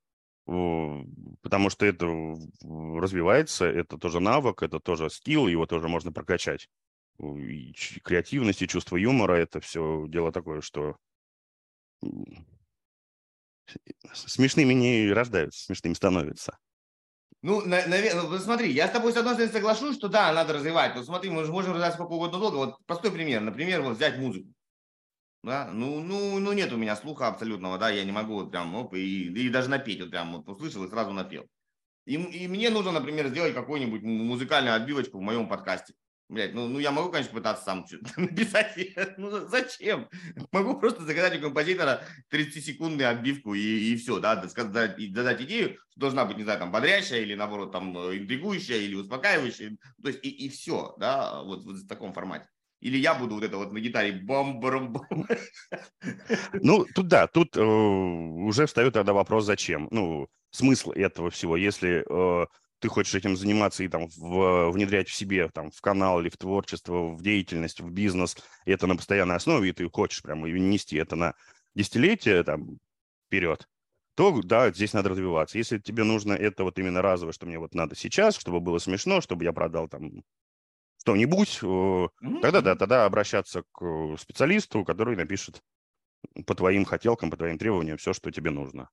потому 0.47 1.71
что 1.71 1.87
это 1.87 2.07
развивается, 2.67 3.65
это 3.65 3.97
тоже 3.97 4.21
навык, 4.21 4.63
это 4.63 4.79
тоже 4.79 5.09
скилл, 5.09 5.47
его 5.47 5.67
тоже 5.67 5.89
можно 5.89 6.13
прокачать 6.13 6.69
и 7.19 7.73
креативность, 8.03 8.63
и 8.63 8.69
чувство 8.69 8.97
юмора, 8.97 9.35
это 9.35 9.61
все 9.61 10.07
дело 10.09 10.33
такое, 10.33 10.61
что 10.61 10.97
смешными 14.13 14.75
не 14.75 15.13
рождаются, 15.13 15.65
смешными 15.65 15.95
становятся. 15.95 16.59
Ну, 17.43 17.61
наверное, 17.67 18.23
ну, 18.23 18.39
смотри, 18.39 18.73
я 18.73 18.89
с 18.89 18.91
тобой 18.91 19.13
с 19.13 19.17
одной 19.17 19.35
стороны 19.35 19.53
соглашусь, 19.53 19.97
что 19.97 20.09
да, 20.09 20.33
надо 20.33 20.55
развивать. 20.55 20.97
Вот 20.97 21.05
смотри, 21.05 21.29
мы 21.31 21.45
же 21.45 21.53
можем 21.53 21.73
развивать 21.73 21.95
сколько 21.95 22.13
угодно 22.13 22.39
долго. 22.39 22.57
Вот 22.57 22.79
простой 22.87 23.13
пример. 23.13 23.43
Например, 23.43 23.83
вот 23.83 23.97
взять 23.97 24.17
музыку. 24.17 24.49
Да? 25.45 25.71
Ну, 25.71 26.01
ну, 26.01 26.39
ну, 26.39 26.53
нет 26.55 26.73
у 26.73 26.79
меня 26.79 26.97
слуха 26.97 27.29
абсолютного, 27.29 27.77
да, 27.79 27.91
я 27.91 28.05
не 28.05 28.13
могу 28.13 28.35
вот 28.35 28.51
прям, 28.51 28.75
оп, 28.75 28.95
и, 28.95 29.29
и 29.29 29.49
даже 29.51 29.69
напеть, 29.69 30.01
вот 30.01 30.11
прям 30.11 30.33
вот 30.33 30.49
услышал 30.49 30.83
и 30.85 30.89
сразу 30.89 31.13
напел. 31.13 31.47
И, 32.07 32.15
и 32.15 32.49
мне 32.49 32.71
нужно, 32.71 32.93
например, 32.93 33.29
сделать 33.29 33.55
какую-нибудь 33.55 34.03
музыкальную 34.03 34.75
отбивочку 34.75 35.19
в 35.19 35.23
моем 35.23 35.47
подкасте. 35.47 35.95
Блять, 36.31 36.55
ну, 36.55 36.67
ну 36.67 36.79
я 36.79 36.91
могу, 36.91 37.11
конечно, 37.11 37.35
пытаться 37.35 37.65
сам 37.65 37.87
что-то 37.87 38.09
написать. 38.21 38.75
Ну 39.19 39.47
зачем? 39.47 40.09
Могу 40.51 40.81
просто 40.81 41.03
заказать 41.03 41.39
у 41.39 41.43
композитора 41.43 42.03
30-секундную 42.33 43.11
отбивку 43.11 43.53
и, 43.53 43.93
и 43.93 43.97
все, 43.97 44.21
да, 44.21 44.49
сказать, 44.49 44.99
и 44.99 45.09
додать 45.09 45.43
идею, 45.43 45.77
что 45.91 46.01
должна 46.01 46.25
быть, 46.25 46.39
не 46.39 46.45
знаю, 46.45 46.59
там, 46.59 46.73
бодрящая 46.73 47.21
или, 47.21 47.35
наоборот, 47.35 47.73
там, 47.73 47.95
интригующая 47.97 48.79
или 48.79 48.95
успокаивающая. 48.95 49.77
То 50.03 50.09
есть 50.09 50.25
и, 50.25 50.31
и 50.31 50.49
все, 50.49 50.95
да, 50.99 51.43
вот, 51.43 51.65
вот 51.65 51.77
в 51.77 51.87
таком 51.87 52.15
формате. 52.15 52.49
Или 52.85 52.99
я 52.99 53.15
буду 53.15 53.37
вот 53.37 53.45
это 53.45 53.57
вот 53.57 53.73
на 53.73 53.81
гитаре 53.81 54.13
бам 54.13 54.61
барам 54.61 54.93
бам 54.93 55.27
Ну, 56.53 56.85
тут 56.95 57.09
да, 57.09 57.27
тут 57.27 57.57
э, 57.57 57.63
уже 57.63 58.67
встает 58.67 58.93
тогда 58.93 59.15
вопрос, 59.15 59.47
зачем. 59.47 59.89
Ну, 59.91 60.29
смысл 60.51 60.93
этого 60.93 61.31
всего, 61.31 61.57
если 61.57 62.05
э, 62.07 62.47
ты 62.81 62.89
хочешь 62.89 63.15
этим 63.15 63.39
заниматься 63.39 63.85
и 63.85 63.89
там 63.89 64.09
в, 64.09 64.71
внедрять 64.71 65.09
в 65.09 65.15
себе, 65.15 65.49
там, 65.49 65.71
в 65.71 65.81
канал 65.81 66.21
или 66.21 66.29
в 66.29 66.37
творчество, 66.37 67.15
в 67.15 67.23
деятельность, 67.23 67.81
в 67.81 67.91
бизнес, 67.91 68.37
это 68.67 68.87
на 68.87 68.97
постоянной 68.97 69.37
основе, 69.37 69.71
и 69.71 69.73
ты 69.73 69.89
хочешь 69.89 70.23
прямо 70.23 70.47
нести 70.51 70.97
это 70.97 71.17
на 71.17 71.35
десятилетие 71.75 72.45
там 72.45 72.77
вперед, 73.27 73.67
то 74.15 74.43
да, 74.43 74.71
здесь 74.71 74.93
надо 74.93 75.09
развиваться. 75.09 75.57
Если 75.57 75.79
тебе 75.79 76.05
нужно 76.05 76.35
это 76.35 76.65
вот 76.65 76.79
именно 76.79 77.01
разово, 77.01 77.33
что 77.33 77.47
мне 77.47 77.59
вот 77.59 77.75
надо 77.75 77.97
сейчас, 77.97 78.37
чтобы 78.37 78.61
было 78.61 78.77
смешно, 78.77 79.23
чтобы 79.23 79.45
я 79.45 79.55
продал 79.55 79.89
там 79.89 80.23
что-нибудь, 81.05 81.59
mm-hmm. 81.63 82.41
тогда 82.41 82.63
да, 82.63 82.77
тогда 82.77 83.05
обращаться 83.05 83.63
к 83.73 84.17
специалисту, 84.19 84.85
который 84.85 85.17
напишет 85.17 85.61
по 86.47 86.55
твоим 86.55 86.87
хотелкам, 86.87 87.31
по 87.31 87.37
твоим 87.37 87.59
требованиям 87.59 87.99
все, 87.99 88.15
что 88.15 88.31
тебе 88.31 88.51
нужно. 88.51 88.89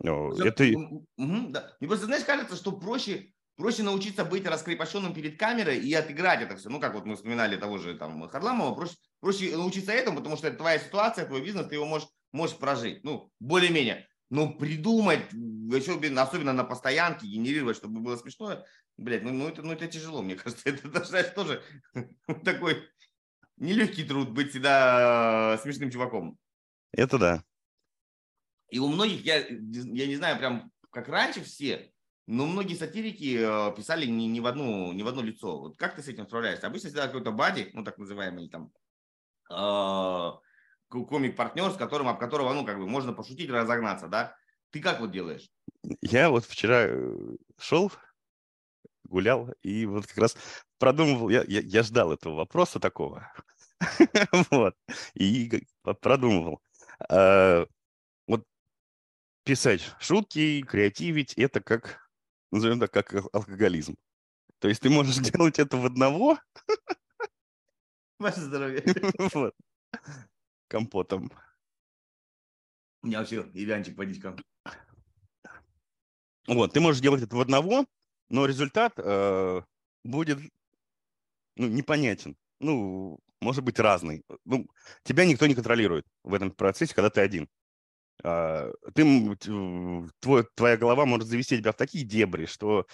Это... 0.00 0.64
Угу, 0.64 1.48
да. 1.50 1.76
Мне 1.78 1.88
просто, 1.88 2.06
знаешь, 2.06 2.24
кажется, 2.24 2.56
что 2.56 2.72
проще, 2.72 3.32
проще 3.56 3.84
научиться 3.84 4.24
быть 4.24 4.46
раскрепощенным 4.46 5.14
перед 5.14 5.38
камерой 5.38 5.78
и 5.78 5.94
отыграть 5.94 6.42
это 6.42 6.56
все. 6.56 6.68
Ну, 6.70 6.80
как 6.80 6.94
вот 6.94 7.06
мы 7.06 7.14
вспоминали 7.14 7.56
того 7.56 7.78
же 7.78 7.96
там 7.96 8.28
Харламова, 8.28 8.74
проще, 8.74 8.96
проще 9.20 9.56
научиться 9.56 9.92
этому, 9.92 10.18
потому 10.18 10.36
что 10.36 10.48
это 10.48 10.56
твоя 10.56 10.80
ситуация, 10.80 11.26
твой 11.26 11.40
бизнес, 11.40 11.68
ты 11.68 11.76
его 11.76 11.86
можешь, 11.86 12.08
можешь 12.32 12.56
прожить. 12.56 13.04
Ну, 13.04 13.30
более-менее. 13.38 14.08
Но 14.30 14.52
придумать, 14.52 15.26
особенно, 15.72 16.22
особенно 16.22 16.52
на 16.52 16.64
постоянке, 16.64 17.26
генерировать, 17.26 17.76
чтобы 17.76 18.00
было 18.00 18.16
смешно, 18.16 18.64
блядь, 18.98 19.22
ну, 19.22 19.32
ну, 19.32 19.48
это, 19.48 19.62
ну 19.62 19.72
это 19.72 19.86
тяжело, 19.86 20.22
мне 20.22 20.34
кажется. 20.36 20.68
Это 20.68 20.88
даже 20.88 21.22
тоже 21.34 21.62
такой 22.44 22.86
нелегкий 23.56 24.04
труд 24.04 24.30
быть 24.30 24.50
всегда 24.50 25.54
э, 25.54 25.62
смешным 25.62 25.90
чуваком. 25.90 26.38
Это 26.92 27.18
да. 27.18 27.44
И 28.70 28.78
у 28.78 28.88
многих, 28.88 29.24
я, 29.24 29.38
я 29.38 30.06
не 30.06 30.16
знаю, 30.16 30.38
прям 30.38 30.70
как 30.90 31.08
раньше 31.08 31.42
все, 31.42 31.92
но 32.26 32.46
многие 32.46 32.74
сатирики 32.74 33.38
э, 33.40 33.74
писали 33.74 34.04
не, 34.06 34.26
не, 34.26 34.40
в 34.40 34.46
одну, 34.46 34.92
не 34.92 35.02
в 35.02 35.08
одно 35.08 35.22
лицо. 35.22 35.58
Вот 35.58 35.78
как 35.78 35.96
ты 35.96 36.02
с 36.02 36.08
этим 36.08 36.26
справляешься? 36.26 36.66
Обычно 36.66 36.88
всегда 36.90 37.06
какой-то 37.06 37.32
бади, 37.32 37.70
ну 37.72 37.82
так 37.82 37.96
называемый, 37.96 38.50
там 38.50 38.70
э, 39.50 40.32
комик-партнер, 40.88 41.70
с 41.70 41.76
которым, 41.76 42.08
об 42.08 42.18
которого, 42.18 42.52
ну, 42.52 42.64
как 42.64 42.78
бы, 42.78 42.86
можно 42.86 43.12
пошутить, 43.12 43.50
разогнаться, 43.50 44.08
да? 44.08 44.34
Ты 44.70 44.80
как 44.80 45.00
вот 45.00 45.10
делаешь? 45.10 45.48
Я 46.02 46.30
вот 46.30 46.44
вчера 46.44 46.86
э, 46.88 47.36
шел, 47.58 47.92
гулял, 49.04 49.50
и 49.62 49.86
вот 49.86 50.06
как 50.06 50.18
раз 50.18 50.36
продумывал, 50.78 51.28
я, 51.28 51.44
я, 51.46 51.60
я 51.60 51.82
ждал 51.82 52.12
этого 52.12 52.34
вопроса 52.34 52.80
такого, 52.80 53.32
вот, 54.50 54.74
и 55.14 55.64
продумывал. 56.00 56.60
А, 57.08 57.66
писать 59.48 59.80
шутки, 59.98 60.60
креативить, 60.60 61.32
это 61.38 61.62
как, 61.62 62.06
назовем 62.50 62.80
так, 62.80 62.92
как 62.92 63.14
алкоголизм. 63.32 63.96
То 64.58 64.68
есть 64.68 64.82
ты 64.82 64.90
можешь 64.90 65.16
делать 65.32 65.58
это 65.58 65.78
в 65.78 65.86
одного. 65.86 66.38
Ваше 68.18 68.40
здоровье. 68.40 68.84
Вот. 69.32 69.54
Компотом. 70.68 71.32
У 73.02 73.06
меня 73.06 73.20
вообще 73.20 73.48
Иванчик 73.54 73.96
водичка. 73.96 74.36
Вот, 76.46 76.72
ты 76.72 76.80
можешь 76.80 77.02
делать 77.02 77.22
это 77.22 77.36
в 77.36 77.40
одного, 77.40 77.86
но 78.28 78.46
результат 78.46 78.92
э, 78.96 79.62
будет 80.04 80.38
ну, 81.56 81.68
непонятен. 81.68 82.36
Ну, 82.60 83.18
может 83.40 83.64
быть 83.64 83.78
разный. 83.78 84.24
Ну, 84.44 84.66
тебя 85.04 85.24
никто 85.24 85.46
не 85.46 85.54
контролирует 85.54 86.06
в 86.24 86.34
этом 86.34 86.50
процессе, 86.50 86.94
когда 86.94 87.10
ты 87.10 87.20
один. 87.20 87.48
А, 88.24 88.70
ты, 88.94 89.36
твой, 90.20 90.44
твоя 90.54 90.76
голова 90.76 91.06
может 91.06 91.28
завести 91.28 91.58
тебя 91.58 91.72
в 91.72 91.76
такие 91.76 92.04
дебри, 92.04 92.46
что 92.46 92.86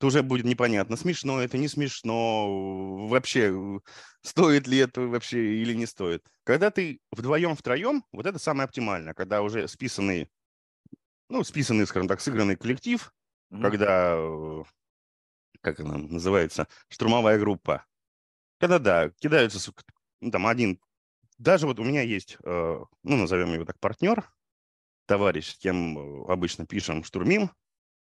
то 0.00 0.06
уже 0.06 0.22
будет 0.22 0.46
непонятно, 0.46 0.96
смешно 0.96 1.42
это, 1.42 1.58
не 1.58 1.68
смешно, 1.68 3.06
вообще 3.08 3.80
стоит 4.22 4.66
ли 4.66 4.78
это 4.78 5.02
вообще 5.02 5.56
или 5.60 5.74
не 5.74 5.84
стоит. 5.84 6.26
Когда 6.44 6.70
ты 6.70 7.00
вдвоем, 7.12 7.54
втроем, 7.54 8.02
вот 8.10 8.24
это 8.24 8.38
самое 8.38 8.64
оптимальное, 8.64 9.12
когда 9.12 9.42
уже 9.42 9.68
списанный, 9.68 10.30
ну, 11.28 11.44
списанный, 11.44 11.86
скажем 11.86 12.08
так, 12.08 12.22
сыгранный 12.22 12.56
коллектив, 12.56 13.12
mm-hmm. 13.52 13.60
когда, 13.60 14.64
как 15.60 15.80
она 15.80 15.98
называется, 15.98 16.66
штурмовая 16.88 17.38
группа, 17.38 17.84
когда, 18.58 18.78
да, 18.78 19.10
кидаются, 19.10 19.70
ну, 20.22 20.30
там, 20.30 20.46
один, 20.46 20.80
даже 21.36 21.66
вот 21.66 21.78
у 21.78 21.84
меня 21.84 22.00
есть, 22.00 22.38
э, 22.42 22.84
ну, 23.02 23.16
назовем 23.18 23.52
его 23.52 23.66
так, 23.66 23.78
партнер, 23.78 24.32
товарищ, 25.04 25.52
с 25.52 25.58
кем 25.58 25.98
э, 25.98 26.32
обычно 26.32 26.64
пишем, 26.64 27.04
штурмим, 27.04 27.50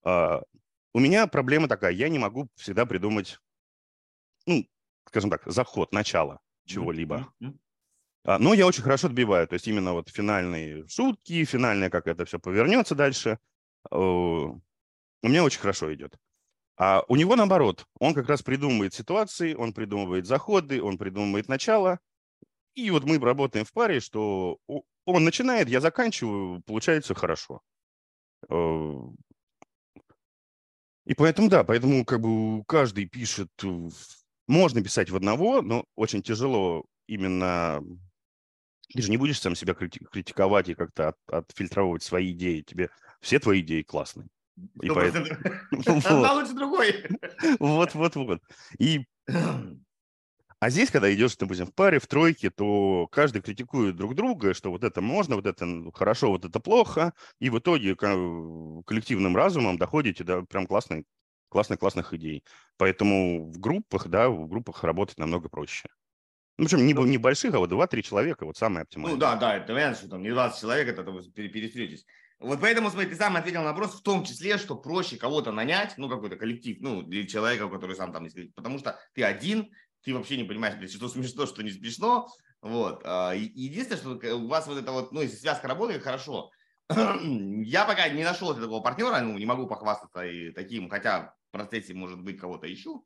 а, 0.04 0.44
у 0.94 1.00
меня 1.00 1.28
проблема 1.28 1.68
такая, 1.68 1.94
я 1.94 2.10
не 2.10 2.20
могу 2.20 2.50
всегда 2.56 2.86
придумать, 2.86 3.40
ну, 4.46 4.66
скажем 5.08 5.30
так, 5.30 5.44
заход, 5.46 5.92
начало 5.92 6.40
чего-либо. 6.66 7.34
Mm-hmm. 7.42 8.38
Но 8.40 8.54
я 8.54 8.68
очень 8.68 8.84
хорошо 8.84 9.08
отбиваю, 9.08 9.48
то 9.48 9.56
есть 9.56 9.68
именно 9.68 9.94
вот 9.94 10.10
финальные 10.10 10.88
шутки, 10.88 11.44
финальное, 11.44 11.90
как 11.90 12.08
это 12.08 12.26
все 12.26 12.40
повернется 12.40 12.94
дальше, 12.94 13.40
у 13.90 14.60
меня 15.24 15.44
очень 15.44 15.60
хорошо 15.60 15.94
идет. 15.94 16.18
А 16.78 17.04
у 17.08 17.16
него 17.16 17.36
наоборот, 17.36 17.86
он 18.00 18.14
как 18.14 18.28
раз 18.30 18.42
придумывает 18.42 18.94
ситуации, 18.94 19.54
он 19.54 19.74
придумывает 19.74 20.26
заходы, 20.26 20.82
он 20.82 20.98
придумывает 20.98 21.48
начало, 21.48 22.00
и 22.76 22.92
вот 22.92 23.04
мы 23.06 23.20
работаем 23.20 23.66
в 23.66 23.74
паре, 23.74 24.00
что 24.00 24.60
он 25.06 25.24
начинает, 25.24 25.68
я 25.68 25.82
заканчиваю, 25.82 26.62
получается 26.62 27.16
хорошо. 27.16 27.62
И 31.12 31.14
поэтому, 31.14 31.50
да, 31.50 31.66
поэтому 31.66 32.06
как 32.06 32.22
бы 32.22 32.64
каждый 32.64 33.06
пишет, 33.06 33.50
можно 34.48 34.82
писать 34.82 35.10
в 35.10 35.16
одного, 35.18 35.62
но 35.62 35.84
очень 35.98 36.24
тяжело 36.24 36.86
именно... 37.06 37.84
Ты 38.94 39.02
же 39.02 39.12
не 39.12 39.18
будешь 39.18 39.42
сам 39.42 39.54
себя 39.54 39.74
критиковать 39.74 40.70
и 40.70 40.74
как-то 40.74 41.10
от, 41.10 41.16
отфильтровывать 41.30 42.02
свои 42.02 42.32
идеи. 42.32 42.62
Тебе 42.62 42.92
все 43.20 43.40
твои 43.40 43.60
идеи 43.60 43.82
классные. 43.82 44.30
И 44.82 44.88
поэтому... 44.88 45.26
Лучше 46.34 46.54
другой. 46.54 47.06
Вот, 47.60 47.94
вот, 47.94 48.16
вот. 48.16 48.42
И 48.80 49.06
А 50.62 50.70
здесь, 50.70 50.92
когда 50.92 51.12
идешь, 51.12 51.36
допустим, 51.38 51.66
в 51.66 51.74
паре, 51.74 52.00
в 52.00 52.06
тройке, 52.06 52.52
то 52.52 53.08
каждый 53.12 53.42
критикует 53.42 53.96
друг 53.96 54.14
друга, 54.14 54.54
что 54.54 54.70
вот 54.70 54.84
это 54.84 55.02
можно, 55.02 55.36
вот 55.36 55.48
это 55.48 55.66
хорошо, 55.92 56.30
вот 56.30 56.46
это 56.46 56.60
плохо, 56.60 57.14
и 57.40 57.50
в 57.50 57.58
итоге 57.58 57.96
коллективным 57.96 59.36
разумом 59.36 59.80
доходите 59.80 60.24
до 60.24 60.44
прям 60.44 60.68
классной, 60.68 61.06
классных, 61.50 61.80
классных 61.80 62.14
идей. 62.14 62.44
Поэтому 62.78 63.52
в 63.52 63.60
группах, 63.60 64.08
да, 64.08 64.30
в 64.30 64.48
группах 64.48 64.84
работать 64.84 65.18
намного 65.18 65.50
проще. 65.50 65.90
Ну, 66.60 66.66
причем 66.66 66.86
не, 66.86 66.94
ну 66.94 67.08
не 67.08 67.18
больших, 67.18 67.56
а 67.56 67.58
вот 67.58 67.72
2-3 67.72 68.04
человека, 68.04 68.46
вот 68.46 68.56
самое 68.56 68.84
оптимальное. 68.84 69.16
Ну 69.16 69.20
да, 69.20 69.36
да, 69.38 69.58
это 69.58 69.74
понятно, 69.74 69.98
что 69.98 70.10
там 70.10 70.22
не 70.22 70.30
20 70.30 70.62
человек, 70.62 70.88
это 70.90 71.12
вы 71.12 71.24
перестретесь. 71.32 72.06
Вот 72.40 72.62
поэтому, 72.62 72.92
смотри, 72.92 73.10
ты 73.10 73.16
сам 73.16 73.36
ответил 73.36 73.62
на 73.62 73.72
вопрос 73.72 73.96
в 73.96 74.04
том 74.04 74.24
числе, 74.24 74.60
что 74.60 74.76
проще 74.76 75.18
кого-то 75.18 75.52
нанять, 75.52 75.96
ну, 75.98 76.08
какой-то 76.08 76.36
коллектив, 76.36 76.78
ну, 76.82 77.02
для 77.02 77.26
человека, 77.26 77.68
который 77.68 77.96
сам 77.96 78.14
там, 78.14 78.28
потому 78.56 78.78
что 78.78 79.00
ты 79.16 79.24
один, 79.24 79.72
ты 80.04 80.14
вообще 80.14 80.38
не 80.38 80.44
понимаешь, 80.44 80.76
блядь, 80.76 80.94
что 80.94 81.08
смешно, 81.08 81.46
что 81.46 81.64
не 81.64 81.72
смешно. 81.72 82.28
Вот. 82.62 83.02
А, 83.06 83.34
единственное, 83.34 84.18
что 84.18 84.36
у 84.36 84.48
вас 84.48 84.68
вот 84.68 84.78
это 84.78 84.92
вот, 84.92 85.12
ну, 85.12 85.22
если 85.22 85.36
связка 85.36 85.68
работает, 85.68 86.04
хорошо. 86.04 86.52
Я 86.90 87.86
пока 87.86 88.10
не 88.10 88.24
нашел 88.24 88.54
такого 88.54 88.82
партнера, 88.82 89.22
ну, 89.22 89.38
не 89.38 89.46
могу 89.46 89.68
похвастаться 89.68 90.22
и 90.26 90.52
таким, 90.52 90.90
хотя 90.90 91.34
в 91.50 91.52
процессе, 91.52 91.94
может 91.94 92.22
быть, 92.22 92.40
кого-то 92.40 92.72
ищу. 92.72 93.06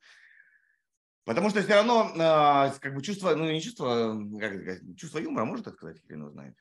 Потому 1.25 1.49
что 1.49 1.61
все 1.63 1.73
равно, 1.73 2.11
э, 2.13 2.79
как 2.79 2.93
бы 2.93 3.01
чувство, 3.01 3.33
ну 3.33 3.49
не 3.49 3.59
чувство, 3.59 4.15
как 4.39 4.53
чувство 4.95 5.17
юмора, 5.17 5.45
может 5.45 5.65
так 5.65 5.75
сказать, 5.75 5.99
хрен 6.05 6.19
его 6.19 6.29
знает. 6.29 6.55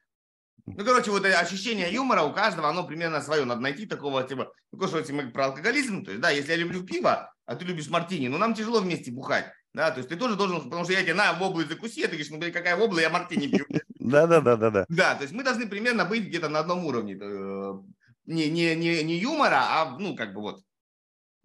Ну, 0.67 0.83
короче, 0.83 1.11
вот 1.11 1.25
ощущение 1.27 1.93
юмора 1.93 2.23
у 2.23 2.33
каждого, 2.33 2.71
оно 2.71 2.87
примерно 2.87 3.21
свое. 3.21 3.45
Надо 3.45 3.61
найти 3.61 3.85
такого, 3.85 4.25
типа, 4.25 4.51
ну, 4.73 4.87
что 4.87 4.99
если 4.99 5.13
мы 5.13 5.31
про 5.31 5.47
алкоголизм, 5.47 6.03
то 6.03 6.11
есть, 6.11 6.23
да, 6.23 6.31
если 6.31 6.53
я 6.53 6.57
люблю 6.57 6.83
пиво, 6.83 7.31
а 7.45 7.57
ты 7.57 7.67
любишь 7.67 7.91
мартини, 7.91 8.29
ну, 8.29 8.39
нам 8.39 8.55
тяжело 8.55 8.81
вместе 8.81 9.13
бухать. 9.13 9.53
Да, 9.75 9.91
то 9.91 9.99
есть 9.99 10.09
ты 10.09 10.17
тоже 10.17 10.37
должен, 10.37 10.63
потому 10.63 10.85
что 10.85 10.93
я 10.93 11.03
тебе 11.03 11.15
на 11.15 11.33
воблу 11.33 11.65
закуси, 11.65 12.03
а 12.03 12.05
ты 12.05 12.11
говоришь, 12.11 12.31
ну, 12.31 12.39
блин, 12.39 12.53
какая 12.53 12.77
вобла, 12.77 13.01
я 13.01 13.11
мартини 13.11 13.49
пью. 13.49 13.67
Да, 13.99 14.27
да, 14.29 14.41
да, 14.41 14.57
да, 14.57 14.71
да. 14.71 14.87
Да, 14.89 15.15
то 15.17 15.23
есть 15.23 15.35
мы 15.35 15.43
должны 15.43 15.67
примерно 15.67 16.05
быть 16.05 16.29
где-то 16.29 16.49
на 16.49 16.61
одном 16.61 16.85
уровне. 16.85 17.19
Э, 17.21 17.75
не, 18.27 18.51
не, 18.51 18.77
не, 18.77 19.03
не 19.03 19.17
юмора, 19.17 19.63
а, 19.63 19.97
ну, 19.99 20.15
как 20.15 20.33
бы 20.33 20.43
вот, 20.43 20.63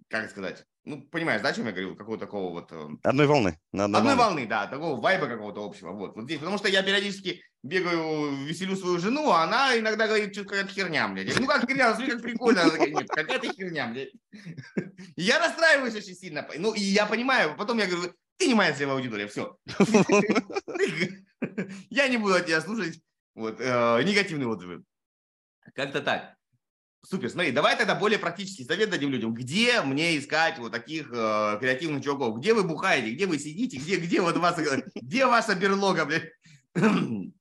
как 0.10 0.30
сказать, 0.30 0.64
ну, 0.86 1.02
понимаешь, 1.02 1.42
да, 1.42 1.50
о 1.50 1.54
чем 1.54 1.66
я 1.66 1.72
говорил? 1.72 1.96
Какого 1.96 2.18
такого 2.18 2.52
вот... 2.52 2.72
Э, 2.72 2.88
одной 3.04 3.28
волны. 3.28 3.60
На 3.72 3.86
одной, 3.86 4.00
одной 4.00 4.16
волны. 4.16 4.36
волны, 4.36 4.48
да, 4.48 4.68
такого 4.68 5.00
вайба 5.00 5.28
какого-то 5.28 5.64
общего. 5.64 5.92
Вот, 5.92 6.16
вот 6.16 6.26
здесь, 6.26 6.40
потому 6.40 6.58
что 6.58 6.68
я 6.68 6.82
периодически 6.82 7.44
бегаю, 7.62 8.46
веселю 8.46 8.76
свою 8.76 9.00
жену, 9.00 9.30
а 9.30 9.44
она 9.44 9.78
иногда 9.78 10.08
говорит, 10.08 10.34
что 10.34 10.46
какая-то 10.46 10.74
херня, 10.74 11.08
блядь. 11.08 11.40
Ну, 11.40 11.46
как 11.46 11.68
херня, 11.68 11.94
смотри, 11.94 12.14
как 12.14 12.22
прикольно. 12.22 12.62
Она 12.62 12.72
такая, 12.72 12.90
нет, 12.90 13.10
какая-то 13.10 13.54
херня, 13.54 13.88
блядь. 13.88 14.12
И 15.16 15.22
я 15.22 15.40
расстраиваюсь 15.40 15.96
очень 15.96 16.16
сильно. 16.16 16.48
Ну, 16.58 16.74
и 16.74 16.82
я 16.82 17.06
понимаю, 17.06 17.56
потом 17.58 17.78
я 17.78 17.88
говорю, 17.88 18.14
ты 18.38 18.48
не 18.48 18.54
моя 18.54 18.74
целевая 18.74 18.98
аудитория, 18.98 19.28
все. 19.28 19.58
Я 21.90 22.08
не 22.08 22.18
буду 22.18 22.36
от 22.36 22.46
тебя 22.46 22.62
слушать 22.62 23.02
вот, 23.36 23.60
э, 23.60 24.04
негативные 24.04 24.48
отзывы. 24.48 24.84
Как-то 25.74 26.02
так. 26.02 26.36
Супер, 27.06 27.30
смотри, 27.30 27.52
давай 27.52 27.78
тогда 27.78 27.96
более 27.96 28.20
практический 28.20 28.66
совет 28.66 28.90
дадим 28.90 29.10
людям. 29.10 29.34
Где 29.34 29.82
мне 29.82 30.18
искать 30.18 30.60
вот 30.60 30.72
таких 30.72 31.10
э, 31.12 31.58
креативных 31.60 32.04
чуваков? 32.04 32.38
Где 32.40 32.54
вы 32.54 32.64
бухаете? 32.64 33.14
Где 33.14 33.26
вы 33.26 33.40
сидите? 33.40 33.78
Где, 33.78 33.98
где 33.98 34.22
вот 34.22 34.36
вас, 34.38 34.60
где 34.96 35.26
ваша 35.26 35.56
берлога, 35.56 36.06
блядь? 36.06 36.32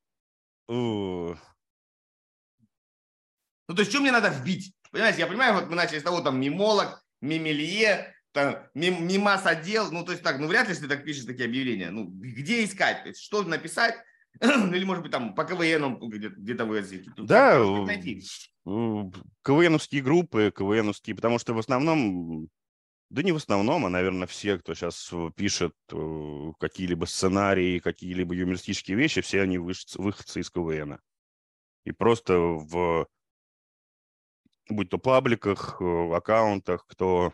Ну, 3.67 3.75
то 3.75 3.81
есть, 3.81 3.91
что 3.91 4.01
мне 4.01 4.11
надо 4.11 4.29
вбить? 4.29 4.73
Понимаете, 4.91 5.19
я 5.19 5.27
понимаю, 5.27 5.53
вот 5.53 5.67
мы 5.67 5.75
начали 5.75 5.99
с 5.99 6.03
того, 6.03 6.21
там, 6.21 6.39
мимолог, 6.39 7.03
мимелье, 7.21 8.15
там, 8.31 8.57
мим, 8.73 9.07
мимас 9.07 9.45
отдел, 9.45 9.91
ну, 9.91 10.03
то 10.03 10.11
есть 10.11 10.23
так, 10.23 10.39
ну, 10.39 10.47
вряд 10.47 10.69
ли 10.69 10.75
ты 10.75 10.87
так 10.87 11.03
пишешь 11.03 11.25
такие 11.25 11.45
объявления. 11.45 11.91
Ну, 11.91 12.05
где 12.05 12.63
искать? 12.63 13.03
То 13.03 13.09
есть, 13.09 13.21
что 13.21 13.43
написать? 13.43 13.95
Или, 14.41 14.83
может 14.85 15.03
быть, 15.03 15.11
там, 15.11 15.35
по 15.35 15.43
КВН 15.43 15.99
где-то, 15.99 16.35
где-то 16.35 16.65
вы 16.65 16.81
Да, 17.17 17.59
КВНовские 18.65 20.01
группы, 20.01 20.51
КВНовские, 20.55 21.15
потому 21.15 21.39
что 21.39 21.53
в 21.53 21.59
основном, 21.59 22.49
да 23.09 23.23
не 23.23 23.31
в 23.31 23.37
основном, 23.37 23.85
а, 23.85 23.89
наверное, 23.89 24.27
все, 24.27 24.57
кто 24.57 24.73
сейчас 24.73 25.11
пишет 25.35 25.73
э, 25.91 26.51
какие-либо 26.59 27.05
сценарии, 27.05 27.79
какие-либо 27.79 28.35
юмористические 28.35 28.97
вещи, 28.97 29.21
все 29.21 29.41
они 29.41 29.57
выходцы 29.57 30.41
из 30.41 30.49
КВН. 30.49 30.99
И 31.85 31.91
просто 31.91 32.37
в, 32.37 33.07
будь 34.69 34.89
то 34.89 34.97
пабликах, 34.97 35.81
э, 35.81 36.13
аккаунтах, 36.13 36.85
кто 36.85 37.33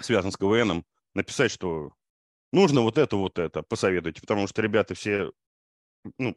связан 0.00 0.32
с 0.32 0.36
КВНом, 0.36 0.84
написать, 1.14 1.50
что 1.50 1.92
нужно 2.52 2.82
вот 2.82 2.98
это, 2.98 3.16
вот 3.16 3.38
это, 3.38 3.62
посоветуйте, 3.62 4.20
потому 4.20 4.46
что 4.46 4.60
ребята 4.62 4.94
все, 4.94 5.32
ну, 6.18 6.36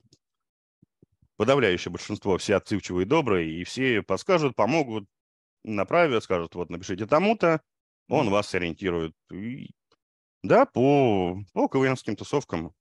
подавляющее 1.39 1.89
большинство 1.89 2.37
все 2.37 2.57
отзывчивые 2.57 3.05
и 3.05 3.07
добрые, 3.07 3.61
и 3.61 3.63
все 3.63 4.03
подскажут, 4.03 4.57
помогут, 4.57 5.07
направят, 5.63 6.21
скажут, 6.21 6.53
вот 6.53 6.69
напишите 6.69 7.05
тому-то, 7.05 7.61
он 8.09 8.29
вас 8.29 8.49
сориентирует. 8.49 9.13
И, 9.31 9.69
да, 10.43 10.65
по, 10.65 11.41
по 11.53 11.69
КВНским 11.69 12.17
тусовкам. 12.17 12.73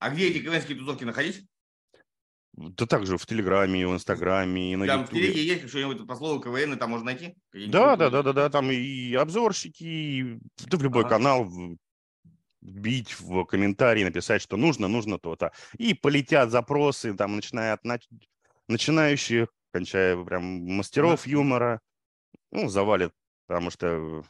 А 0.00 0.10
где 0.10 0.28
эти 0.28 0.42
КВНские 0.42 0.76
тусовки 0.76 1.04
находить? 1.04 1.46
Да 2.54 2.84
также 2.84 3.16
в 3.16 3.26
Телеграме, 3.26 3.82
и 3.82 3.84
в 3.84 3.94
Инстаграме, 3.94 4.72
и 4.72 4.76
на 4.76 4.86
Там 4.86 5.02
Ютубе. 5.02 5.20
в 5.20 5.22
Телеге 5.22 5.44
есть 5.44 5.68
что-нибудь 5.68 6.04
по 6.04 6.16
слову 6.16 6.40
КВН, 6.40 6.76
там 6.76 6.90
можно 6.90 7.06
найти? 7.06 7.36
Да, 7.52 7.94
да, 7.94 8.10
да, 8.10 8.24
да, 8.24 8.32
да, 8.32 8.50
там 8.50 8.72
и 8.72 9.14
обзорщики, 9.14 9.84
и 9.84 10.38
ты 10.68 10.76
в 10.76 10.82
любой 10.82 11.02
ага. 11.02 11.10
канал 11.10 11.48
бить 12.64 13.20
в 13.20 13.44
комментарии, 13.44 14.04
написать, 14.04 14.42
что 14.42 14.56
нужно, 14.56 14.88
нужно 14.88 15.18
то-то. 15.18 15.52
И 15.78 15.94
полетят 15.94 16.50
запросы, 16.50 17.14
там, 17.14 17.36
начиная 17.36 17.74
от 17.74 17.84
нач... 17.84 18.08
начинающих, 18.68 19.48
кончая 19.72 20.22
прям 20.24 20.44
мастеров 20.44 21.24
да. 21.24 21.30
юмора. 21.30 21.80
Ну, 22.50 22.68
завалит, 22.68 23.12
потому 23.46 23.70
что, 23.70 24.24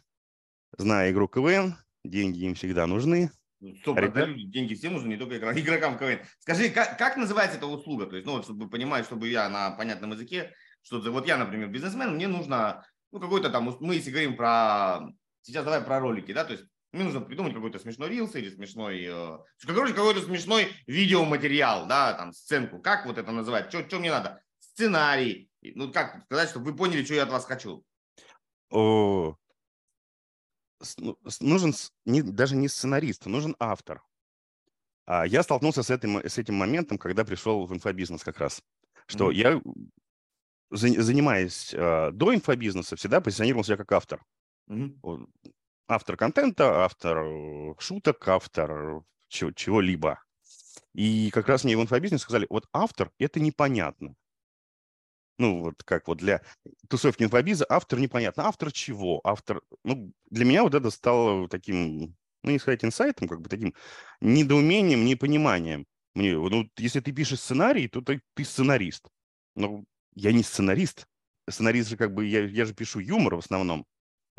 зная 0.77 1.13
игру 1.13 1.29
КВН, 1.29 1.77
деньги 2.05 2.45
им 2.45 2.55
всегда 2.55 2.87
нужны. 2.87 3.31
Ну, 3.61 3.77
стоп, 3.77 3.99
Ребят... 3.99 4.29
люди, 4.29 4.47
деньги 4.47 4.75
всем 4.75 4.95
нужны, 4.95 5.09
не 5.09 5.17
только 5.17 5.37
игрокам 5.39 5.97
КВН. 5.97 6.21
Скажи, 6.41 6.71
как, 6.71 6.99
как 6.99 7.17
называется 7.17 7.57
эта 7.57 7.67
услуга? 7.67 8.07
То 8.07 8.17
есть, 8.17 8.27
ну, 8.27 8.43
чтобы 8.43 8.69
понимать, 8.69 9.07
чтобы 9.07 9.29
я 9.29 9.49
на 9.49 9.71
понятном 9.71 10.13
языке, 10.13 10.53
что 10.83 11.01
вот 11.01 11.27
я, 11.27 11.37
например, 11.39 11.69
бизнесмен, 11.69 12.15
мне 12.15 12.27
нужно, 12.27 12.85
ну, 13.13 13.21
какой-то 13.21 13.49
там, 13.49 13.75
мы 13.81 13.95
если 13.95 14.11
говорим 14.11 14.37
про, 14.37 15.03
сейчас 15.43 15.65
давай 15.65 15.81
про 15.81 16.01
ролики, 16.01 16.33
да, 16.33 16.45
то 16.45 16.53
есть 16.53 16.65
мне 16.95 17.05
нужно 17.05 17.21
придумать 17.21 17.53
какой-то 17.53 17.79
смешной 17.79 18.09
рилс 18.09 18.35
или 18.37 18.51
смешной, 18.51 19.05
э, 19.05 19.39
короче, 19.67 19.95
какой-то 19.95 20.23
смешной 20.23 20.69
видеоматериал, 20.87 21.87
да, 21.87 22.15
там, 22.15 22.33
сценку. 22.33 22.81
Как 22.81 23.05
вот 23.05 23.19
это 23.19 23.33
называть? 23.33 23.69
Что, 23.69 23.99
мне 23.99 24.11
надо? 24.11 24.41
Сценарий. 24.61 25.51
Ну, 25.61 25.93
как 25.93 26.25
сказать, 26.27 26.51
чтобы 26.51 26.71
вы 26.71 26.77
поняли, 26.77 27.05
что 27.05 27.15
я 27.15 27.25
от 27.25 27.31
вас 27.31 27.47
хочу? 27.47 27.85
О, 28.71 29.37
ну, 30.99 31.19
нужен 31.41 31.75
не, 32.05 32.23
даже 32.23 32.55
не 32.57 32.69
сценарист, 32.69 33.27
нужен 33.27 33.57
автор. 33.59 34.03
А 35.07 35.27
я 35.27 35.43
столкнулся 35.43 35.83
с 35.83 35.91
этим, 35.91 36.19
с 36.19 36.39
этим 36.39 36.55
моментом, 36.55 36.99
когда 36.99 37.25
пришел 37.25 37.67
в 37.67 37.75
инфобизнес 37.75 38.23
как 38.23 38.39
раз. 38.39 38.63
Что 39.07 39.31
mm-hmm. 39.31 39.35
я, 39.35 39.61
занимаясь 40.71 41.75
э, 41.75 42.11
до 42.13 42.35
инфобизнеса, 42.35 42.97
всегда 42.97 43.21
позиционировал 43.21 43.65
себя 43.65 43.77
как 43.77 43.93
автор. 43.93 44.25
Mm-hmm. 44.71 45.29
Автор 45.87 46.17
контента, 46.17 46.85
автор 46.85 47.19
э, 47.19 47.75
шуток, 47.79 48.27
автор 48.29 49.03
чего- 49.29 49.53
чего-либо. 49.53 50.19
И 50.95 51.31
как 51.31 51.49
раз 51.49 51.65
мне 51.65 51.77
в 51.77 51.83
инфобизнесе 51.83 52.23
сказали, 52.23 52.47
вот 52.49 52.67
автор– 52.73 53.11
это 53.19 53.41
непонятно. 53.41 54.15
Ну, 55.39 55.63
вот 55.63 55.83
как 55.83 56.07
вот 56.09 56.19
для 56.19 56.43
тусовки 56.89 57.25
инфобиза 57.25 57.67
автор 57.69 57.99
непонятно. 57.99 58.47
Автор 58.47 58.73
чего? 58.73 59.21
Автор... 59.25 59.61
Ну, 59.83 60.13
для 60.31 60.45
меня 60.45 60.63
вот 60.63 60.75
это 60.75 60.91
стало 60.91 61.49
таким, 61.49 62.17
ну, 62.43 62.51
не 62.51 62.59
сказать 62.59 62.85
инсайтом, 62.85 63.29
как 63.29 63.41
бы 63.41 63.49
таким 63.49 63.75
недоумением, 64.21 65.05
непониманием. 65.05 65.87
Мне, 66.15 66.35
ну, 66.37 66.71
если 66.79 67.01
ты 67.01 67.13
пишешь 67.13 67.41
сценарий, 67.41 67.89
то 67.89 68.01
ты, 68.01 68.23
ты 68.35 68.45
сценарист. 68.45 69.09
Ну, 69.57 69.85
я 70.15 70.33
не 70.33 70.45
сценарист. 70.45 71.09
Сценарист 71.51 71.91
же 71.91 71.97
как 71.97 72.15
бы, 72.15 72.25
я, 72.25 72.45
я 72.45 72.65
же 72.65 72.73
пишу 72.73 73.01
юмор 73.01 73.35
в 73.35 73.41
основном. 73.41 73.85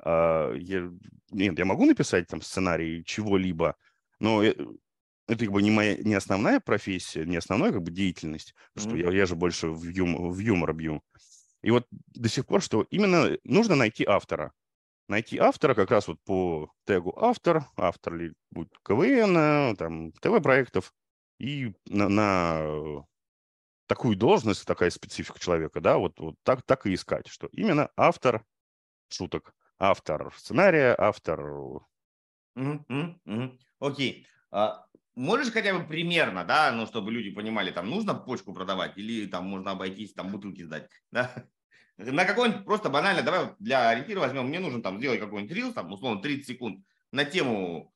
А, 0.04 0.54
я, 0.54 0.92
нет, 1.32 1.58
я 1.58 1.66
могу 1.66 1.86
написать 1.86 2.28
там 2.28 2.42
сценарий 2.42 3.04
чего-либо, 3.06 3.76
но 4.20 4.44
э, 4.44 4.56
это 5.28 5.46
как 5.46 5.54
бы 5.54 5.62
не 5.62 5.72
моя 5.72 5.98
не 5.98 6.14
основная 6.14 6.60
профессия, 6.60 7.26
не 7.26 7.38
основная 7.38 7.72
как 7.72 7.84
бы 7.84 7.92
деятельность, 7.92 8.54
mm-hmm. 8.76 8.82
что 8.82 8.96
я, 8.96 9.12
я 9.12 9.26
же 9.26 9.36
больше 9.36 9.68
в, 9.68 9.84
юм, 9.86 10.32
в 10.32 10.40
юмор 10.40 10.74
бью. 10.74 11.02
И 11.62 11.72
вот 11.72 11.88
до 11.90 12.30
сих 12.30 12.46
пор, 12.46 12.62
что 12.62 12.86
именно 12.92 13.38
нужно 13.44 13.76
найти 13.76 14.06
автора. 14.06 14.54
Найти 15.08 15.38
автора 15.38 15.74
как 15.76 15.92
раз 15.92 16.08
вот 16.08 16.20
по 16.24 16.72
тегу 16.86 17.14
автор, 17.18 17.66
автор 17.76 18.16
ли 18.16 18.34
будет 18.52 18.72
КВН, 18.84 19.76
там, 19.76 20.12
ТВ-проектов, 20.14 20.94
и 21.40 21.74
на, 21.86 22.10
на 22.10 23.06
такую 23.88 24.16
должность, 24.16 24.66
такая 24.66 24.90
специфика 24.90 25.40
человека, 25.40 25.80
да, 25.80 25.98
вот, 25.98 26.20
вот 26.20 26.36
так, 26.44 26.64
так 26.64 26.86
и 26.86 26.94
искать, 26.94 27.28
что 27.28 27.48
именно 27.52 27.90
автор 27.96 28.44
шуток, 29.10 29.54
автор 29.80 30.34
сценария, 30.38 30.96
автор... 30.98 31.82
Mm-hmm. 32.58 33.58
Окей. 33.80 34.28
А, 34.52 34.86
можешь 35.16 35.52
хотя 35.52 35.78
бы 35.78 35.86
примерно, 35.86 36.44
да, 36.46 36.72
ну, 36.72 36.86
чтобы 36.86 37.12
люди 37.12 37.32
понимали, 37.32 37.72
там, 37.72 37.90
нужно 37.90 38.14
почку 38.14 38.54
продавать 38.54 38.98
или 38.98 39.28
там 39.28 39.46
можно 39.46 39.72
обойтись, 39.72 40.14
там, 40.14 40.32
бутылки 40.32 40.64
сдать, 40.64 40.90
да? 41.12 41.46
На 41.98 42.26
какой-нибудь, 42.26 42.66
просто 42.66 42.90
банально, 42.90 43.24
давай 43.24 43.56
для 43.60 43.90
ориентира 43.90 44.20
возьмем, 44.20 44.48
мне 44.48 44.60
нужно 44.60 44.82
там 44.82 44.98
сделать 44.98 45.20
какой-нибудь 45.20 45.56
рилс, 45.56 45.74
там, 45.74 45.92
условно, 45.92 46.22
30 46.22 46.46
секунд 46.46 46.86
на 47.12 47.24
тему 47.24 47.94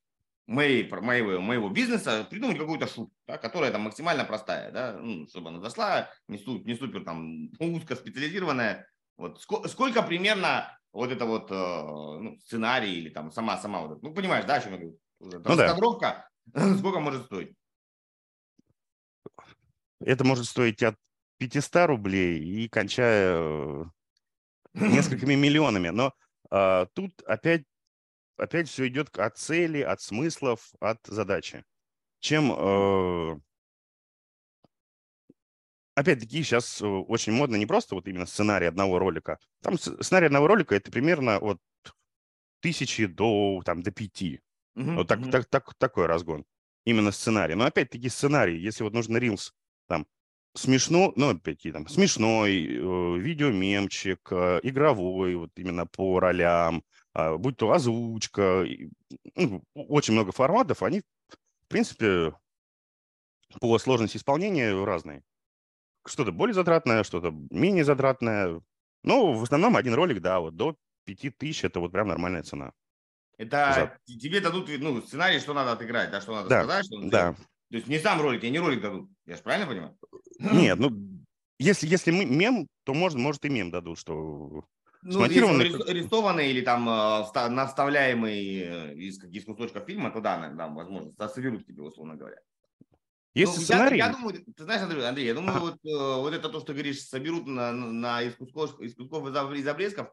моей, 0.47 0.89
моего, 0.89 1.41
моего 1.41 1.69
бизнеса, 1.69 2.25
придумать 2.30 2.57
какую-то 2.57 2.88
шутку, 2.88 3.13
да, 3.27 3.38
которая 3.38 3.71
там 3.71 3.82
максимально 3.82 4.23
простая, 4.25 4.71
да, 4.71 4.93
ну, 4.93 5.27
чтобы 5.27 5.49
она 5.49 5.59
зашла, 5.59 6.09
не, 6.27 6.38
супер, 6.38 6.65
не 6.65 6.75
супер 6.75 7.03
там 7.03 7.49
узко 7.59 7.95
специализированная. 7.95 8.88
Вот 9.17 9.41
сколько, 9.41 9.67
сколько 9.67 10.01
примерно 10.01 10.78
вот 10.92 11.12
это 11.12 11.26
вот 11.26 11.52
э, 11.52 11.56
ну, 11.56 12.38
сценарий 12.40 12.94
или 12.94 13.10
там 13.10 13.32
сама 13.32 13.58
сама 13.58 13.82
вот, 13.82 14.02
ну 14.02 14.14
понимаешь, 14.14 14.46
да, 14.46 14.56
о 14.56 14.62
чем 14.62 14.74
я 14.74 14.78
говорю? 14.78 15.00
Раскадровка, 15.44 16.30
ну, 16.46 16.54
да. 16.54 16.78
сколько 16.78 17.00
может 17.00 17.26
стоить? 17.26 17.56
Это 20.00 20.24
может 20.24 20.46
стоить 20.46 20.82
от 20.84 20.96
500 21.38 21.88
рублей 21.88 22.40
и 22.40 22.70
кончая 22.70 23.36
э, 23.38 23.86
несколькими 24.74 25.36
миллионами. 25.36 25.90
Но 25.90 26.14
а, 26.50 26.88
тут 26.94 27.22
опять 27.24 27.64
опять 28.38 28.70
все 28.70 28.88
идет 28.88 29.18
от 29.18 29.38
цели, 29.38 29.82
от 29.82 30.02
смыслов, 30.02 30.72
от 30.80 31.00
задачи. 31.06 31.64
Чем 32.20 32.52
э, 32.52 33.40
опять-таки 36.00 36.43
сейчас 36.43 36.82
э, 36.82 36.86
очень 36.86 37.34
модно 37.34 37.56
не 37.56 37.66
просто 37.66 37.95
вот 37.95 38.08
именно 38.08 38.26
сценарий 38.26 38.68
одного 38.68 39.00
ролика. 39.00 39.38
Там 39.62 39.78
сценарий 39.78 40.28
одного 40.28 40.47
ролика 40.47 40.76
это 40.76 40.91
примерно 40.91 41.38
от 41.38 41.60
тысячи 42.62 43.06
до 43.06 43.62
там 43.66 43.82
до 43.82 43.91
пяти. 43.91 44.41
Mm-hmm. 44.78 44.95
Вот 44.95 45.08
так, 45.08 45.32
так, 45.32 45.45
так, 45.45 45.74
такой 45.76 46.06
разгон. 46.06 46.45
Именно 46.86 47.12
сценарий. 47.12 47.56
Но 47.56 47.66
опять-таки 47.66 48.10
сценарий, 48.10 48.58
если 48.58 48.84
вот 48.84 48.93
нужно 48.93 49.18
рилс 49.18 49.54
там 49.88 50.08
смешно, 50.56 51.14
ну 51.16 51.30
опять-таки 51.30 51.72
там 51.72 51.88
смешной, 51.88 52.66
э, 52.66 53.18
видеомемчик, 53.20 54.20
э, 54.32 54.60
игровой, 54.64 55.36
вот 55.36 55.52
именно 55.56 55.86
по 55.86 56.20
ролям, 56.20 56.84
а, 57.14 57.38
будь 57.38 57.58
то 57.58 57.72
озвучка, 57.72 58.66
ну, 59.36 59.64
очень 59.74 60.14
много 60.14 60.32
форматов, 60.32 60.84
они, 60.84 61.02
в 61.30 61.68
принципе, 61.68 62.34
по 63.60 63.78
сложности 63.80 64.18
исполнения 64.18 64.74
разные. 64.84 65.24
Что-то 66.06 66.32
более 66.32 66.54
затратное, 66.54 67.04
что-то 67.04 67.34
менее 67.52 67.84
затратное. 67.84 68.62
Но 69.04 69.34
в 69.34 69.43
основном 69.43 69.76
один 69.76 69.93
ролик, 69.93 70.22
да, 70.22 70.39
вот 70.39 70.56
до 70.56 70.76
5000 71.06 71.66
это 71.66 71.80
вот 71.80 71.91
прям 71.91 72.08
нормальная 72.08 72.43
цена. 72.43 72.72
Это 73.38 73.97
За... 74.06 74.14
тебе 74.14 74.41
дадут 74.41 74.70
ну, 74.80 75.02
сценарий, 75.02 75.39
что 75.39 75.54
надо 75.54 75.72
отыграть, 75.72 76.12
да, 76.12 76.20
что 76.20 76.36
надо 76.36 76.50
да, 76.50 76.64
сказать, 76.64 76.86
что 76.86 76.97
надо 76.97 77.10
да. 77.10 77.34
То 77.72 77.76
есть 77.78 77.88
не 77.88 78.00
сам 78.00 78.20
ролик, 78.22 78.43
и 78.43 78.50
не 78.50 78.60
ролик 78.60 78.82
дадут. 78.82 79.10
Я 79.26 79.36
же 79.36 79.43
правильно 79.43 79.68
понимаю? 79.68 79.97
Нет, 80.39 80.78
ну 80.80 80.89
если, 81.60 81.88
если 81.88 82.12
мы 82.12 82.26
мем, 82.26 82.68
то 82.86 82.93
может, 82.93 83.18
может 83.18 83.45
и 83.45 83.50
мем 83.50 83.70
дадут, 83.70 84.00
что 84.00 84.64
ну, 85.02 85.12
смонтированный... 85.12 85.68
если 85.68 85.93
рисованный 85.93 86.50
или 86.50 86.62
там 86.62 86.89
э, 86.89 87.50
наставляемый 87.50 88.60
э, 88.60 88.95
из, 88.95 89.45
кусочков 89.45 89.86
фильма, 89.86 90.12
то 90.12 90.22
да, 90.22 90.50
да 90.50 90.68
возможно, 90.68 91.12
соберут 91.28 91.66
тебе, 91.66 91.84
условно 91.84 92.16
говоря. 92.16 92.38
Есть 93.34 93.57
ну, 93.57 93.61
сценарий? 93.61 93.97
Я, 93.97 94.07
я 94.07 94.11
думаю, 94.13 94.43
ты 94.43 94.63
знаешь, 94.63 94.82
Андрей, 94.82 95.05
Андрей 95.05 95.27
я 95.27 95.34
думаю, 95.34 95.57
а. 95.57 95.59
вот, 95.59 95.75
э, 95.86 96.21
вот 96.21 96.34
это 96.34 96.49
то, 96.49 96.59
что 96.59 96.73
говоришь, 96.73 97.01
соберут 97.01 97.45
на, 97.45 97.71
на 97.71 98.21
из 98.23 98.36
кусков, 98.36 98.80
из 98.82 98.95
кусков 98.95 99.27
из 99.27 99.67
обрезков, 99.67 100.11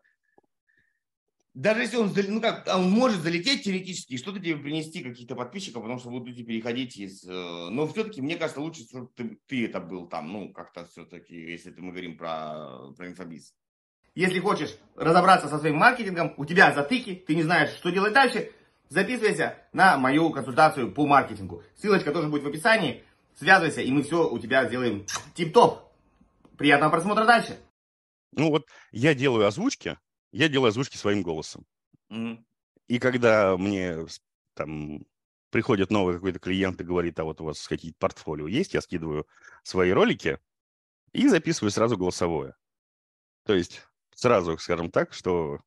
даже 1.57 1.81
если 1.81 1.97
он, 1.97 2.13
ну 2.29 2.41
как, 2.43 2.69
он 2.69 2.91
может 2.91 3.23
залететь 3.23 3.65
теоретически 3.65 4.13
и 4.13 4.19
что-то 4.19 4.39
тебе 4.39 4.57
принести 4.57 5.03
каких-то 5.03 5.35
подписчиков, 5.35 5.81
потому 5.81 5.99
что 5.99 6.11
будете 6.11 6.45
переходить 6.45 6.99
из... 6.99 7.25
Но 7.25 7.89
все-таки, 7.89 8.21
мне 8.21 8.37
кажется, 8.37 8.61
лучше, 8.61 8.83
чтобы 8.83 9.09
ты, 9.17 9.39
ты 9.47 9.65
это 9.65 9.81
был 9.81 10.07
там, 10.07 10.31
ну, 10.31 10.53
как-то 10.53 10.85
все-таки, 10.85 11.35
если 11.35 11.71
мы 11.79 11.93
говорим 11.93 12.19
про, 12.19 12.93
про 12.95 13.07
инфобиз. 13.07 13.55
Если 14.15 14.39
хочешь 14.39 14.77
разобраться 14.97 15.49
со 15.49 15.59
своим 15.59 15.77
маркетингом, 15.77 16.35
у 16.37 16.45
тебя 16.45 16.75
затыки, 16.75 17.25
ты 17.27 17.35
не 17.35 17.43
знаешь, 17.43 17.71
что 17.71 17.89
делать 17.89 18.13
дальше, 18.13 18.53
записывайся 18.91 19.57
на 19.73 19.97
мою 19.97 20.29
консультацию 20.29 20.93
по 20.93 21.07
маркетингу. 21.07 21.63
Ссылочка 21.75 22.13
тоже 22.13 22.29
будет 22.29 22.43
в 22.43 22.49
описании. 22.49 23.03
Связывайся, 23.37 23.83
и 23.83 23.93
мы 23.93 24.03
все 24.03 24.29
у 24.29 24.39
тебя 24.39 24.67
сделаем 24.67 25.07
тип-топ. 25.35 25.93
Приятного 26.57 26.91
просмотра 26.91 27.27
дальше. 27.27 27.59
Ну 28.33 28.51
вот 28.51 28.67
я 28.93 29.15
делаю 29.15 29.47
озвучки, 29.47 29.99
я 30.33 30.49
делаю 30.49 30.71
озвучки 30.71 30.97
своим 30.97 31.23
голосом. 31.23 31.67
Mm-hmm. 32.11 32.45
И 32.89 32.99
когда 32.99 33.57
мне 33.59 34.07
там 34.55 35.05
приходит 35.51 35.91
новый 35.91 36.15
какой-то 36.15 36.39
клиент 36.39 36.81
и 36.81 36.85
говорит, 36.85 37.19
а 37.19 37.25
вот 37.25 37.41
у 37.41 37.45
вас 37.45 37.69
какие-то 37.69 37.99
портфолио 37.99 38.49
есть, 38.49 38.73
я 38.75 38.81
скидываю 38.81 39.27
свои 39.63 39.91
ролики 39.91 40.39
и 41.13 41.29
записываю 41.29 41.71
сразу 41.71 41.99
голосовое. 41.99 42.55
То 43.45 43.55
есть 43.55 43.83
сразу 44.15 44.57
скажем 44.59 44.91
так, 44.91 45.13
что 45.13 45.61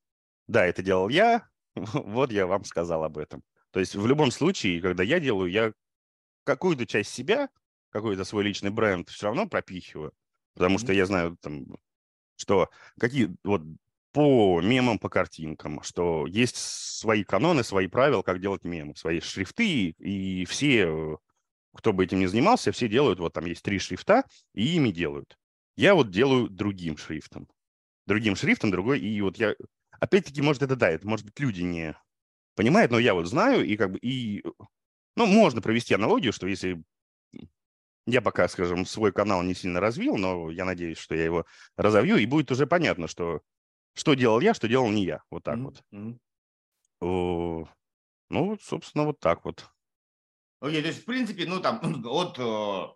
да, 0.48 0.66
это 0.66 0.82
делал 0.82 1.10
я, 1.10 1.48
вот 1.76 2.32
я 2.32 2.48
вам 2.48 2.66
сказал 2.66 3.04
об 3.04 3.20
этом. 3.20 3.44
То 3.72 3.80
есть 3.80 3.96
в 3.96 4.08
любом 4.08 4.32
случае, 4.32 4.82
когда 4.82 5.04
я 5.04 5.20
делаю, 5.20 5.52
я 5.52 5.74
какую-то 6.44 6.86
часть 6.86 7.12
себя, 7.12 7.50
какой-то 7.90 8.24
свой 8.24 8.44
личный 8.44 8.70
бренд 8.70 9.10
все 9.10 9.28
равно 9.28 9.48
пропихиваю, 9.48 10.14
потому 10.54 10.76
mm-hmm. 10.76 10.80
что 10.80 10.94
я 10.94 11.06
знаю, 11.06 11.38
там, 11.42 11.66
что 12.36 12.70
какие 13.00 13.36
вот 13.44 13.62
по 14.12 14.62
мемам, 14.62 15.00
по 15.00 15.10
картинкам, 15.10 15.82
что 15.84 16.26
есть 16.26 16.58
свои 16.58 17.24
каноны, 17.24 17.64
свои 17.64 17.88
правила, 17.88 18.22
как 18.22 18.42
делать 18.42 18.64
мемы, 18.64 18.96
свои 18.96 19.20
шрифты, 19.20 19.90
и 19.90 20.46
все, 20.46 21.20
кто 21.76 21.94
бы 21.94 22.04
этим 22.04 22.20
не 22.20 22.28
занимался, 22.28 22.72
все 22.72 22.88
делают, 22.88 23.20
вот 23.20 23.34
там 23.34 23.46
есть 23.46 23.62
три 23.64 23.80
шрифта, 23.80 24.24
и 24.54 24.76
ими 24.76 24.90
делают. 24.90 25.38
Я 25.78 25.96
вот 25.96 26.10
делаю 26.10 26.50
другим 26.50 26.98
шрифтом 26.98 27.48
другим 28.10 28.36
шрифтом, 28.36 28.72
другой. 28.72 29.00
И 29.00 29.22
вот 29.22 29.38
я... 29.38 29.56
Опять-таки, 30.02 30.42
может, 30.42 30.64
это 30.64 30.76
да, 30.76 30.90
это, 30.90 31.08
может 31.08 31.26
быть, 31.26 31.40
люди 31.40 31.62
не 31.62 31.96
понимают, 32.56 32.92
но 32.92 33.00
я 33.00 33.14
вот 33.14 33.28
знаю, 33.28 33.66
и 33.66 33.78
как 33.78 33.92
бы... 33.92 34.00
И, 34.00 34.44
ну, 35.16 35.26
можно 35.26 35.62
провести 35.62 35.94
аналогию, 35.94 36.34
что 36.34 36.48
если 36.48 36.82
я 38.06 38.22
пока, 38.22 38.48
скажем, 38.48 38.86
свой 38.86 39.12
канал 39.12 39.44
не 39.44 39.54
сильно 39.54 39.80
развил, 39.80 40.18
но 40.18 40.50
я 40.50 40.66
надеюсь, 40.66 40.98
что 40.98 41.16
я 41.16 41.24
его 41.24 41.46
разовью, 41.76 42.18
и 42.18 42.26
будет 42.26 42.52
уже 42.52 42.66
понятно, 42.66 43.08
что 43.08 43.42
что 43.94 44.14
делал 44.14 44.40
я, 44.40 44.54
что 44.54 44.68
делал 44.68 44.90
не 44.90 45.06
я. 45.06 45.24
Вот 45.30 45.44
так 45.44 45.58
mm-hmm. 45.58 45.64
вот. 45.64 45.84
Mm-hmm. 47.02 47.68
ну, 48.30 48.46
вот, 48.46 48.62
собственно, 48.62 49.06
вот 49.06 49.20
так 49.20 49.44
вот. 49.46 49.70
Окей, 50.62 50.80
okay, 50.80 50.82
то 50.82 50.88
есть, 50.88 51.02
в 51.02 51.06
принципе, 51.06 51.46
ну, 51.46 51.60
там, 51.60 51.80
от 52.06 52.40
э, 52.40 52.88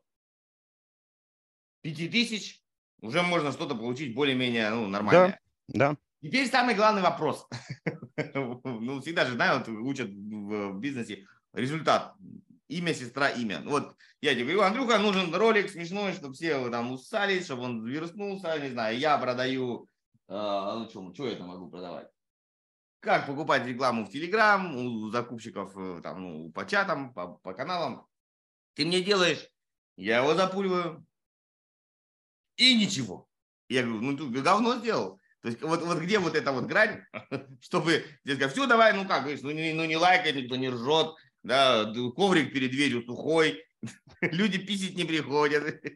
5 1.84 2.11
тысяч 2.11 2.61
уже 3.01 3.22
можно 3.22 3.51
что-то 3.51 3.76
получить 3.76 4.16
более-менее 4.16 4.70
ну, 4.70 4.88
нормальное. 4.88 5.39
Да, 5.68 5.89
да. 5.89 5.97
Теперь 6.22 6.47
самый 6.49 6.76
главный 6.76 7.01
вопрос. 7.01 7.47
ну, 8.64 9.01
всегда 9.01 9.26
же, 9.26 9.34
знаешь, 9.34 9.68
вот 9.68 9.68
учат 9.68 10.09
в 10.09 10.80
бизнесе 10.80 11.28
результат. 11.53 12.15
Имя, 12.67 12.93
сестра, 12.93 13.29
имя. 13.29 13.61
Вот 13.65 13.95
я 14.21 14.33
тебе 14.33 14.53
говорю, 14.53 14.61
Андрюха, 14.61 14.97
нужен 14.97 15.33
ролик 15.35 15.69
смешной, 15.69 16.13
чтобы 16.13 16.33
все 16.33 16.69
там 16.69 16.91
усались, 16.91 17.45
чтобы 17.45 17.63
он 17.63 17.85
вернулся, 17.85 18.57
не 18.59 18.69
знаю, 18.69 18.97
я 18.97 19.17
продаю, 19.17 19.87
э, 20.27 20.33
ну 20.33 20.89
что, 20.89 21.13
что 21.13 21.27
я 21.27 21.35
там 21.35 21.47
могу 21.47 21.69
продавать? 21.69 22.07
Как 22.99 23.27
покупать 23.27 23.67
рекламу 23.67 24.05
в 24.05 24.09
Телеграм, 24.09 24.75
у 24.75 25.09
закупщиков 25.09 25.77
э, 25.77 26.01
там, 26.01 26.21
ну, 26.21 26.51
по 26.51 26.65
чатам, 26.65 27.13
по, 27.13 27.33
по 27.43 27.53
каналам. 27.53 28.07
Ты 28.75 28.85
мне 28.85 29.03
делаешь, 29.03 29.45
я 29.97 30.19
его 30.19 30.33
запуливаю, 30.35 31.05
и 32.55 32.75
ничего. 32.75 33.27
Я 33.69 33.83
говорю, 33.83 34.01
ну 34.01 34.17
ты 34.17 34.41
давно 34.41 34.77
сделал. 34.77 35.19
То 35.41 35.49
есть 35.49 35.61
вот, 35.61 35.81
вот 35.81 35.97
где 35.99 36.19
вот 36.19 36.35
эта 36.35 36.51
вот 36.51 36.65
грань, 36.65 37.03
чтобы 37.61 38.05
здесь 38.23 38.37
сказать, 38.37 38.53
все, 38.53 38.67
давай, 38.67 38.93
ну 38.93 39.05
как, 39.05 39.25
ну 39.25 39.51
не, 39.51 39.73
ну 39.73 39.83
не 39.83 39.97
лайкает, 39.97 40.35
никто 40.35 40.55
не 40.55 40.69
ржет, 40.69 41.13
да, 41.43 41.91
коврик 42.15 42.53
перед 42.53 42.71
дверью 42.71 43.03
сухой, 43.03 43.63
люди 44.21 44.57
писить 44.57 44.95
не 44.95 45.05
приходят. 45.05 45.81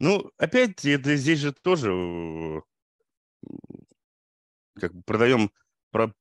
Ну, 0.00 0.30
опять, 0.36 0.84
это 0.84 1.16
здесь 1.16 1.40
же 1.40 1.52
тоже 1.52 1.90
э, 1.90 2.60
как 4.78 4.94
бы 4.94 5.02
продаем, 5.02 5.50
про, 5.90 6.14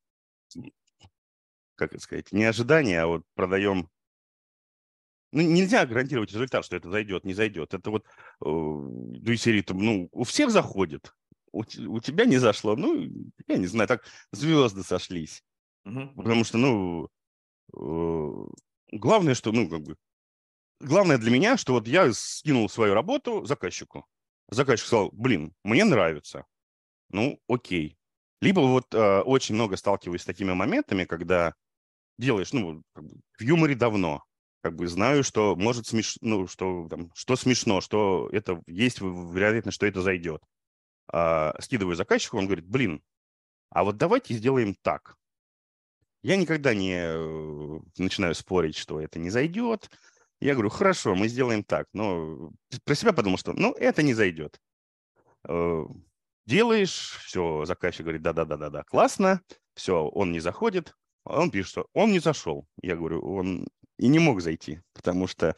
как 1.75 1.93
это 1.93 2.01
сказать, 2.01 2.31
не 2.31 2.45
ожидания, 2.45 2.99
а 2.99 3.05
вот 3.05 3.23
продаем 3.35 3.87
ну, 5.31 5.41
нельзя 5.41 5.85
гарантировать 5.85 6.31
результат, 6.31 6.65
что 6.65 6.75
это 6.75 6.89
зайдет, 6.89 7.23
не 7.23 7.35
зайдет. 7.35 7.75
Это 7.75 7.91
вот, 7.91 8.05
э, 8.05 8.09
ну, 8.41 9.31
из 9.31 9.43
серии, 9.43 9.63
ну, 9.69 10.09
у 10.11 10.23
всех 10.23 10.49
заходит 10.49 11.13
у, 11.51 11.61
у 11.61 11.99
тебя 11.99 12.25
не 12.25 12.37
зашло. 12.37 12.75
Ну, 12.75 13.09
я 13.47 13.57
не 13.57 13.67
знаю, 13.67 13.87
так 13.87 14.05
звезды 14.31 14.83
сошлись. 14.83 15.43
Угу. 15.85 16.13
Потому 16.15 16.43
что, 16.43 16.57
ну, 16.57 17.09
главное, 17.73 19.35
что, 19.35 19.51
ну, 19.51 19.69
как 19.69 19.81
бы, 19.81 19.95
главное 20.79 21.17
для 21.17 21.31
меня, 21.31 21.57
что 21.57 21.73
вот 21.73 21.87
я 21.87 22.11
скинул 22.13 22.69
свою 22.69 22.93
работу 22.93 23.45
заказчику. 23.45 24.05
Заказчик 24.49 24.87
сказал, 24.87 25.09
блин, 25.11 25.53
мне 25.63 25.83
нравится. 25.83 26.45
Ну, 27.09 27.39
окей. 27.47 27.97
Либо 28.41 28.61
вот 28.61 28.93
э, 28.93 29.21
очень 29.21 29.55
много 29.55 29.77
сталкиваюсь 29.77 30.21
с 30.21 30.25
такими 30.25 30.53
моментами, 30.53 31.05
когда 31.05 31.53
делаешь, 32.17 32.53
ну, 32.53 32.83
как 32.93 33.03
бы, 33.05 33.19
в 33.37 33.41
юморе 33.41 33.75
давно, 33.75 34.23
как 34.61 34.75
бы 34.75 34.87
знаю, 34.87 35.23
что 35.23 35.55
может 35.55 35.87
смеш... 35.87 36.17
ну, 36.21 36.47
что, 36.47 36.87
там, 36.89 37.11
что 37.15 37.35
смешно, 37.35 37.81
что 37.81 38.29
это 38.31 38.61
есть 38.67 39.01
вероятность, 39.01 39.75
что 39.75 39.85
это 39.85 40.01
зайдет 40.01 40.41
э, 41.11 41.51
скидываю 41.59 41.95
заказчику, 41.95 42.37
он 42.37 42.45
говорит, 42.45 42.67
блин, 42.67 43.01
а 43.69 43.83
вот 43.83 43.97
давайте 43.97 44.33
сделаем 44.33 44.75
так. 44.81 45.15
Я 46.23 46.35
никогда 46.35 46.73
не 46.73 46.95
э, 46.95 47.79
начинаю 47.97 48.35
спорить, 48.35 48.75
что 48.75 48.99
это 48.99 49.19
не 49.19 49.29
зайдет. 49.29 49.89
Я 50.39 50.53
говорю, 50.53 50.69
хорошо, 50.69 51.15
мы 51.15 51.27
сделаем 51.27 51.63
так. 51.63 51.87
Но 51.93 52.51
про 52.83 52.95
себя 52.95 53.13
подумал, 53.13 53.37
что 53.37 53.53
ну, 53.53 53.73
это 53.73 54.03
не 54.03 54.13
зайдет. 54.13 54.59
Э, 55.47 55.85
делаешь, 56.45 57.17
все, 57.25 57.65
заказчик 57.65 58.01
говорит, 58.01 58.21
да-да-да-да-да, 58.21 58.83
классно, 58.83 59.41
все, 59.73 60.07
он 60.07 60.31
не 60.31 60.39
заходит. 60.39 60.95
Он 61.23 61.51
пишет, 61.51 61.71
что 61.71 61.87
он 61.93 62.11
не 62.11 62.19
зашел. 62.19 62.67
Я 62.81 62.95
говорю, 62.95 63.21
он 63.21 63.67
и 63.97 64.07
не 64.07 64.19
мог 64.19 64.41
зайти, 64.41 64.81
потому 64.93 65.27
что 65.27 65.55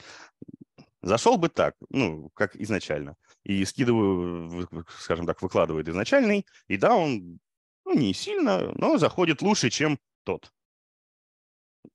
Зашел 1.01 1.37
бы 1.37 1.47
так, 1.47 1.75
ну, 1.89 2.29
как 2.33 2.55
изначально. 2.57 3.15
И 3.43 3.63
скидываю, 3.63 4.67
скажем 4.99 5.25
так, 5.25 5.41
выкладывает 5.41 5.87
изначальный. 5.87 6.45
И 6.67 6.75
да, 6.75 6.93
он 6.95 7.39
ну, 7.85 7.93
не 7.97 8.13
сильно, 8.13 8.73
но 8.75 8.97
заходит 8.97 9.41
лучше, 9.41 9.69
чем 9.69 9.97
тот. 10.29 10.53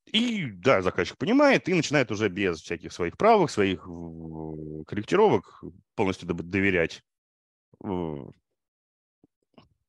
И 0.07 0.47
да, 0.47 0.83
заказчик 0.83 1.17
понимает 1.17 1.69
и 1.69 1.75
начинает 1.75 2.11
уже 2.11 2.29
без 2.29 2.61
всяких 2.61 2.93
своих 2.93 3.17
правок, 3.17 3.51
своих 3.51 3.83
корректировок 4.87 5.63
полностью 5.95 6.29
доверять, 6.29 7.05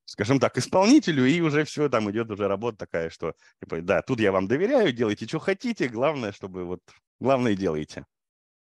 скажем 0.05 0.39
так, 0.39 0.57
исполнителю, 0.57 1.25
и 1.25 1.41
уже 1.41 1.63
все, 1.63 1.89
там 1.89 2.11
идет 2.11 2.29
уже 2.29 2.47
работа 2.47 2.77
такая, 2.77 3.09
что, 3.09 3.33
типа, 3.59 3.81
да, 3.81 4.01
тут 4.03 4.19
я 4.19 4.31
вам 4.31 4.47
доверяю, 4.47 4.93
делайте, 4.93 5.27
что 5.27 5.39
хотите, 5.39 5.87
главное, 5.87 6.31
чтобы 6.31 6.65
вот, 6.65 6.81
главное 7.19 7.55
делайте. 7.55 8.05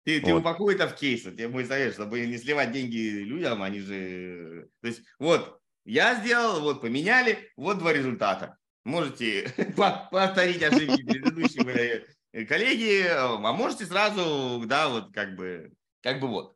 Ты, 0.05 0.21
вот. 0.21 0.25
ты 0.25 0.33
упакуй 0.35 0.75
это 0.75 0.87
в 0.87 0.95
кейс, 0.95 1.23
тебе 1.23 1.49
мой 1.49 1.65
совет, 1.65 1.93
чтобы 1.93 2.25
не 2.25 2.37
сливать 2.37 2.71
деньги 2.71 3.23
людям, 3.23 3.61
они 3.61 3.79
же... 3.81 4.69
То 4.81 4.87
есть 4.87 5.03
вот, 5.19 5.59
я 5.83 6.15
сделал, 6.21 6.61
вот 6.61 6.81
поменяли, 6.81 7.51
вот 7.57 7.79
два 7.79 7.91
результата. 7.91 8.57
Можете 8.85 9.51
повторить 9.75 10.61
ошибки 10.61 11.03
предыдущих 11.03 11.65
э, 11.65 12.45
коллеги, 12.45 13.07
а 13.09 13.51
можете 13.51 13.85
сразу, 13.87 14.63
да, 14.67 14.89
вот 14.89 15.11
как 15.11 15.35
бы, 15.35 15.73
как 16.01 16.19
бы 16.19 16.27
вот. 16.27 16.55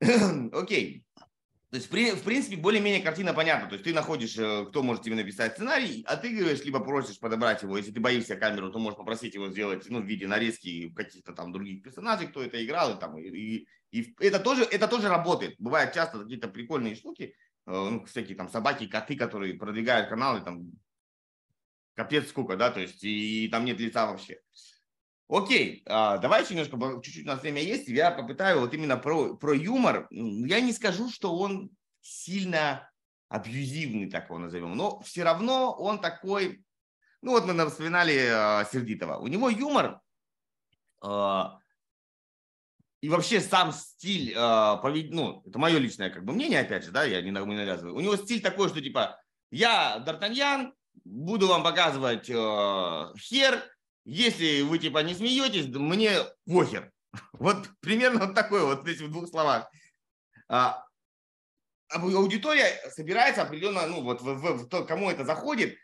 Окей. 0.52 1.04
То 1.70 1.76
есть, 1.76 1.88
в 1.88 2.24
принципе, 2.24 2.56
более-менее 2.56 3.02
картина 3.02 3.34
понятна. 3.34 3.68
То 3.68 3.74
есть 3.74 3.84
ты 3.84 3.92
находишь, 3.92 4.38
э, 4.38 4.64
кто 4.68 4.84
может 4.84 5.02
тебе 5.02 5.16
написать 5.16 5.54
сценарий, 5.54 6.04
отыгрываешь, 6.06 6.64
либо 6.64 6.78
просишь 6.78 7.18
подобрать 7.18 7.62
его. 7.62 7.76
Если 7.76 7.90
ты 7.90 8.00
боишься 8.00 8.36
камеру, 8.36 8.70
то 8.70 8.78
можешь 8.78 8.96
попросить 8.96 9.34
его 9.34 9.48
сделать 9.48 9.90
ну, 9.90 10.00
в 10.00 10.06
виде 10.06 10.28
нарезки 10.28 10.88
каких-то 10.90 11.32
там 11.32 11.52
других 11.52 11.82
персонажей, 11.82 12.28
кто 12.28 12.44
это 12.44 12.64
играл. 12.64 12.96
И, 12.96 13.00
там, 13.00 13.18
и, 13.18 13.28
и, 13.28 13.68
и 13.90 14.14
это, 14.20 14.38
тоже, 14.38 14.62
это 14.62 14.86
тоже 14.86 15.08
работает. 15.08 15.56
Бывают 15.58 15.92
часто 15.92 16.20
какие-то 16.20 16.46
прикольные 16.46 16.94
штуки, 16.94 17.34
э, 17.66 17.70
ну, 17.70 18.04
всякие 18.06 18.36
там 18.36 18.48
собаки, 18.48 18.86
коты, 18.86 19.16
которые 19.16 19.54
продвигают 19.54 20.08
каналы, 20.08 20.40
там 20.40 20.70
капец 21.98 22.28
сколько, 22.28 22.56
да, 22.56 22.70
то 22.70 22.78
есть 22.78 23.02
и, 23.02 23.46
и 23.46 23.48
там 23.48 23.64
нет 23.64 23.80
лица 23.80 24.06
вообще. 24.06 24.38
Окей, 25.28 25.82
а, 25.84 26.18
давайте 26.18 26.54
немножко, 26.54 27.02
чуть-чуть 27.02 27.24
у 27.24 27.28
нас 27.28 27.42
время 27.42 27.60
есть, 27.60 27.88
я 27.88 28.12
попытаю 28.12 28.60
вот 28.60 28.72
именно 28.72 28.96
про, 28.96 29.36
про 29.36 29.52
юмор. 29.52 30.06
Я 30.10 30.60
не 30.60 30.72
скажу, 30.72 31.10
что 31.10 31.36
он 31.36 31.70
сильно 32.00 32.88
абьюзивный, 33.28 34.08
так 34.08 34.26
его 34.26 34.38
назовем, 34.38 34.76
но 34.76 35.00
все 35.00 35.24
равно 35.24 35.72
он 35.72 36.00
такой, 36.00 36.64
ну 37.20 37.32
вот 37.32 37.46
мы 37.46 37.68
вспоминали 37.68 38.14
э, 38.14 38.64
Сердитова, 38.70 39.16
у 39.16 39.26
него 39.26 39.50
юмор 39.50 40.00
э, 41.04 41.42
и 43.00 43.08
вообще 43.08 43.40
сам 43.40 43.72
стиль, 43.72 44.32
э, 44.36 44.76
повед... 44.80 45.10
ну 45.10 45.42
это 45.44 45.58
мое 45.58 45.78
личное 45.78 46.10
как 46.10 46.24
бы 46.24 46.32
мнение, 46.32 46.60
опять 46.60 46.84
же, 46.84 46.92
да, 46.92 47.02
я 47.02 47.20
не 47.22 47.32
навязываю, 47.32 47.96
у 47.96 48.00
него 48.00 48.16
стиль 48.16 48.40
такой, 48.40 48.68
что 48.68 48.80
типа 48.80 49.20
я 49.50 50.02
Д'Артаньян, 50.06 50.72
буду 51.04 51.48
вам 51.48 51.62
показывать 51.62 52.28
э, 52.30 53.12
хер, 53.18 53.62
если 54.04 54.62
вы 54.62 54.78
типа 54.78 55.02
не 55.02 55.14
смеетесь, 55.14 55.66
мне 55.66 56.12
похер. 56.46 56.90
Вот 57.32 57.68
примерно 57.80 58.26
вот 58.26 58.34
такой 58.34 58.62
вот 58.62 58.82
здесь 58.82 59.00
в 59.00 59.10
двух 59.10 59.28
словах. 59.28 59.70
А, 60.48 60.84
аудитория 61.90 62.66
собирается 62.90 63.42
определенно, 63.42 63.86
ну 63.86 64.02
вот 64.02 64.20
в, 64.20 64.24
в, 64.24 64.64
в 64.64 64.68
то, 64.68 64.84
кому 64.84 65.10
это 65.10 65.24
заходит. 65.24 65.76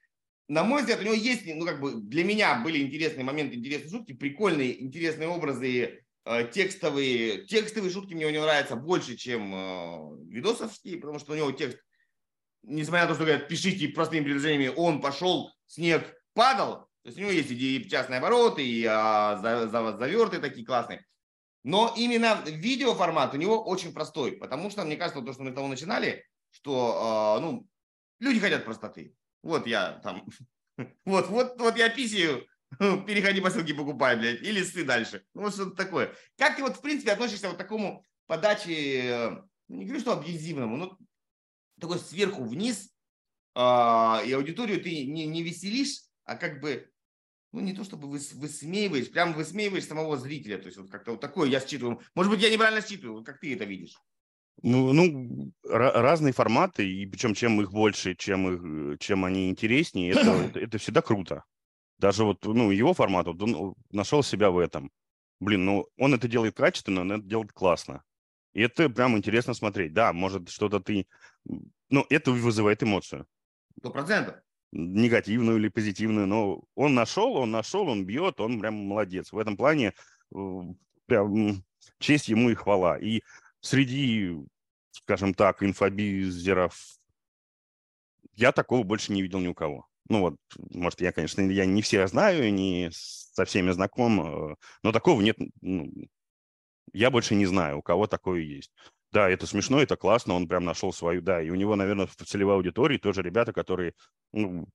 На 0.49 0.63
мой 0.63 0.83
взгляд, 0.83 1.01
у 1.01 1.05
него 1.05 1.15
есть, 1.15 1.47
ну 1.47 1.65
как 1.65 1.81
бы 1.81 1.95
для 1.95 2.25
меня 2.25 2.61
были 2.63 2.83
интересные 2.83 3.25
моменты, 3.25 3.57
интересные 3.57 3.91
шутки, 3.91 4.13
прикольные, 4.13 4.83
интересные 4.83 5.29
образы, 5.29 6.03
э, 6.25 6.49
текстовые. 6.53 7.47
Текстовые 7.47 7.91
шутки 7.91 8.15
мне 8.15 8.27
у 8.27 8.31
него 8.31 8.45
нравятся 8.45 8.77
больше, 8.77 9.17
чем 9.17 9.55
э, 9.55 10.17
видосовские, 10.29 10.99
потому 10.99 11.19
что 11.19 11.33
у 11.33 11.37
него 11.37 11.51
текст, 11.53 11.79
несмотря 12.67 13.03
на 13.03 13.09
то, 13.09 13.15
что 13.15 13.25
говорят, 13.25 13.49
пишите 13.49 13.89
простыми 13.89 14.25
предложениями, 14.25 14.75
он 14.75 15.01
пошел, 15.01 15.53
снег 15.67 16.15
падал, 16.35 16.89
то 17.03 17.09
есть 17.09 17.19
у 17.19 17.21
него 17.21 17.31
есть 17.31 17.51
и 17.51 17.89
частные 17.89 18.19
обороты, 18.19 18.67
и 18.67 18.85
а, 18.85 19.37
за, 19.37 19.69
за, 19.69 19.97
заверты 19.97 20.39
такие 20.39 20.65
классные. 20.65 21.05
Но 21.63 21.93
именно 21.97 22.43
видеоформат 22.47 23.35
у 23.35 23.37
него 23.37 23.63
очень 23.63 23.93
простой, 23.93 24.33
потому 24.33 24.71
что, 24.71 24.85
мне 24.85 24.97
кажется, 24.97 25.23
то, 25.23 25.33
что 25.33 25.43
мы 25.43 25.51
с 25.51 25.55
того 25.55 25.69
начинали, 25.69 26.25
что, 26.51 27.37
э, 27.39 27.43
ну, 27.43 27.67
люди 28.21 28.39
хотят 28.39 28.65
простоты. 28.65 29.15
Вот 29.43 29.67
я 29.67 30.01
там, 30.03 30.27
вот, 31.05 31.29
вот, 31.29 31.59
вот 31.59 31.77
я 31.77 31.89
писаю, 31.89 32.47
переходи 32.79 33.41
по 33.41 33.51
ссылке, 33.51 33.75
покупай, 33.75 34.17
блядь, 34.17 34.43
или 34.43 34.63
сы 34.63 34.85
дальше. 34.85 35.25
Ну, 35.35 35.43
вот 35.43 35.55
что-то 35.55 35.77
такое. 35.77 36.15
Как 36.39 36.57
ты 36.57 36.63
вот, 36.63 36.77
в 36.77 36.81
принципе, 36.81 37.13
относишься 37.13 37.49
вот 37.49 37.57
к 37.57 37.59
такому 37.59 38.05
подаче, 38.27 39.43
ну, 39.69 39.77
не 39.77 39.85
говорю, 39.85 40.01
что 40.01 40.13
абьюзивному, 40.13 40.77
но 40.77 40.99
такой 41.81 41.99
сверху 41.99 42.45
вниз, 42.45 42.91
э, 43.55 43.61
и 44.27 44.33
аудиторию 44.33 44.83
ты 44.83 45.07
не, 45.07 45.27
не 45.27 45.43
веселишь, 45.43 46.03
а 46.25 46.37
как 46.37 46.61
бы 46.61 46.91
ну, 47.53 47.61
не 47.61 47.73
то 47.73 47.85
чтобы 47.85 48.09
вы, 48.09 48.19
высмеиваешь, 48.35 49.11
прям 49.13 49.33
высмеиваешь 49.33 49.87
самого 49.87 50.17
зрителя. 50.17 50.59
То 50.59 50.67
есть 50.67 50.77
вот 50.77 50.91
как-то 50.91 51.13
вот 51.13 51.21
такое 51.21 51.49
я 51.49 51.61
считываю. 51.61 52.01
Может 52.17 52.33
быть, 52.33 52.43
я 52.43 52.51
неправильно 52.51 52.85
считываю, 52.85 53.23
как 53.23 53.39
ты 53.39 53.55
это 53.55 53.65
видишь? 53.65 53.97
Ну, 54.63 54.93
ну 54.93 55.53
разные 55.63 56.33
форматы, 56.33 56.89
и 56.89 57.07
причем 57.07 57.35
чем 57.35 57.61
их 57.61 57.71
больше, 57.71 58.17
чем, 58.17 58.93
их, 58.93 58.99
чем 58.99 59.25
они 59.25 59.51
интереснее, 59.51 60.11
это, 60.11 60.31
это, 60.47 60.59
это 60.59 60.79
всегда 60.79 61.01
круто. 61.01 61.45
Даже 61.99 62.25
вот, 62.25 62.45
ну, 62.45 62.73
его 62.73 62.93
формат, 62.93 63.27
вот 63.27 63.41
он 63.41 63.75
нашел 63.91 64.25
себя 64.25 64.51
в 64.51 64.59
этом. 64.59 64.91
Блин, 65.39 65.65
ну, 65.65 65.87
он 65.97 66.15
это 66.15 66.27
делает 66.27 66.57
качественно, 66.57 67.03
он 67.03 67.13
это 67.13 67.23
делает 67.23 67.53
классно. 67.53 68.03
И 68.53 68.63
это 68.63 68.89
прям 68.89 69.17
интересно 69.17 69.55
смотреть. 69.55 69.93
Да, 69.93 70.13
может, 70.13 70.49
что-то 70.49 70.81
ты... 70.81 71.07
Ну, 71.91 72.07
это 72.11 72.31
вызывает 72.31 72.83
эмоцию. 72.83 73.27
Сто 73.79 73.91
процентов. 73.91 74.37
Негативную 74.73 75.59
или 75.59 75.69
позитивную, 75.69 76.27
но 76.27 76.65
он 76.75 76.95
нашел, 76.95 77.37
он 77.37 77.51
нашел, 77.51 77.87
он 77.87 78.05
бьет, 78.05 78.41
он 78.41 78.61
прям 78.61 78.75
молодец. 78.75 79.31
В 79.31 79.39
этом 79.39 79.57
плане 79.57 79.95
э, 80.35 80.61
прям 81.07 81.65
честь 81.99 82.29
ему 82.29 82.51
и 82.51 82.55
хвала. 82.55 82.99
И 82.99 83.23
среди, 83.61 84.35
скажем 84.91 85.35
так, 85.35 85.63
инфобизеров 85.63 86.99
я 88.33 88.53
такого 88.53 88.83
больше 88.83 89.13
не 89.13 89.23
видел 89.23 89.39
ни 89.39 89.49
у 89.49 89.55
кого. 89.55 89.87
Ну 90.09 90.21
вот, 90.21 90.37
может, 90.71 91.01
я, 91.01 91.13
конечно, 91.13 91.41
я 91.41 91.65
не 91.65 91.81
всех 91.81 92.09
знаю, 92.09 92.53
не 92.53 92.91
со 92.93 93.45
всеми 93.45 93.71
знаком, 93.71 94.53
э, 94.53 94.57
но 94.83 94.93
такого 94.93 95.21
нет. 95.21 95.37
Ну, 95.61 95.91
я 96.93 97.11
больше 97.11 97.35
не 97.35 97.47
знаю, 97.47 97.79
у 97.79 97.83
кого 97.83 98.07
такое 98.07 98.41
есть. 98.41 98.73
Да, 99.15 99.31
это 99.31 99.47
смешно, 99.47 99.81
это 99.81 99.97
классно, 99.97 100.35
он 100.35 100.49
прям 100.49 100.65
нашел 100.65 100.93
свою, 100.93 101.23
да, 101.23 101.41
и 101.41 101.49
у 101.49 101.55
него, 101.55 101.77
наверное, 101.77 102.09
в 102.09 102.17
целевой 102.17 102.57
аудитории 102.57 102.99
тоже 102.99 103.23
ребята, 103.23 103.53
которые 103.53 103.93
ну, 104.33 104.67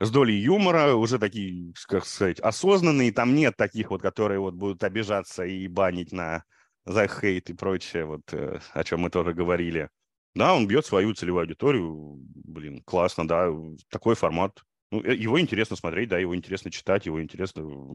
с 0.00 0.10
долей 0.10 0.34
юмора, 0.36 0.94
уже 0.96 1.18
такие, 1.18 1.72
как 1.88 2.04
сказать, 2.04 2.40
осознанные, 2.40 3.10
там 3.10 3.34
нет 3.34 3.56
таких 3.56 3.88
вот, 3.90 4.02
которые 4.02 4.38
вот 4.38 4.52
будут 4.52 4.84
обижаться 4.84 5.44
и 5.44 5.66
банить 5.66 6.12
на 6.12 6.44
за 6.84 7.08
хейт 7.08 7.48
и 7.48 7.54
прочее, 7.54 8.04
вот 8.04 8.20
э, 8.34 8.60
о 8.74 8.84
чем 8.84 9.00
мы 9.00 9.08
тоже 9.08 9.32
говорили. 9.32 9.88
Да, 10.34 10.54
он 10.54 10.66
бьет 10.66 10.84
свою 10.84 11.14
целевую 11.14 11.42
аудиторию, 11.42 12.16
блин, 12.34 12.82
классно, 12.84 13.26
да, 13.26 13.48
такой 13.88 14.14
формат. 14.14 14.60
Ну, 14.90 15.02
э, 15.02 15.14
его 15.14 15.40
интересно 15.40 15.76
смотреть, 15.76 16.10
да, 16.10 16.18
его 16.18 16.36
интересно 16.36 16.70
читать, 16.70 17.06
его 17.06 17.22
интересно... 17.22 17.94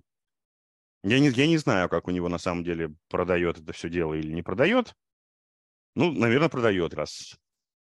Я 1.03 1.19
не, 1.19 1.29
я 1.29 1.45
не 1.45 1.57
знаю, 1.57 1.89
как 1.89 2.07
у 2.07 2.11
него 2.11 2.27
на 2.27 2.39
самом 2.39 2.63
деле 2.63 2.95
продает 3.07 3.59
это 3.59 3.71
все 3.71 3.87
дело 3.87 4.15
или 4.15 4.33
не 4.33 4.41
продает, 4.41 4.95
ну, 5.97 6.11
наверное, 6.11 6.47
продает 6.47 6.93
раз. 6.93 7.35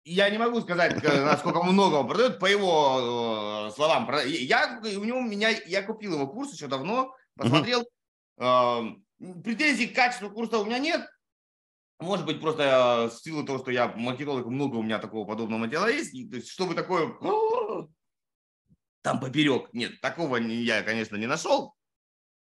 Я 0.06 0.30
не 0.30 0.38
могу 0.38 0.62
сказать, 0.62 1.04
насколько 1.04 1.62
много 1.64 1.96
он 1.96 2.08
продает, 2.08 2.40
по 2.40 2.46
его 2.46 3.68
э, 3.68 3.76
словам. 3.76 4.10
Я, 4.26 4.80
у 4.82 5.04
него, 5.04 5.20
меня, 5.20 5.50
я 5.50 5.84
купил 5.84 6.14
его 6.14 6.28
курс 6.28 6.54
еще 6.54 6.68
давно, 6.68 7.14
посмотрел. 7.36 7.86
Э, 8.38 8.82
претензий 9.44 9.88
к 9.88 9.96
качеству 9.96 10.32
курса 10.32 10.60
у 10.60 10.66
меня 10.66 10.80
нет. 10.80 11.06
Может 12.00 12.26
быть, 12.26 12.40
просто 12.40 12.64
э, 12.64 13.10
в 13.10 13.20
силу 13.22 13.46
того, 13.46 13.60
что 13.60 13.72
я 13.72 13.90
маркетолог, 13.90 14.46
много 14.46 14.78
у 14.78 14.82
меня 14.82 15.00
такого 15.00 15.28
подобного 15.28 15.60
материала 15.60 15.92
есть. 15.92 16.14
То 16.32 16.38
есть, 16.38 16.50
чтобы 16.50 16.76
такое 16.76 17.14
там 19.02 19.20
поперек. 19.20 19.74
Нет, 19.74 20.00
такого 20.00 20.38
я, 20.38 20.84
конечно, 20.84 21.18
не 21.18 21.28
нашел. 21.28 21.76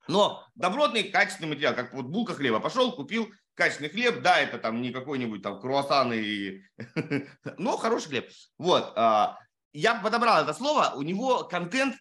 Но 0.08 0.46
добротный, 0.54 1.04
качественный 1.04 1.50
материал, 1.50 1.74
как 1.74 1.92
вот 1.92 2.06
булка 2.06 2.34
хлеба. 2.34 2.58
Пошел, 2.58 2.92
купил, 2.96 3.30
качественный 3.54 3.90
хлеб, 3.90 4.22
да, 4.22 4.40
это 4.40 4.58
там 4.58 4.80
не 4.82 4.90
какой-нибудь 4.90 5.42
там 5.42 5.60
круассан 5.60 6.12
и... 6.12 6.62
но 7.58 7.76
хороший 7.76 8.08
хлеб. 8.08 8.30
Вот, 8.58 8.92
а, 8.96 9.38
я 9.72 9.94
подобрал 9.96 10.42
это 10.42 10.54
слово, 10.54 10.92
у 10.96 11.02
него 11.02 11.44
контент 11.44 11.96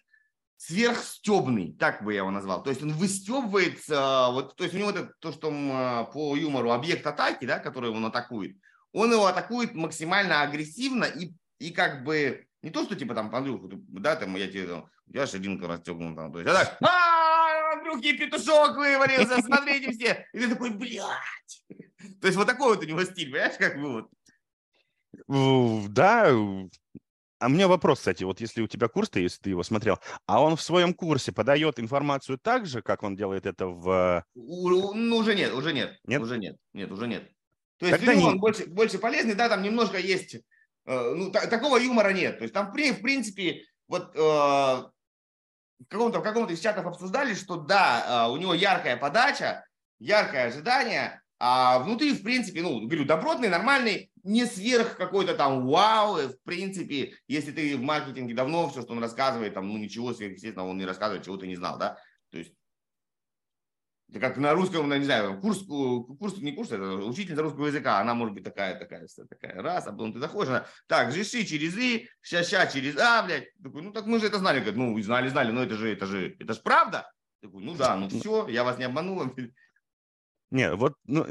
сверхстебный, 0.56 1.74
так 1.78 2.04
бы 2.04 2.12
я 2.12 2.18
его 2.18 2.30
назвал. 2.30 2.62
То 2.62 2.70
есть 2.70 2.82
он 2.82 2.92
выстебывается, 2.92 4.28
вот, 4.30 4.54
то 4.56 4.64
есть 4.64 4.74
у 4.74 4.78
него 4.78 4.90
это 4.90 5.12
то, 5.18 5.32
что 5.32 5.50
а, 5.52 6.04
по 6.04 6.36
юмору 6.36 6.70
объект 6.70 7.06
атаки, 7.06 7.44
да, 7.44 7.58
который 7.58 7.90
он 7.90 8.04
атакует, 8.04 8.56
он 8.92 9.12
его 9.12 9.26
атакует 9.26 9.74
максимально 9.74 10.42
агрессивно 10.42 11.04
и, 11.04 11.32
и 11.58 11.70
как 11.70 12.04
бы 12.04 12.46
не 12.62 12.70
то, 12.70 12.84
что 12.84 12.94
типа 12.94 13.14
там, 13.14 13.34
Андрюх, 13.34 13.62
да, 13.88 14.14
там 14.16 14.36
я 14.36 14.46
тебе, 14.46 14.66
там, 14.66 14.88
я 15.08 15.26
ширинка 15.26 15.66
расстегнул, 15.66 16.14
там, 16.14 16.32
то 16.32 16.38
есть, 16.38 16.50
а 16.50 16.54
так, 16.54 16.78
Андрюхи, 17.92 18.16
петушок 18.16 18.76
вывалился, 18.76 19.42
смотрите 19.42 19.92
все. 19.92 20.26
И 20.32 20.38
ты 20.38 20.48
такой, 20.48 20.70
блядь. 20.70 21.64
То 22.20 22.26
есть 22.26 22.36
вот 22.36 22.46
такой 22.46 22.74
вот 22.74 22.84
у 22.84 22.86
него 22.86 23.04
стиль, 23.04 23.30
понимаешь, 23.30 23.56
как 23.58 23.80
бы 23.80 24.06
вот. 25.28 25.88
Да, 25.92 26.32
а 27.42 27.46
у 27.46 27.48
меня 27.48 27.66
вопрос, 27.66 27.98
кстати, 27.98 28.22
вот 28.22 28.40
если 28.40 28.62
у 28.62 28.68
тебя 28.68 28.86
курс, 28.86 29.10
ты, 29.10 29.20
если 29.20 29.40
ты 29.42 29.50
его 29.50 29.64
смотрел, 29.64 29.98
а 30.26 30.40
он 30.40 30.54
в 30.54 30.62
своем 30.62 30.94
курсе 30.94 31.32
подает 31.32 31.80
информацию 31.80 32.38
так 32.38 32.66
же, 32.66 32.82
как 32.82 33.02
он 33.02 33.16
делает 33.16 33.46
это 33.46 33.66
в... 33.66 34.24
Ну, 34.36 35.16
уже 35.16 35.34
нет, 35.34 35.52
уже 35.52 35.72
нет. 35.72 35.98
Нет? 36.04 36.22
Уже 36.22 36.38
нет, 36.38 36.56
нет, 36.72 36.92
уже 36.92 37.08
нет. 37.08 37.28
То 37.78 37.86
есть 37.86 37.98
Тогда 37.98 38.14
не... 38.14 38.24
он 38.24 38.38
больше, 38.38 38.66
больше 38.66 38.98
полезный, 38.98 39.34
да, 39.34 39.48
там 39.48 39.62
немножко 39.62 39.98
есть, 39.98 40.36
э, 40.36 40.40
ну, 41.16 41.32
та, 41.32 41.48
такого 41.48 41.78
юмора 41.78 42.12
нет. 42.12 42.38
То 42.38 42.44
есть 42.44 42.54
там, 42.54 42.70
в 42.70 42.72
принципе, 42.74 43.64
вот 43.88 44.14
э, 44.14 44.82
в 45.84 45.88
каком-то 45.88 46.20
в 46.20 46.22
каком 46.22 46.46
из 46.46 46.60
чатов 46.60 46.86
обсуждали, 46.86 47.34
что 47.34 47.56
да, 47.56 48.04
а, 48.06 48.28
у 48.30 48.36
него 48.36 48.54
яркая 48.54 48.96
подача, 48.96 49.64
яркое 49.98 50.46
ожидание, 50.46 51.20
а 51.38 51.80
внутри, 51.80 52.12
в 52.12 52.22
принципе, 52.22 52.62
ну, 52.62 52.80
говорю, 52.82 53.04
добротный, 53.04 53.48
нормальный, 53.48 54.10
не 54.22 54.46
сверх 54.46 54.96
какой-то 54.96 55.34
там 55.34 55.66
вау, 55.66 56.16
в 56.16 56.40
принципе, 56.44 57.14
если 57.26 57.50
ты 57.50 57.76
в 57.76 57.82
маркетинге 57.82 58.34
давно, 58.34 58.68
все, 58.68 58.82
что 58.82 58.92
он 58.92 59.00
рассказывает, 59.00 59.54
там, 59.54 59.68
ну, 59.68 59.76
ничего 59.76 60.14
сверхъестественного 60.14 60.68
он 60.68 60.78
не 60.78 60.84
рассказывает, 60.84 61.24
чего 61.24 61.36
ты 61.36 61.48
не 61.48 61.56
знал, 61.56 61.78
да, 61.78 61.98
то 62.30 62.38
есть 62.38 62.52
как 64.20 64.36
на 64.36 64.52
русском, 64.54 64.88
ну, 64.88 64.96
не 64.96 65.04
знаю, 65.04 65.40
курс, 65.40 65.62
курс 65.62 66.36
не 66.38 66.52
курс, 66.52 66.70
это 66.70 66.96
учительница 66.96 67.42
русского 67.42 67.66
языка, 67.66 68.00
она 68.00 68.14
может 68.14 68.34
быть 68.34 68.44
такая, 68.44 68.78
такая, 68.78 69.06
такая, 69.28 69.62
раз, 69.62 69.86
а 69.86 69.92
потом 69.92 70.12
ты 70.12 70.18
заходишь, 70.18 70.50
она, 70.50 70.66
так, 70.86 71.12
жиши 71.12 71.44
через 71.44 71.76
и, 71.76 72.08
ща, 72.20 72.42
ща 72.42 72.66
через 72.66 72.96
а, 72.98 73.22
блядь. 73.22 73.48
Такой, 73.62 73.82
ну 73.82 73.92
так 73.92 74.06
мы 74.06 74.20
же 74.20 74.26
это 74.26 74.38
знали, 74.38 74.60
говорит, 74.60 74.76
ну, 74.76 75.00
знали, 75.02 75.28
знали, 75.28 75.50
но 75.50 75.62
это 75.62 75.76
же, 75.76 75.92
это 75.92 76.06
же, 76.06 76.36
это 76.38 76.52
же 76.52 76.60
правда. 76.60 77.10
Такой, 77.40 77.62
ну 77.62 77.74
да, 77.74 77.96
ну 77.96 78.08
все, 78.08 78.46
я 78.48 78.64
вас 78.64 78.78
не 78.78 78.84
обманула. 78.84 79.34
Не, 80.50 80.74
вот, 80.74 80.94
ну, 81.04 81.26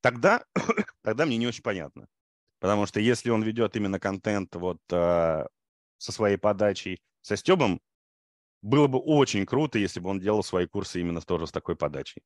тогда, 0.00 0.44
тогда 1.02 1.26
мне 1.26 1.36
не 1.38 1.46
очень 1.46 1.62
понятно. 1.62 2.06
Потому 2.60 2.86
что 2.86 3.00
если 3.00 3.30
он 3.30 3.42
ведет 3.42 3.76
именно 3.76 4.00
контент 4.00 4.54
вот 4.56 4.80
э, 4.90 5.46
со 5.96 6.12
своей 6.12 6.36
подачей, 6.36 7.00
со 7.22 7.36
Стебом, 7.36 7.80
было 8.62 8.86
бы 8.86 8.98
очень 8.98 9.46
круто, 9.46 9.78
если 9.78 10.00
бы 10.00 10.10
он 10.10 10.20
делал 10.20 10.42
свои 10.42 10.66
курсы 10.66 11.00
именно 11.00 11.20
тоже 11.20 11.46
с 11.46 11.52
такой 11.52 11.76
подачей. 11.76 12.22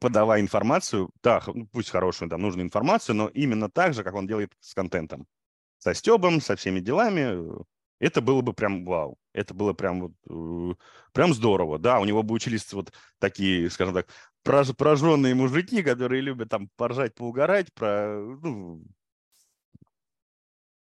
Подавая 0.00 0.40
информацию, 0.40 1.10
да, 1.22 1.42
ну, 1.46 1.66
пусть 1.66 1.90
хорошую, 1.90 2.28
там, 2.28 2.42
нужную 2.42 2.66
информацию, 2.66 3.16
но 3.16 3.28
именно 3.28 3.70
так 3.70 3.94
же, 3.94 4.04
как 4.04 4.14
он 4.14 4.26
делает 4.26 4.52
с 4.60 4.74
контентом. 4.74 5.26
Со 5.78 5.94
стебом, 5.94 6.40
со 6.40 6.56
всеми 6.56 6.80
делами. 6.80 7.64
Это 8.00 8.20
было 8.20 8.42
бы 8.42 8.52
прям 8.52 8.84
вау. 8.84 9.18
Это 9.32 9.54
было 9.54 9.72
прям 9.72 10.00
вот, 10.00 10.12
э, 10.28 10.74
прям 11.12 11.32
здорово. 11.32 11.78
Да, 11.78 12.00
у 12.00 12.04
него 12.04 12.22
бы 12.22 12.34
учились 12.34 12.72
вот 12.72 12.92
такие, 13.18 13.70
скажем 13.70 13.94
так, 13.94 14.08
прож, 14.42 14.74
прожженные 14.76 15.34
мужики, 15.34 15.82
которые 15.82 16.20
любят 16.20 16.48
там 16.48 16.68
поржать, 16.76 17.14
поугарать, 17.14 17.72
про, 17.72 18.18
ну, 18.42 18.82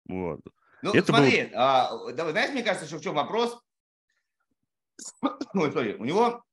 вот. 0.07 0.41
Ну, 0.81 0.93
это 0.93 1.07
смотри, 1.07 1.45
был... 1.45 1.51
а, 1.55 2.13
знаешь, 2.13 2.51
мне 2.51 2.63
кажется, 2.63 2.88
что 2.88 2.97
в 2.97 3.01
чем 3.01 3.15
вопрос? 3.15 3.59
Ой, 5.53 5.69
sorry, 5.69 5.95
у 5.97 6.05
него 6.05 6.43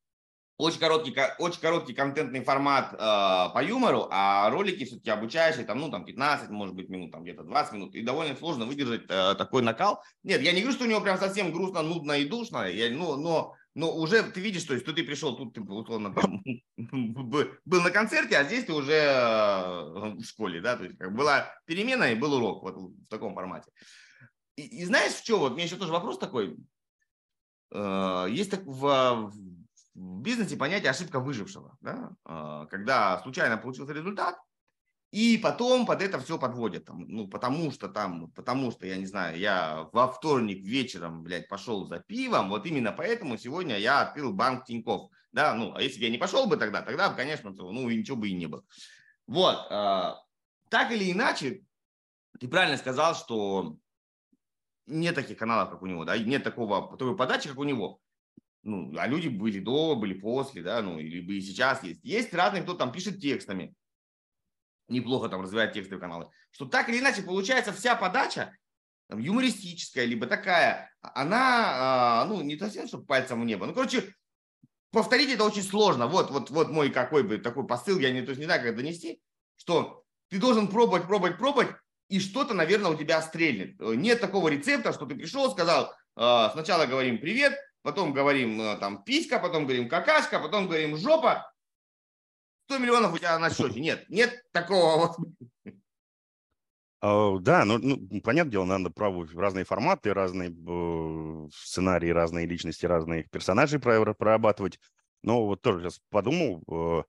очень 0.56 0.78
короткий, 0.78 1.14
очень 1.38 1.60
короткий 1.60 1.94
контентный 1.94 2.44
формат 2.44 2.92
э, 2.92 2.96
по 2.96 3.60
юмору, 3.62 4.06
а 4.10 4.48
ролики 4.50 4.84
все-таки 4.84 5.10
обучающие, 5.10 5.64
там, 5.64 5.80
ну, 5.80 5.90
там 5.90 6.04
15, 6.04 6.48
может 6.50 6.76
быть, 6.76 6.88
минут, 6.88 7.10
там 7.10 7.24
где-то 7.24 7.42
20 7.42 7.72
минут, 7.72 7.94
и 7.96 8.02
довольно 8.02 8.36
сложно 8.36 8.64
выдержать 8.64 9.02
э, 9.08 9.34
такой 9.34 9.62
накал. 9.62 10.02
Нет, 10.22 10.42
я 10.42 10.52
не 10.52 10.60
говорю, 10.60 10.76
что 10.76 10.84
у 10.84 10.88
него 10.88 11.00
прям 11.00 11.18
совсем 11.18 11.52
грустно, 11.52 11.82
нудно 11.82 12.12
и 12.12 12.24
душно, 12.24 12.68
я, 12.70 12.88
ну, 12.90 13.16
но, 13.16 13.54
но 13.74 13.92
уже 13.96 14.22
ты 14.22 14.40
видишь, 14.40 14.62
то 14.62 14.74
есть, 14.74 14.84
что 14.84 14.94
ты 14.94 15.02
пришел, 15.02 15.36
тут 15.36 15.54
ты, 15.54 15.60
условно, 15.60 16.14
там, 16.14 16.40
был 16.76 17.82
на 17.82 17.90
концерте, 17.90 18.36
а 18.36 18.44
здесь 18.44 18.64
ты 18.64 18.72
уже 18.74 18.92
э, 18.92 20.14
в 20.14 20.22
школе, 20.22 20.60
да, 20.60 20.76
то 20.76 20.84
есть, 20.84 20.96
как 20.98 21.12
была 21.16 21.52
перемена 21.64 22.12
и 22.12 22.14
был 22.14 22.32
урок 22.32 22.62
вот 22.62 22.76
в 22.76 23.06
таком 23.08 23.34
формате. 23.34 23.72
И, 24.54 24.82
и 24.82 24.84
знаешь, 24.84 25.14
в 25.14 25.24
чем, 25.24 25.40
вот, 25.40 25.54
меня 25.54 25.64
еще 25.64 25.76
тоже 25.76 25.90
вопрос 25.90 26.16
такой, 26.16 26.56
есть 27.72 28.50
так 28.50 28.64
в, 28.64 29.32
в 29.94 30.20
бизнесе 30.20 30.56
понятие 30.56 30.90
ошибка 30.90 31.20
выжившего, 31.20 31.76
да? 31.80 32.10
Э, 32.26 32.66
когда 32.70 33.20
случайно 33.22 33.56
получился 33.56 33.92
результат, 33.92 34.36
и 35.12 35.38
потом 35.38 35.86
под 35.86 36.02
это 36.02 36.18
все 36.18 36.38
подводят, 36.38 36.88
ну, 36.88 37.28
потому 37.28 37.70
что 37.70 37.88
там, 37.88 38.32
потому 38.32 38.72
что, 38.72 38.84
я 38.84 38.96
не 38.96 39.06
знаю, 39.06 39.38
я 39.38 39.88
во 39.92 40.08
вторник 40.08 40.64
вечером, 40.64 41.22
блядь, 41.22 41.48
пошел 41.48 41.86
за 41.86 42.00
пивом, 42.00 42.48
вот 42.48 42.66
именно 42.66 42.90
поэтому 42.90 43.38
сегодня 43.38 43.78
я 43.78 44.00
открыл 44.00 44.32
банк 44.32 44.64
Тиньков, 44.64 45.12
да, 45.30 45.54
ну, 45.54 45.72
а 45.72 45.82
если 45.82 46.00
бы 46.00 46.06
я 46.06 46.10
не 46.10 46.18
пошел 46.18 46.46
бы 46.48 46.56
тогда, 46.56 46.82
тогда, 46.82 47.10
конечно, 47.10 47.54
то, 47.54 47.70
ну, 47.70 47.88
ничего 47.88 48.16
бы 48.16 48.28
и 48.28 48.34
не 48.34 48.46
было. 48.46 48.64
Вот, 49.28 49.56
э, 49.70 50.14
так 50.68 50.90
или 50.90 51.12
иначе, 51.12 51.62
ты 52.40 52.48
правильно 52.48 52.76
сказал, 52.76 53.14
что 53.14 53.76
нет 54.86 55.14
таких 55.14 55.38
каналов, 55.38 55.70
как 55.70 55.82
у 55.82 55.86
него, 55.86 56.04
да, 56.04 56.16
нет 56.18 56.44
такого, 56.44 56.96
такой 56.96 57.16
подачи, 57.16 57.48
как 57.48 57.58
у 57.58 57.64
него. 57.64 58.00
Ну, 58.62 58.94
а 58.96 59.06
люди 59.06 59.28
были 59.28 59.60
до, 59.60 59.94
были 59.94 60.14
после, 60.14 60.62
да, 60.62 60.80
ну, 60.80 60.98
либо 60.98 61.32
и 61.32 61.40
сейчас 61.40 61.82
есть. 61.82 62.02
Есть 62.02 62.32
разные, 62.32 62.62
кто 62.62 62.74
там 62.74 62.92
пишет 62.92 63.20
текстами, 63.20 63.74
неплохо 64.88 65.28
там 65.28 65.42
развивает 65.42 65.72
текстовые 65.72 66.00
каналы. 66.00 66.30
Что 66.50 66.66
так 66.66 66.88
или 66.88 66.98
иначе 66.98 67.22
получается 67.22 67.72
вся 67.72 67.94
подача, 67.94 68.56
там, 69.08 69.18
юмористическая, 69.18 70.06
либо 70.06 70.26
такая, 70.26 70.90
она, 71.02 72.22
а, 72.22 72.24
ну, 72.26 72.40
не 72.42 72.58
совсем, 72.58 72.86
чтобы 72.86 73.04
пальцем 73.04 73.42
в 73.42 73.44
небо. 73.44 73.66
Ну, 73.66 73.74
короче, 73.74 74.14
повторить 74.90 75.30
это 75.30 75.44
очень 75.44 75.62
сложно. 75.62 76.06
Вот, 76.06 76.30
вот, 76.30 76.50
вот 76.50 76.70
мой 76.70 76.90
какой 76.90 77.22
бы 77.22 77.38
такой 77.38 77.66
посыл, 77.66 77.98
я 77.98 78.10
не, 78.12 78.22
то 78.22 78.30
есть 78.30 78.38
не 78.38 78.46
знаю, 78.46 78.62
как 78.62 78.76
донести, 78.76 79.20
что 79.56 80.04
ты 80.30 80.38
должен 80.38 80.68
пробовать, 80.68 81.06
пробовать, 81.06 81.36
пробовать, 81.36 81.68
и 82.08 82.20
что-то, 82.20 82.54
наверное, 82.54 82.90
у 82.90 82.96
тебя 82.96 83.22
стрельнет. 83.22 83.80
Нет 83.80 84.20
такого 84.20 84.48
рецепта, 84.48 84.92
что 84.92 85.06
ты 85.06 85.14
пришел, 85.14 85.50
сказал, 85.50 85.92
э, 86.16 86.48
сначала 86.52 86.86
говорим 86.86 87.18
привет, 87.18 87.58
потом 87.82 88.12
говорим 88.12 88.60
э, 88.60 88.76
там 88.78 89.02
писька, 89.04 89.38
потом 89.38 89.64
говорим 89.64 89.88
какашка, 89.88 90.40
потом 90.40 90.66
говорим 90.66 90.96
жопа. 90.96 91.50
100 92.68 92.78
миллионов 92.78 93.12
у 93.12 93.18
тебя 93.18 93.38
на 93.38 93.50
счете. 93.50 93.80
Нет, 93.80 94.08
нет 94.08 94.42
такого 94.52 95.16
вот. 95.18 95.72
Да, 97.42 97.66
ну, 97.66 97.76
ну, 97.76 98.20
понятное 98.22 98.52
дело, 98.52 98.64
надо 98.64 98.88
пробовать 98.88 99.34
разные 99.34 99.66
форматы, 99.66 100.14
разные 100.14 100.50
э, 100.50 101.48
сценарии, 101.52 102.08
разные 102.08 102.46
личности, 102.46 102.86
разные 102.86 103.24
персонажей 103.24 103.78
прорабатывать. 103.78 104.80
Но 105.22 105.44
вот 105.44 105.60
тоже 105.60 105.80
сейчас 105.80 106.00
подумал, 106.08 106.62
э, 106.66 107.02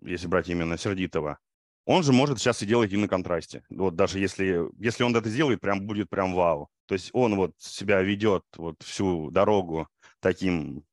если 0.00 0.26
брать 0.26 0.48
именно 0.48 0.76
Сердитова, 0.76 1.38
он 1.84 2.02
же 2.02 2.12
может 2.12 2.38
сейчас 2.38 2.62
и 2.62 2.66
делать 2.66 2.92
и 2.92 2.96
на 2.96 3.08
контрасте. 3.08 3.64
Вот 3.70 3.96
даже 3.96 4.18
если, 4.18 4.68
если 4.78 5.02
он 5.02 5.16
это 5.16 5.28
сделает, 5.28 5.60
прям 5.60 5.86
будет 5.86 6.08
прям 6.08 6.34
вау. 6.34 6.68
То 6.86 6.94
есть 6.94 7.10
он 7.12 7.36
вот 7.36 7.54
себя 7.58 8.02
ведет 8.02 8.44
вот 8.56 8.82
всю 8.82 9.30
дорогу 9.30 9.88
таким 10.20 10.84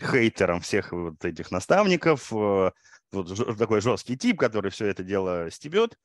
хейтером 0.00 0.60
всех 0.60 0.92
вот 0.92 1.24
этих 1.24 1.50
наставников, 1.50 2.32
э, 2.32 2.72
вот 3.12 3.58
такой 3.58 3.80
жесткий 3.80 4.16
тип, 4.16 4.38
который 4.38 4.70
все 4.70 4.86
это 4.86 5.02
дело 5.02 5.50
стебет. 5.50 5.98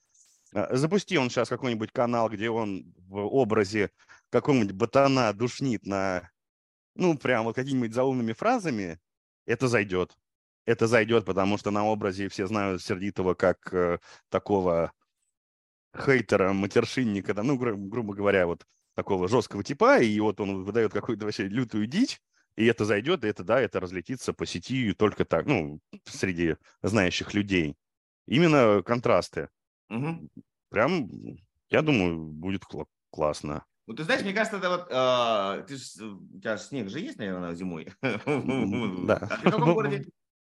А, 0.54 0.76
запусти 0.76 1.18
он 1.18 1.30
сейчас 1.30 1.50
какой-нибудь 1.50 1.92
канал, 1.92 2.30
где 2.30 2.50
он 2.50 2.94
в 3.08 3.18
образе 3.18 3.92
какого-нибудь 4.30 4.74
ботана 4.74 5.34
душнит 5.34 5.86
на, 5.86 6.30
ну, 6.96 7.18
прям 7.18 7.46
вот 7.46 7.56
какими-нибудь 7.56 7.94
заумными 7.94 8.34
фразами, 8.34 9.00
это 9.46 9.68
зайдет. 9.68 10.16
Это 10.70 10.86
зайдет, 10.86 11.26
потому 11.26 11.58
что 11.58 11.72
на 11.72 11.84
образе 11.84 12.30
все 12.30 12.46
знают 12.46 12.84
Сердитого 12.84 13.34
как 13.34 13.74
э, 13.74 13.98
такого 14.30 14.92
хейтера, 15.98 16.54
матершинника, 16.54 17.34
там, 17.34 17.48
ну, 17.48 17.58
гру- 17.58 17.76
грубо 17.76 18.14
говоря, 18.14 18.46
вот 18.46 18.68
такого 18.94 19.28
жесткого 19.28 19.64
типа, 19.64 20.00
и 20.00 20.20
вот 20.20 20.40
он 20.40 20.64
выдает 20.64 20.94
какую-то 20.94 21.26
вообще 21.26 21.48
лютую 21.48 21.88
дичь, 21.88 22.22
и 22.56 22.68
это 22.68 22.86
зайдет, 22.86 23.24
и 23.24 23.28
это, 23.28 23.44
да, 23.44 23.60
это 23.60 23.80
разлетится 23.80 24.32
по 24.32 24.46
сети 24.46 24.94
только 24.94 25.26
так, 25.26 25.48
ну, 25.48 25.80
среди 26.06 26.56
знающих 26.84 27.34
людей. 27.34 27.76
Именно 28.28 28.84
контрасты. 28.84 29.50
Угу. 29.90 30.30
Прям, 30.70 31.10
я 31.72 31.82
думаю, 31.82 32.26
будет 32.26 32.62
кл- 32.66 32.86
классно. 33.10 33.66
Ну, 33.88 33.96
ты 33.96 34.04
знаешь, 34.04 34.22
мне 34.22 34.34
кажется, 34.34 34.58
это 34.60 34.70
вот, 34.70 34.88
э, 34.92 35.66
ты 35.68 35.78
ж, 35.78 36.00
у 36.04 36.40
тебя 36.40 36.58
же 36.58 36.64
снег 36.64 36.90
же 36.90 37.00
есть, 37.00 37.18
наверное, 37.18 37.56
зимой? 37.56 37.92
Да. 38.04 39.16
А 39.16 39.38
ты 39.38 39.50
в 39.50 39.52
каком 39.52 39.74
городе? 39.74 40.06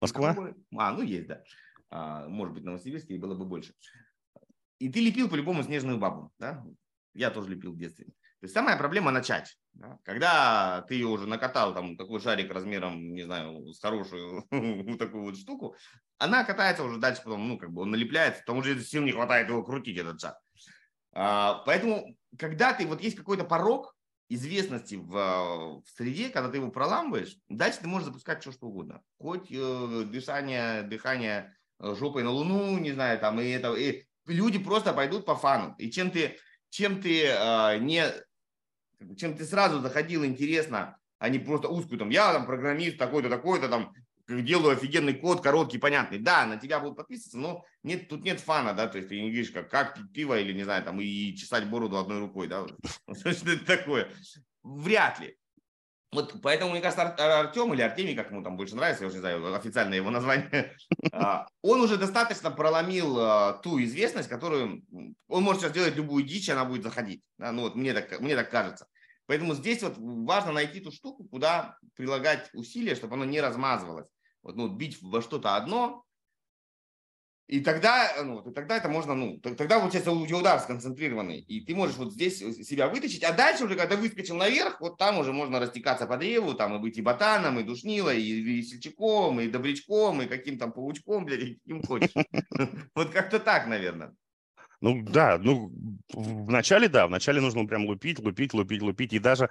Москва? 0.05 0.55
А, 0.77 0.93
ну 0.93 1.03
есть, 1.03 1.27
да. 1.27 1.43
А, 1.91 2.29
может 2.29 2.55
быть, 2.55 2.65
Новосибирске 2.65 3.19
было 3.19 3.35
бы 3.35 3.45
больше. 3.45 3.75
И 4.79 4.89
ты 4.89 5.01
лепил 5.01 5.29
по-любому 5.29 5.63
снежную 5.63 5.99
бабу, 5.99 6.33
да? 6.39 6.65
Я 7.15 7.31
тоже 7.31 7.51
лепил 7.51 7.73
в 7.73 7.79
детстве. 7.79 8.07
То 8.07 8.47
есть 8.47 8.55
самая 8.55 8.77
проблема 8.77 9.11
начать. 9.11 9.57
Да? 9.73 9.99
Когда 10.05 10.83
ты 10.83 10.95
ее 10.95 11.07
уже 11.07 11.27
накатал, 11.27 11.73
там 11.73 11.97
такой 11.97 12.21
шарик 12.21 12.53
размером, 12.53 13.15
не 13.15 13.23
знаю, 13.23 13.73
с 13.73 13.81
хорошую 13.81 14.43
такую 14.99 15.23
вот 15.23 15.39
штуку, 15.39 15.77
она 16.19 16.45
катается 16.45 16.85
уже 16.85 16.99
дальше, 16.99 17.23
потом, 17.25 17.49
ну, 17.49 17.59
как 17.59 17.73
бы 17.73 17.83
он 17.83 17.91
налепляется, 17.91 18.41
потому 18.41 18.63
что 18.63 18.79
сил 18.81 19.03
не 19.03 19.13
хватает 19.13 19.49
его 19.49 19.63
крутить, 19.63 19.97
этот 19.97 20.21
шар. 20.21 20.35
А, 21.13 21.63
поэтому, 21.65 22.17
когда 22.39 22.75
ты, 22.75 22.87
вот 22.87 23.01
есть 23.01 23.17
какой-то 23.17 23.45
порог 23.45 23.97
известности 24.35 24.97
в, 24.97 25.13
в 25.13 25.85
среде, 25.97 26.29
когда 26.29 26.51
ты 26.51 26.59
его 26.59 26.71
проламываешь, 26.71 27.37
дальше 27.49 27.81
ты 27.81 27.89
можешь 27.89 28.07
запускать 28.07 28.43
все, 28.43 28.53
что 28.53 28.67
угодно. 28.67 29.03
Хоть 29.19 29.51
э, 29.51 30.05
дышание, 30.07 30.83
дыхание 30.83 31.55
э, 31.81 31.95
жопой 31.95 32.23
на 32.23 32.31
луну, 32.31 32.79
не 32.79 32.93
знаю, 32.93 33.19
там, 33.19 33.41
и 33.41 33.49
это, 33.49 33.75
и 33.75 34.05
люди 34.27 34.59
просто 34.59 34.93
пойдут 34.93 35.25
по 35.25 35.37
фану. 35.37 35.75
И 35.79 35.91
чем 35.91 36.11
ты, 36.11 36.39
чем 36.71 37.01
ты 37.01 37.27
э, 37.27 37.79
не 37.79 38.05
чем 39.17 39.37
ты 39.37 39.45
сразу 39.45 39.81
заходил 39.81 40.25
интересно, 40.25 40.99
а 41.19 41.29
не 41.29 41.39
просто 41.39 41.69
узкую, 41.69 41.99
там, 41.99 42.11
я 42.11 42.33
там 42.33 42.47
программист 42.47 42.99
такой-то, 42.99 43.29
такой-то, 43.29 43.69
там, 43.69 43.95
делаю 44.29 44.77
офигенный 44.77 45.15
код, 45.15 45.43
короткий, 45.43 45.79
понятный. 45.79 46.19
Да, 46.19 46.47
на 46.47 46.57
тебя 46.57 46.81
будут 46.81 46.97
подписываться, 46.97 47.39
но 47.39 47.65
нет, 47.83 48.09
тут 48.09 48.25
нет 48.25 48.41
фана, 48.41 48.73
да, 48.73 48.87
то 48.87 48.99
есть 48.99 49.09
ты 49.09 49.21
не 49.21 49.31
видишь, 49.31 49.51
как, 49.51 49.71
как 49.71 49.95
пить 49.95 50.13
пиво 50.13 50.39
или, 50.39 50.53
не 50.53 50.65
знаю, 50.65 50.85
там, 50.85 51.01
и 51.01 51.35
чесать 51.37 51.69
бороду 51.69 51.99
одной 51.99 52.21
рукой, 52.21 52.49
да, 52.49 52.67
что 53.15 53.31
это 53.31 53.65
такое? 53.65 54.09
Вряд 54.63 55.21
ли. 55.21 55.37
Вот 56.15 56.41
поэтому, 56.43 56.71
мне 56.71 56.81
кажется, 56.81 57.03
Артем 57.41 57.75
или 57.75 57.83
Артемий, 57.83 58.15
как 58.15 58.31
ему 58.31 58.45
там 58.45 58.57
больше 58.57 58.77
нравится, 58.77 59.03
я 59.03 59.09
уже 59.09 59.17
не 59.17 59.21
знаю 59.21 59.55
официальное 59.55 59.97
его 59.97 60.11
название, 60.11 60.77
а, 61.13 61.49
он 61.61 61.81
уже 61.81 61.97
достаточно 61.97 62.53
проломил 62.53 63.19
а, 63.19 63.53
ту 63.55 63.83
известность, 63.83 64.29
которую 64.29 64.85
он 65.27 65.43
может 65.43 65.63
сейчас 65.63 65.73
делать 65.73 65.97
любую 65.97 66.25
дичь, 66.25 66.49
она 66.49 66.65
будет 66.65 66.85
заходить. 66.85 67.23
Ну 67.39 67.63
вот 67.63 67.75
мне 67.75 67.93
так, 67.93 68.21
мне 68.21 68.37
так 68.37 68.49
кажется. 68.49 68.87
Поэтому 69.27 69.55
здесь 69.55 69.83
вот 69.83 69.95
важно 69.99 70.53
найти 70.53 70.81
ту 70.81 70.93
штуку, 70.93 71.25
куда 71.25 71.79
прилагать 71.97 72.49
усилия, 72.53 72.95
чтобы 72.95 73.15
оно 73.15 73.25
не 73.25 73.41
размазывалось. 73.41 74.07
Вот, 74.45 74.57
ну, 74.57 74.69
бить 74.69 75.03
во 75.03 75.23
что-то 75.23 75.57
одно, 75.57 76.05
и 77.47 77.61
тогда, 77.61 78.11
ну, 78.23 78.41
и 78.41 78.55
тогда 78.55 78.77
это 78.77 78.89
можно, 78.89 79.15
ну, 79.15 79.39
тогда 79.39 79.79
получается 79.79 80.13
у 80.13 80.27
тебя 80.27 80.39
удар 80.39 80.61
сконцентрированный, 80.61 81.41
и 81.41 81.61
ты 81.61 81.75
можешь 81.75 81.97
вот 81.97 82.13
здесь 82.13 82.39
себя 82.39 82.89
вытащить, 82.89 83.23
а 83.23 83.33
дальше 83.33 83.65
уже, 83.65 83.77
когда 83.77 83.97
выскочил 83.97 84.37
наверх, 84.37 84.81
вот 84.81 84.97
там 84.97 85.19
уже 85.19 85.33
можно 85.33 85.61
растекаться 85.61 86.07
по 86.07 86.17
древу, 86.17 86.55
там 86.55 86.77
и 86.77 86.79
быть 86.79 86.97
и 86.97 87.03
ботаном, 87.03 87.59
и 87.59 87.65
душнилой, 87.65 88.23
и 88.23 88.41
весельчаком, 88.41 89.41
и 89.41 89.49
добрячком, 89.49 90.23
и 90.23 90.27
каким 90.27 90.59
там 90.59 90.73
паучком, 90.73 91.27
блядь, 91.27 91.41
и 91.43 91.55
каким 91.57 91.83
хочешь. 91.83 92.13
Вот 92.95 93.11
как-то 93.11 93.39
так, 93.39 93.67
наверное. 93.67 94.15
Ну 94.81 95.03
да, 95.03 95.39
ну 95.39 95.71
вначале 96.13 96.89
да, 96.89 97.07
вначале 97.07 97.41
нужно 97.41 97.67
прям 97.67 97.87
лупить, 97.87 98.19
лупить, 98.21 98.55
лупить, 98.55 98.83
лупить, 98.83 99.13
и 99.13 99.19
даже, 99.19 99.51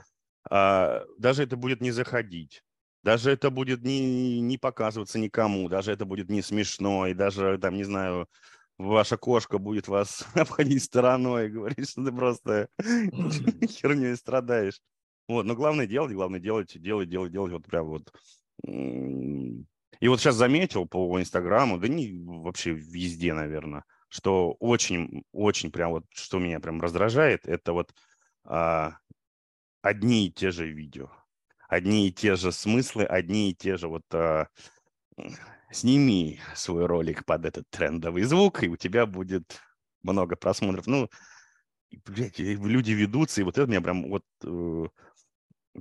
а, 0.50 1.04
даже 1.18 1.44
это 1.44 1.58
будет 1.58 1.82
не 1.82 1.92
заходить, 1.92 2.64
даже 3.04 3.32
это 3.32 3.50
будет 3.50 3.84
не, 3.84 4.40
не 4.40 4.58
показываться 4.58 5.20
никому, 5.20 5.70
даже 5.70 5.92
это 5.92 6.06
будет 6.06 6.30
не 6.30 6.42
смешно, 6.42 7.08
и 7.08 7.14
даже 7.14 7.58
там, 7.58 7.76
не 7.76 7.84
знаю, 7.84 8.28
ваша 8.78 9.18
кошка 9.18 9.58
будет 9.58 9.88
вас 9.88 10.26
обходить 10.36 10.84
стороной 10.84 11.48
и 11.48 11.52
говорить, 11.52 11.90
что 11.90 12.04
ты 12.04 12.12
просто 12.12 12.70
херней 13.70 14.16
страдаешь. 14.16 14.82
Вот, 15.28 15.46
но 15.46 15.56
главное 15.56 15.88
делать, 15.88 16.14
главное 16.14 16.40
делать, 16.40 16.82
делать, 16.82 17.10
делать, 17.10 17.32
делать, 17.32 17.52
вот 17.54 17.66
прям 17.66 17.88
вот. 17.88 18.14
И 18.66 20.08
вот 20.08 20.20
сейчас 20.20 20.36
заметил 20.36 20.86
по 20.86 21.20
Инстаграму, 21.20 21.78
да 21.78 21.88
не 21.88 22.12
вообще 22.26 22.72
везде, 22.72 23.34
наверное, 23.34 23.86
что 24.10 24.54
очень, 24.60 25.24
очень 25.32 25.72
прям 25.72 25.92
вот, 25.92 26.06
что 26.12 26.40
меня 26.40 26.60
прям 26.60 26.82
раздражает, 26.82 27.48
это 27.48 27.74
вот 27.74 27.94
а, 28.44 28.98
одни 29.82 30.28
и 30.28 30.32
те 30.32 30.52
же 30.52 30.68
видео, 30.70 31.10
одни 31.74 32.08
и 32.08 32.12
те 32.12 32.36
же 32.36 32.52
смыслы, 32.52 33.04
одни 33.04 33.52
и 33.52 33.56
те 33.56 33.78
же 33.78 33.88
вот 33.88 34.04
а, 34.14 34.48
сними 35.72 36.40
свой 36.56 36.86
ролик 36.86 37.26
под 37.26 37.46
этот 37.46 37.70
трендовый 37.70 38.24
звук, 38.24 38.64
и 38.64 38.70
у 38.70 38.78
тебя 38.78 39.06
будет 39.06 39.60
много 40.02 40.36
просмотров. 40.36 40.88
Ну, 40.88 41.10
блядь, 42.06 42.40
люди 42.40 42.92
ведутся, 42.92 43.42
и 43.42 43.44
вот 43.44 43.58
это 43.58 43.70
меня 43.70 43.82
прям 43.82 44.10
вот 44.10 44.24
э, 44.44 44.88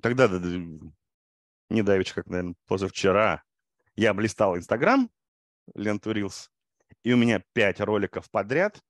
тогда, 0.00 0.28
не 1.70 1.82
давеча, 1.82 2.14
как, 2.14 2.26
наверное, 2.26 2.54
позавчера, 2.66 3.42
я 3.96 4.14
блистал 4.14 4.56
Инстаграм, 4.56 5.10
ленту 5.74 6.12
Reels, 6.12 6.48
и 7.02 7.12
у 7.12 7.16
меня 7.16 7.42
пять 7.52 7.80
роликов 7.80 8.30
подряд 8.30 8.82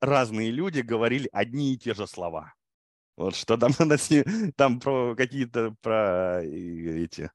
разные 0.00 0.50
люди 0.50 0.80
говорили 0.80 1.28
одни 1.32 1.74
и 1.74 1.78
те 1.78 1.94
же 1.94 2.06
слова. 2.06 2.54
Вот 3.18 3.34
что 3.34 3.56
там, 3.56 3.72
там 4.56 4.80
про 4.80 5.16
какие-то 5.16 5.74
про 5.82 6.40
эти 6.44 7.30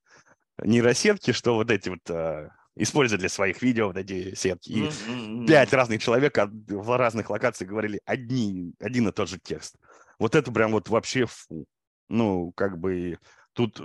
нейросетки, 0.64 1.32
что 1.32 1.56
вот 1.56 1.70
эти 1.72 1.90
вот 1.90 2.10
а, 2.10 2.52
используют 2.76 3.20
для 3.20 3.28
своих 3.28 3.62
видео 3.62 3.88
вот 3.88 3.98
эти 3.98 4.34
сетки. 4.34 4.70
И 4.70 4.82
mm-hmm. 4.84 5.46
пять 5.46 5.74
разных 5.74 6.02
человек 6.02 6.38
в 6.38 6.98
разных 6.98 7.30
локациях 7.30 7.70
говорили 7.70 8.00
одни, 8.06 8.74
один 8.80 9.10
и 9.10 9.12
тот 9.12 9.28
же 9.28 9.40
текст. 9.40 9.76
Вот 10.20 10.36
это 10.36 10.54
прям 10.54 10.72
вот 10.72 10.88
вообще 10.88 11.26
фу. 11.26 11.66
Ну, 12.08 12.54
как 12.54 12.78
бы 12.80 13.18
тут 13.52 13.82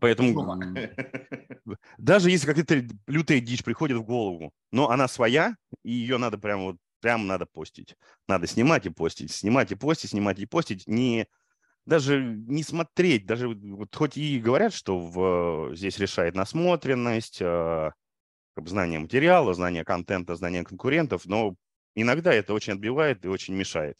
Поэтому 0.00 0.58
даже 1.98 2.30
если 2.30 2.46
какая-то 2.46 2.82
лютая 3.06 3.40
дичь 3.40 3.62
приходит 3.62 3.98
в 3.98 4.02
голову, 4.02 4.50
но 4.72 4.90
она 4.90 5.06
своя, 5.06 5.54
и 5.84 5.92
ее 5.92 6.16
надо 6.16 6.38
прямо 6.38 6.62
вот 6.64 6.76
прям 7.00 7.26
надо 7.26 7.46
постить. 7.46 7.96
Надо 8.28 8.46
снимать 8.46 8.86
и 8.86 8.90
постить, 8.90 9.32
снимать 9.32 9.72
и 9.72 9.74
постить, 9.74 10.10
снимать 10.10 10.38
и 10.38 10.46
постить. 10.46 10.86
Не, 10.86 11.26
даже 11.86 12.22
не 12.22 12.62
смотреть, 12.62 13.26
даже 13.26 13.48
вот 13.48 13.94
хоть 13.94 14.16
и 14.16 14.38
говорят, 14.38 14.72
что 14.72 14.98
в, 14.98 15.74
здесь 15.74 15.98
решает 15.98 16.34
насмотренность, 16.34 17.38
э, 17.40 17.90
знание 18.56 18.98
материала, 18.98 19.54
знание 19.54 19.84
контента, 19.84 20.36
знание 20.36 20.64
конкурентов, 20.64 21.26
но 21.26 21.54
иногда 21.94 22.32
это 22.32 22.54
очень 22.54 22.74
отбивает 22.74 23.24
и 23.24 23.28
очень 23.28 23.54
мешает. 23.54 23.96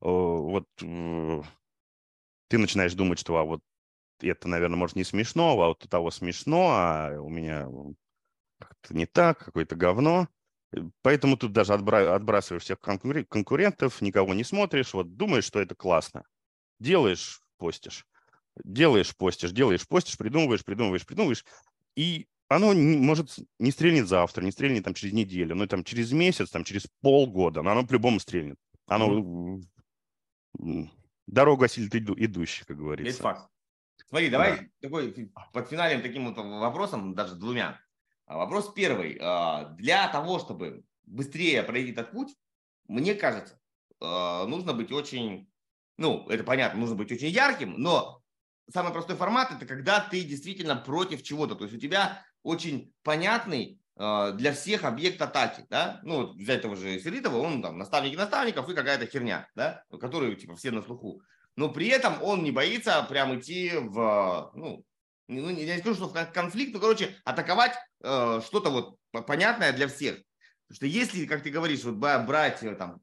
Вот 0.00 0.66
ты 0.76 2.58
начинаешь 2.58 2.94
думать, 2.94 3.18
что 3.18 3.36
а 3.36 3.44
вот 3.44 3.60
это, 4.20 4.48
наверное, 4.48 4.76
может, 4.76 4.96
не 4.96 5.04
смешно, 5.04 5.52
а 5.52 5.68
вот 5.68 5.84
у 5.84 5.88
того 5.88 6.10
смешно, 6.10 6.70
а 6.70 7.20
у 7.20 7.28
меня 7.28 7.68
как-то 8.58 8.94
не 8.94 9.06
так, 9.06 9.38
какое-то 9.38 9.76
говно. 9.76 10.28
Поэтому 11.02 11.36
тут 11.36 11.52
даже 11.52 11.72
отбра- 11.72 12.14
отбрасываешь 12.14 12.62
всех 12.62 12.78
конкурентов, 12.80 14.00
никого 14.00 14.34
не 14.34 14.44
смотришь, 14.44 14.94
вот 14.94 15.16
думаешь, 15.16 15.44
что 15.44 15.60
это 15.60 15.74
классно. 15.74 16.24
Делаешь, 16.78 17.42
постишь. 17.58 18.06
Делаешь, 18.64 19.16
постишь, 19.16 19.52
делаешь, 19.52 19.86
постишь, 19.86 20.16
придумываешь, 20.16 20.64
придумываешь, 20.64 21.06
придумываешь. 21.06 21.44
И 21.96 22.28
оно 22.48 22.72
не, 22.74 22.96
может 22.96 23.36
не 23.58 23.70
стрельнет 23.70 24.08
завтра, 24.08 24.42
не 24.42 24.52
стрельнет 24.52 24.84
там 24.84 24.94
через 24.94 25.12
неделю, 25.14 25.54
но 25.54 25.66
там 25.66 25.84
через 25.84 26.12
месяц, 26.12 26.50
там 26.50 26.64
через 26.64 26.86
полгода, 27.00 27.62
но 27.62 27.70
оно 27.70 27.86
по-любому 27.86 28.20
стрельнет. 28.20 28.56
Оно 28.86 29.60
дорога 31.26 31.66
осилит 31.66 31.94
иду, 31.94 32.14
идущий, 32.16 32.64
как 32.64 32.76
говорится. 32.76 33.12
Это 33.12 33.22
факт. 33.22 33.50
Смотри, 34.08 34.30
давай 34.30 34.58
да. 34.58 34.66
такой 34.80 35.32
под 35.52 35.68
финалем 35.68 36.02
таким 36.02 36.32
вот 36.32 36.36
вопросом, 36.36 37.14
даже 37.14 37.36
двумя. 37.36 37.80
А 38.30 38.36
вопрос 38.36 38.72
первый. 38.72 39.18
А, 39.20 39.70
для 39.70 40.06
того, 40.06 40.38
чтобы 40.38 40.84
быстрее 41.04 41.64
пройти 41.64 41.90
этот 41.90 42.12
путь, 42.12 42.32
мне 42.86 43.16
кажется, 43.16 43.58
а, 44.00 44.46
нужно 44.46 44.72
быть 44.72 44.92
очень, 44.92 45.50
ну, 45.96 46.28
это 46.28 46.44
понятно, 46.44 46.78
нужно 46.78 46.94
быть 46.94 47.10
очень 47.10 47.26
ярким, 47.26 47.74
но 47.76 48.22
самый 48.72 48.92
простой 48.92 49.16
формат 49.16 49.50
это 49.50 49.66
когда 49.66 49.98
ты 49.98 50.22
действительно 50.22 50.76
против 50.76 51.24
чего-то. 51.24 51.56
То 51.56 51.64
есть 51.64 51.76
у 51.76 51.80
тебя 51.80 52.24
очень 52.44 52.94
понятный 53.02 53.80
для 53.96 54.52
всех 54.54 54.84
объект 54.84 55.20
атаки, 55.20 55.66
да, 55.68 56.00
ну 56.04 56.22
вот 56.22 56.36
взять 56.36 56.62
того 56.62 56.76
же 56.76 56.98
Селитова, 57.00 57.36
он 57.36 57.60
там 57.60 57.76
наставники 57.76 58.14
наставников 58.14 58.68
и 58.70 58.74
какая-то 58.74 59.06
херня, 59.06 59.46
да, 59.54 59.82
которые 60.00 60.36
типа 60.36 60.54
все 60.54 60.70
на 60.70 60.80
слуху, 60.80 61.20
но 61.56 61.68
при 61.68 61.88
этом 61.88 62.22
он 62.22 62.42
не 62.42 62.50
боится 62.50 63.02
прям 63.02 63.38
идти 63.38 63.72
в, 63.74 64.52
ну, 64.54 64.86
ну 65.30 65.50
не, 65.50 65.64
не 65.64 65.78
скажу, 65.78 65.94
что 65.94 66.26
конфликт, 66.32 66.72
но, 66.74 66.80
короче, 66.80 67.16
атаковать 67.24 67.74
э, 68.02 68.40
что-то 68.44 68.70
вот 68.70 68.96
понятное 69.26 69.72
для 69.72 69.88
всех. 69.88 70.16
Потому 70.68 70.76
что 70.76 70.86
если, 70.86 71.26
как 71.26 71.42
ты 71.42 71.50
говоришь, 71.50 71.84
вот 71.84 71.94
брать 71.94 72.62
э, 72.62 72.74
там 72.74 73.00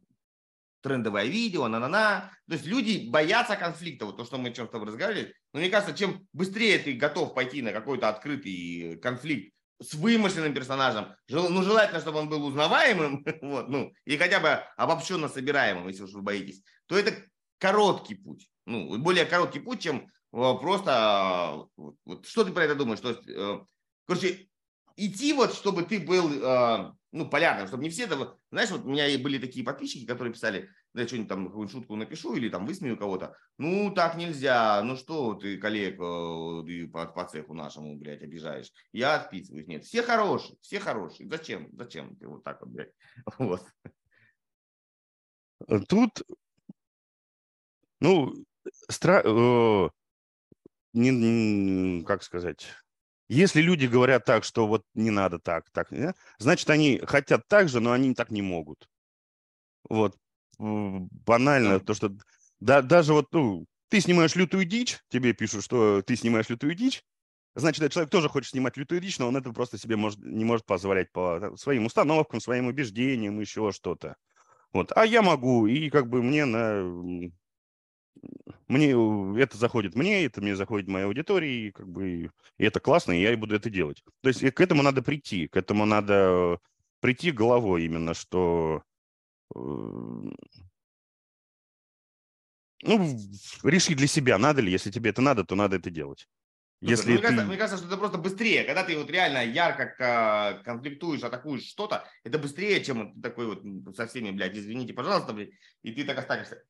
трендовое 0.82 1.26
видео, 1.26 1.68
на-на-на. 1.68 2.32
То 2.48 2.54
есть 2.54 2.66
люди 2.66 3.10
боятся 3.10 3.56
конфликта, 3.56 4.06
вот 4.06 4.18
то, 4.18 4.26
что 4.26 4.38
мы 4.38 4.54
чем-то 4.54 4.80
разговаривали. 4.80 5.34
Но 5.54 5.60
мне 5.60 5.70
кажется, 5.70 5.96
чем 5.96 6.28
быстрее 6.34 6.80
ты 6.80 6.94
готов 6.94 7.34
пойти 7.34 7.62
на 7.62 7.72
какой-то 7.72 8.10
открытый 8.10 8.98
конфликт 9.02 9.54
с 9.82 9.94
вымышленным 9.94 10.54
персонажем, 10.54 11.16
ну, 11.30 11.62
желательно, 11.62 12.00
чтобы 12.00 12.20
он 12.20 12.30
был 12.30 12.44
узнаваемым, 12.46 13.24
вот, 13.42 13.70
ну, 13.70 13.94
и 14.06 14.18
хотя 14.18 14.40
бы 14.40 14.64
обобщенно 14.76 15.30
собираемым, 15.30 15.88
если 15.88 16.04
уж 16.04 16.14
вы 16.14 16.22
боитесь, 16.22 16.64
то 16.88 16.98
это 16.98 17.14
короткий 17.60 18.16
путь. 18.16 18.50
Ну, 18.66 18.98
более 18.98 19.26
короткий 19.26 19.60
путь, 19.60 19.82
чем 19.82 19.98
э, 19.98 20.10
просто... 20.32 21.68
Вот, 21.76 21.96
вот, 22.06 22.26
что 22.26 22.44
ты 22.44 22.52
про 22.52 22.64
это 22.64 22.76
думаешь? 22.76 23.00
То 23.00 23.10
есть, 23.10 23.28
э, 23.28 23.60
короче, 24.06 24.50
идти 24.96 25.34
вот, 25.34 25.54
чтобы 25.54 25.84
ты 25.84 26.00
был 26.00 26.32
э, 26.32 26.92
ну, 27.12 27.30
полярным, 27.30 27.68
чтобы 27.68 27.84
не 27.84 27.90
все 27.90 28.04
это... 28.04 28.38
Знаешь, 28.52 28.72
вот 28.72 28.86
у 28.86 28.90
меня 28.90 29.06
были 29.20 29.38
такие 29.38 29.66
подписчики, 29.66 30.06
которые 30.06 30.34
писали, 30.34 30.70
да 30.94 31.08
что-нибудь 31.08 31.30
там, 31.30 31.46
какую-нибудь 31.48 31.72
шутку 31.72 31.96
напишу 31.96 32.36
или 32.36 32.50
там 32.50 32.66
высмею 32.66 32.98
кого-то. 32.98 33.36
Ну, 33.58 33.92
так 33.92 34.18
нельзя. 34.18 34.82
Ну, 34.84 34.96
что 34.96 35.36
ты 35.36 35.58
коллег 35.58 36.00
э, 36.00 36.64
ты 36.66 36.88
по, 36.88 37.06
по 37.06 37.26
цеху 37.26 37.54
нашему, 37.54 37.98
блядь, 37.98 38.22
обижаешь? 38.22 38.72
Я 38.92 39.16
отписываюсь. 39.16 39.68
Нет, 39.68 39.86
все 39.86 40.04
хорошие, 40.04 40.58
все 40.62 40.80
хорошие. 40.80 41.30
Зачем? 41.30 41.70
Зачем 41.74 42.16
ты 42.18 42.28
вот 42.28 42.44
так 42.44 42.62
вот, 42.62 42.70
блядь? 42.70 42.92
Вот. 43.38 43.62
Тут, 45.88 46.22
ну, 48.00 48.34
стра... 48.90 49.24
Э, 50.98 51.12
не, 51.12 52.04
как 52.04 52.24
сказать 52.24 52.68
если 53.30 53.62
люди 53.62 53.86
говорят 53.86 54.26
так, 54.26 54.44
что 54.44 54.68
вот 54.68 54.84
не 54.94 55.12
надо 55.12 55.40
так, 55.40 55.70
так, 55.72 55.90
значит, 56.40 56.70
они 56.70 57.02
хотят 57.06 57.48
так 57.48 57.70
же, 57.70 57.80
но 57.80 57.92
они 57.92 58.14
так 58.14 58.32
не 58.32 58.42
могут. 58.42 58.88
Вот. 59.90 60.18
Банально, 60.58 61.80
то, 61.80 61.94
что 61.94 62.16
да, 62.60 62.82
даже 62.82 63.14
вот, 63.14 63.32
ну, 63.32 63.66
ты 63.90 64.00
снимаешь 64.00 64.36
лютую 64.36 64.66
дичь, 64.66 65.00
тебе 65.10 65.34
пишут, 65.34 65.64
что 65.64 66.02
ты 66.02 66.16
снимаешь 66.16 66.50
лютую 66.50 66.74
дичь, 66.74 67.04
значит, 67.56 67.82
этот 67.82 67.94
человек 67.94 68.12
тоже 68.12 68.30
хочет 68.30 68.52
снимать 68.52 68.78
лютую 68.78 69.02
дичь, 69.02 69.20
но 69.20 69.28
он 69.28 69.38
это 69.38 69.52
просто 69.52 69.78
себе 69.78 69.96
может, 69.96 70.20
не 70.20 70.46
может 70.46 70.66
позволять 70.66 71.12
по 71.12 71.56
своим 71.58 71.86
установкам, 71.86 72.40
своим 72.40 72.68
убеждениям, 72.68 73.40
еще 73.40 73.72
что-то. 73.72 74.16
Вот. 74.74 74.92
А 74.96 75.06
я 75.06 75.22
могу, 75.22 75.68
и 75.68 75.90
как 75.90 76.10
бы 76.10 76.24
мне 76.24 76.46
на 76.46 77.30
мне 78.68 78.92
это 79.42 79.58
заходит 79.58 79.96
мне, 79.96 80.26
это 80.26 80.42
мне 80.42 80.56
заходит 80.56 80.88
моей 80.88 81.06
аудитории, 81.06 81.68
и 81.68 81.72
как 81.72 81.88
бы 81.88 82.32
и 82.58 82.64
это 82.64 82.80
классно, 82.80 83.14
и 83.14 83.22
я 83.22 83.32
и 83.32 83.36
буду 83.36 83.56
это 83.56 83.70
делать. 83.70 84.04
То 84.22 84.30
есть 84.30 84.42
к 84.54 84.62
этому 84.62 84.84
надо 84.84 85.02
прийти, 85.02 85.48
к 85.48 85.56
этому 85.56 85.86
надо 85.86 86.60
прийти 87.00 87.32
головой 87.32 87.86
именно, 87.86 88.14
что 88.14 88.84
э, 89.56 89.60
ну, 92.84 93.18
реши 93.64 93.96
для 93.96 94.08
себя, 94.08 94.38
надо 94.38 94.62
ли, 94.62 94.72
если 94.72 94.92
тебе 94.92 95.10
это 95.10 95.22
надо, 95.22 95.44
то 95.44 95.56
надо 95.56 95.78
это 95.78 95.90
делать. 95.90 96.28
Слушай, 96.80 96.92
если 96.92 97.10
мне, 97.10 97.18
ты... 97.18 97.24
кажется, 97.24 97.46
мне 97.46 97.58
кажется, 97.58 97.78
что 97.78 97.88
это 97.88 97.98
просто 97.98 98.18
быстрее. 98.20 98.64
Когда 98.64 98.84
ты 98.84 98.96
вот 98.96 99.10
реально 99.10 99.44
ярко 99.44 100.62
конфликтуешь, 100.64 101.24
атакуешь 101.24 101.64
что-то, 101.64 102.08
это 102.24 102.38
быстрее, 102.38 102.84
чем 102.84 103.20
такой 103.20 103.48
вот 103.48 103.96
со 103.96 104.06
всеми, 104.06 104.30
блядь, 104.30 104.56
извините, 104.56 104.94
пожалуйста, 104.94 105.34
блядь, 105.34 105.50
и 105.82 105.92
ты 105.92 106.04
так 106.04 106.20
останешься. 106.20 106.64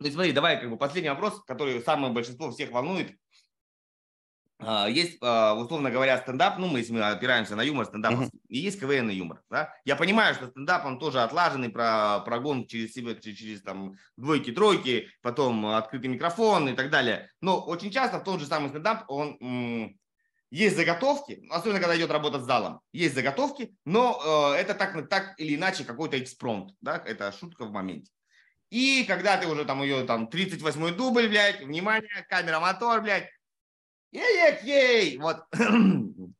Ну, 0.00 0.06
и 0.06 0.10
смотри, 0.10 0.32
давай 0.32 0.58
как 0.58 0.70
бы 0.70 0.78
последний 0.78 1.10
вопрос, 1.10 1.42
который 1.44 1.82
самое 1.82 2.12
большинство 2.12 2.50
всех 2.50 2.70
волнует. 2.72 3.14
А, 4.58 4.88
есть, 4.88 5.18
а, 5.20 5.54
условно 5.54 5.90
говоря, 5.90 6.18
стендап, 6.18 6.58
ну, 6.58 6.68
мы, 6.68 6.78
если 6.78 6.92
мы 6.92 7.02
опираемся 7.02 7.54
на 7.54 7.62
юмор, 7.62 7.84
стендап, 7.84 8.14
uh-huh. 8.14 8.30
и 8.48 8.58
есть 8.58 8.80
КВН 8.80 9.10
и 9.10 9.14
юмор. 9.14 9.42
Да? 9.50 9.74
Я 9.84 9.96
понимаю, 9.96 10.34
что 10.34 10.48
стендап, 10.48 10.86
он 10.86 10.98
тоже 10.98 11.22
отлаженный, 11.22 11.68
про 11.68 12.20
прогон 12.20 12.66
через 12.66 12.92
себя, 12.94 13.14
через 13.14 13.62
там 13.62 13.94
двойки, 14.16 14.52
тройки, 14.52 15.08
потом 15.22 15.66
открытый 15.66 16.08
микрофон 16.08 16.68
и 16.70 16.74
так 16.74 16.90
далее. 16.90 17.30
Но 17.42 17.60
очень 17.60 17.90
часто 17.90 18.20
в 18.20 18.24
тот 18.24 18.40
же 18.40 18.46
самый 18.46 18.70
стендап, 18.70 19.04
он 19.08 19.36
м- 19.40 19.98
есть 20.50 20.76
заготовки, 20.76 21.46
особенно 21.50 21.78
когда 21.78 21.96
идет 21.96 22.10
работа 22.10 22.40
с 22.40 22.44
залом, 22.44 22.80
есть 22.92 23.14
заготовки, 23.14 23.74
но 23.84 24.52
э, 24.54 24.60
это 24.60 24.74
так, 24.74 25.08
так 25.08 25.38
или 25.38 25.54
иначе 25.54 25.84
какой-то 25.84 26.18
экспромт, 26.18 26.74
да, 26.80 27.02
это 27.04 27.32
шутка 27.32 27.66
в 27.66 27.70
моменте. 27.70 28.10
И 28.70 29.04
когда 29.04 29.36
ты 29.36 29.48
уже 29.48 29.64
там 29.64 29.82
ее 29.82 30.04
там 30.04 30.28
38-й 30.28 30.94
дубль, 30.94 31.28
блядь, 31.28 31.60
внимание, 31.60 32.26
камера, 32.28 32.60
мотор, 32.60 33.02
блядь, 33.02 33.28
ей-ей-ей, 34.12 35.18
вот. 35.18 35.44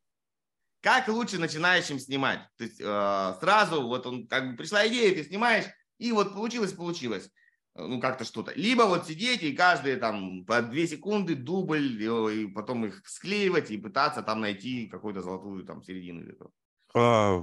как 0.83 1.09
лучше 1.09 1.39
начинающим 1.39 1.99
снимать? 1.99 2.41
То 2.57 2.65
есть 2.65 2.81
э, 2.81 3.35
сразу 3.41 3.83
вот 3.83 4.07
он 4.07 4.27
как 4.27 4.51
бы 4.51 4.57
пришла 4.57 4.87
идея, 4.89 5.15
ты 5.15 5.25
снимаешь, 5.25 5.67
и 5.99 6.13
вот 6.13 6.33
получилось, 6.33 6.73
получилось. 6.73 7.31
Ну, 7.77 8.01
как-то 8.01 8.25
что-то. 8.25 8.53
Либо 8.57 8.83
вот 8.83 9.07
сидеть 9.07 9.43
и 9.43 9.53
каждые 9.53 9.97
там 9.97 10.45
по 10.45 10.61
две 10.61 10.89
секунды 10.89 11.37
дубль, 11.37 12.03
и 12.03 12.47
потом 12.49 12.85
их 12.85 13.01
склеивать 13.07 13.71
и 13.71 13.79
пытаться 13.79 14.23
там 14.23 14.41
найти 14.41 14.89
какую-то 14.89 15.23
золотую 15.23 15.65
там 15.65 15.83
середину. 15.83 16.53
А, 16.95 17.43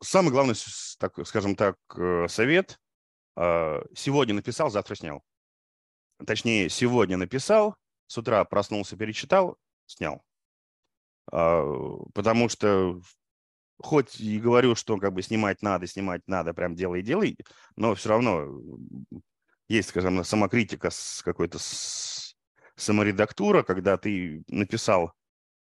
самый 0.00 0.30
главный, 0.30 0.54
так, 0.98 1.14
скажем 1.26 1.56
так, 1.56 1.76
э, 1.96 2.28
совет 2.28 2.78
сегодня 3.36 4.34
написал, 4.34 4.70
завтра 4.70 4.94
снял. 4.94 5.22
Точнее, 6.26 6.68
сегодня 6.68 7.16
написал, 7.16 7.76
с 8.06 8.16
утра 8.16 8.44
проснулся, 8.44 8.96
перечитал, 8.96 9.58
снял. 9.86 10.22
А, 11.30 11.62
потому 12.14 12.48
что 12.48 13.00
хоть 13.78 14.20
и 14.20 14.38
говорю, 14.38 14.74
что 14.74 14.96
как 14.98 15.12
бы 15.12 15.22
снимать 15.22 15.62
надо, 15.62 15.86
снимать 15.86 16.22
надо, 16.26 16.54
прям 16.54 16.74
делай, 16.74 17.02
делай, 17.02 17.36
но 17.76 17.94
все 17.94 18.08
равно 18.08 18.60
есть, 19.68 19.90
скажем, 19.90 20.24
самокритика 20.24 20.90
с 20.90 21.22
какой-то 21.22 21.58
саморедактура, 22.76 23.62
когда 23.62 23.96
ты 23.98 24.44
написал 24.48 25.12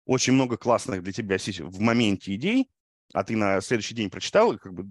очень 0.05 0.33
много 0.33 0.57
классных 0.57 1.03
для 1.03 1.13
тебя 1.13 1.39
в 1.39 1.81
моменте 1.81 2.35
идей, 2.35 2.69
а 3.15 3.25
ты 3.25 3.37
на 3.37 3.61
следующий 3.61 3.95
день 3.95 4.11
прочитал, 4.11 4.59
как 4.59 4.75
бы, 4.75 4.91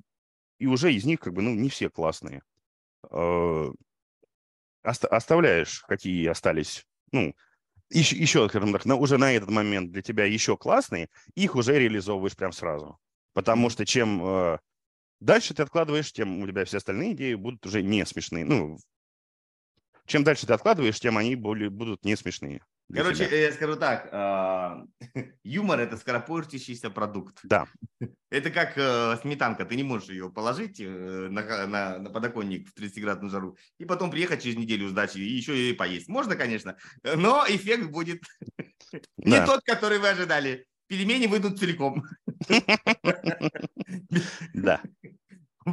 и 0.58 0.68
уже 0.68 0.94
из 0.94 1.06
них 1.06 1.20
как 1.20 1.34
бы, 1.34 1.42
ну, 1.42 1.54
не 1.54 1.70
все 1.70 1.90
классные. 1.90 2.42
Э, 3.10 3.72
оставляешь, 4.84 5.82
какие 5.88 6.28
остались, 6.28 6.86
ну, 7.12 7.36
еще, 7.90 8.16
еще 8.16 8.48
скажем 8.50 8.72
так, 8.72 8.86
на, 8.86 8.96
уже 8.96 9.18
на 9.18 9.34
этот 9.34 9.50
момент 9.50 9.92
для 9.92 10.02
тебя 10.02 10.26
еще 10.26 10.58
классные, 10.58 11.10
их 11.36 11.56
уже 11.56 11.78
реализовываешь 11.78 12.36
прям 12.36 12.52
сразу. 12.52 12.98
Потому 13.34 13.70
что 13.70 13.86
чем 13.86 14.24
э, 14.24 14.60
дальше 15.20 15.54
ты 15.54 15.64
откладываешь, 15.64 16.12
тем 16.12 16.42
у 16.42 16.48
тебя 16.48 16.66
все 16.66 16.78
остальные 16.78 17.14
идеи 17.14 17.36
будут 17.36 17.66
уже 17.66 17.82
не 17.84 18.06
смешные. 18.06 18.46
Ну, 18.46 18.78
чем 20.06 20.24
дальше 20.24 20.48
ты 20.48 20.54
откладываешь, 20.54 21.00
тем 21.00 21.18
они 21.18 21.36
более, 21.36 21.70
будут 21.70 22.04
не 22.06 22.16
смешные. 22.16 22.62
Короче, 22.94 23.28
тебя. 23.28 23.46
я 23.46 23.52
скажу 23.52 23.76
так, 23.76 24.10
а, 24.12 24.84
юмор– 25.44 25.80
это 25.82 25.98
скоропортящийся 25.98 26.90
продукт. 26.90 27.40
Да. 27.44 27.66
Это 28.30 28.50
как 28.50 28.78
э, 28.78 29.18
сметанка, 29.22 29.66
ты 29.66 29.76
не 29.76 29.84
можешь 29.84 30.08
ее 30.08 30.30
положить 30.30 30.80
э, 30.80 30.88
на, 30.88 31.68
на, 31.68 31.98
на 32.00 32.10
подоконник 32.10 32.70
в 32.70 32.80
30-градусную 32.80 33.30
жару 33.30 33.58
и 33.78 33.84
потом 33.84 34.10
приехать 34.10 34.42
через 34.42 34.56
неделю 34.56 34.88
сдачи 34.88 35.18
и 35.18 35.36
еще 35.36 35.54
ее 35.54 35.76
поесть. 35.76 36.08
Можно, 36.08 36.38
конечно, 36.38 36.78
но 37.04 37.44
эффект 37.48 37.90
будет 37.90 38.24
не 39.18 39.46
тот, 39.46 39.64
который 39.66 40.00
вы 40.00 40.10
ожидали. 40.10 40.66
Пельмени 40.88 41.28
выйдут 41.28 41.60
целиком. 41.60 42.06
Да. 44.54 44.82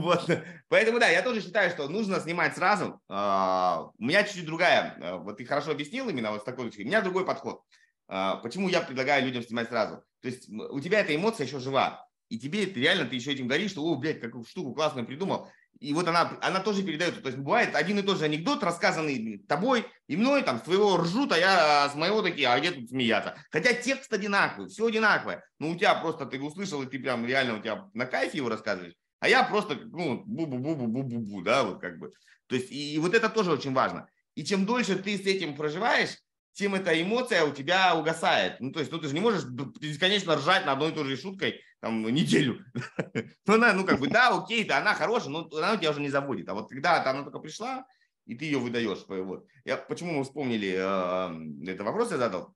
Вот. 0.01 0.31
Поэтому, 0.69 0.99
да, 0.99 1.09
я 1.09 1.23
тоже 1.23 1.41
считаю, 1.41 1.71
что 1.71 1.89
нужно 1.89 2.21
снимать 2.21 2.57
сразу. 2.57 3.01
А, 3.09 3.91
у 3.99 4.05
меня 4.05 4.23
чуть-чуть 4.23 4.47
другая, 4.47 4.97
а, 5.01 5.17
вот 5.19 5.39
ты 5.39 5.45
хорошо 5.45 5.73
объяснил 5.73 6.09
именно 6.09 6.31
вот 6.31 6.43
с 6.43 6.45
такой 6.45 6.67
точки. 6.67 6.83
У 6.83 6.87
меня 6.87 7.01
другой 7.01 7.25
подход. 7.25 7.63
А, 8.09 8.37
почему 8.37 8.69
я 8.69 8.81
предлагаю 8.81 9.25
людям 9.25 9.43
снимать 9.43 9.69
сразу? 9.69 10.03
То 10.23 10.29
есть 10.29 10.49
у 10.49 10.81
тебя 10.81 11.01
эта 11.01 11.15
эмоция 11.15 11.47
еще 11.47 11.59
жива. 11.59 12.07
И 12.29 12.39
тебе 12.39 12.67
реально, 12.67 13.07
ты 13.07 13.17
еще 13.17 13.33
этим 13.33 13.49
горишь, 13.49 13.71
что, 13.71 13.83
о, 13.83 13.97
блядь, 13.97 14.21
какую 14.21 14.45
штуку 14.45 14.75
классную 14.75 15.07
придумал. 15.07 15.49
И 15.81 15.95
вот 15.95 16.09
она, 16.09 16.37
она 16.43 16.61
тоже 16.61 16.83
передает. 16.83 17.23
То 17.23 17.29
есть 17.29 17.39
бывает 17.39 17.75
один 17.75 17.99
и 17.99 18.03
тот 18.03 18.19
же 18.19 18.25
анекдот, 18.25 18.63
рассказанный 18.63 19.39
тобой 19.49 19.87
и 20.09 20.17
мной, 20.17 20.43
там, 20.43 20.59
с 20.59 20.63
твоего 20.63 20.97
ржут, 20.97 21.33
а 21.33 21.39
я 21.39 21.89
с 21.89 21.95
моего 21.95 22.21
такие, 22.21 22.49
а 22.49 22.59
где 22.59 22.73
тут 22.73 22.89
смеяться? 22.89 23.37
Хотя 23.51 23.73
текст 23.73 24.13
одинаковый, 24.13 24.69
все 24.69 24.87
одинаковое. 24.87 25.45
Но 25.59 25.71
у 25.71 25.77
тебя 25.77 25.95
просто, 25.95 26.27
ты 26.27 26.41
услышал, 26.41 26.83
и 26.83 26.87
ты 26.87 26.99
прям 26.99 27.25
реально 27.25 27.59
у 27.59 27.63
тебя 27.63 27.89
на 27.95 28.07
кайфе 28.07 28.39
его 28.39 28.49
рассказываешь. 28.49 28.95
А 29.21 29.29
я 29.29 29.43
просто, 29.45 29.75
ну, 29.75 30.25
бу-бу-бу-бу-бу-бу, 30.25 31.43
да, 31.43 31.65
вот 31.65 31.81
как 31.81 31.99
бы. 31.99 32.13
То 32.47 32.57
есть, 32.57 32.71
и, 32.71 32.95
и 32.95 32.99
вот 32.99 33.15
это 33.15 33.29
тоже 33.29 33.53
очень 33.53 33.75
важно. 33.75 34.09
И 34.35 34.45
чем 34.45 34.65
дольше 34.65 34.97
ты 34.97 35.17
с 35.17 35.23
этим 35.23 35.57
проживаешь, 35.57 36.19
тем 36.53 36.75
эта 36.75 37.01
эмоция 37.01 37.45
у 37.45 37.53
тебя 37.53 37.97
угасает. 37.97 38.61
Ну, 38.61 38.73
то 38.73 38.81
есть, 38.81 38.91
ну, 38.91 38.99
ты 38.99 39.09
же 39.09 39.15
не 39.15 39.21
можешь 39.21 39.45
бесконечно 39.45 40.37
ржать 40.37 40.67
на 40.67 40.73
одной 40.73 40.91
и 40.91 40.95
той 40.95 41.05
же 41.05 41.17
шуткой 41.17 41.61
там 41.81 42.03
неделю. 42.13 42.65
ну, 43.47 43.55
она, 43.55 43.73
ну, 43.73 43.85
как 43.85 44.01
бы, 44.01 44.09
да, 44.09 44.37
окей, 44.37 44.65
да, 44.65 44.79
она 44.79 44.95
хорошая, 44.95 45.31
но 45.31 45.49
она 45.53 45.77
тебя 45.77 45.91
уже 45.91 46.01
не 46.01 46.11
заводит. 46.11 46.49
А 46.49 46.55
вот 46.55 46.69
когда 46.69 47.03
она 47.09 47.23
только 47.23 47.39
пришла, 47.39 47.85
и 48.27 48.35
ты 48.35 48.45
ее 48.45 48.59
выдаешь. 48.59 49.05
Вот. 49.09 49.47
Я, 49.65 49.77
почему 49.77 50.13
мы 50.13 50.25
вспомнили, 50.25 50.75
э, 50.77 51.71
это 51.71 51.83
вопрос 51.83 52.11
я 52.11 52.19
задал. 52.19 52.55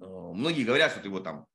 Э, 0.00 0.04
многие 0.04 0.64
говорят, 0.64 0.92
что 0.92 1.00
ты 1.00 1.08
вот 1.08 1.24
там 1.24 1.46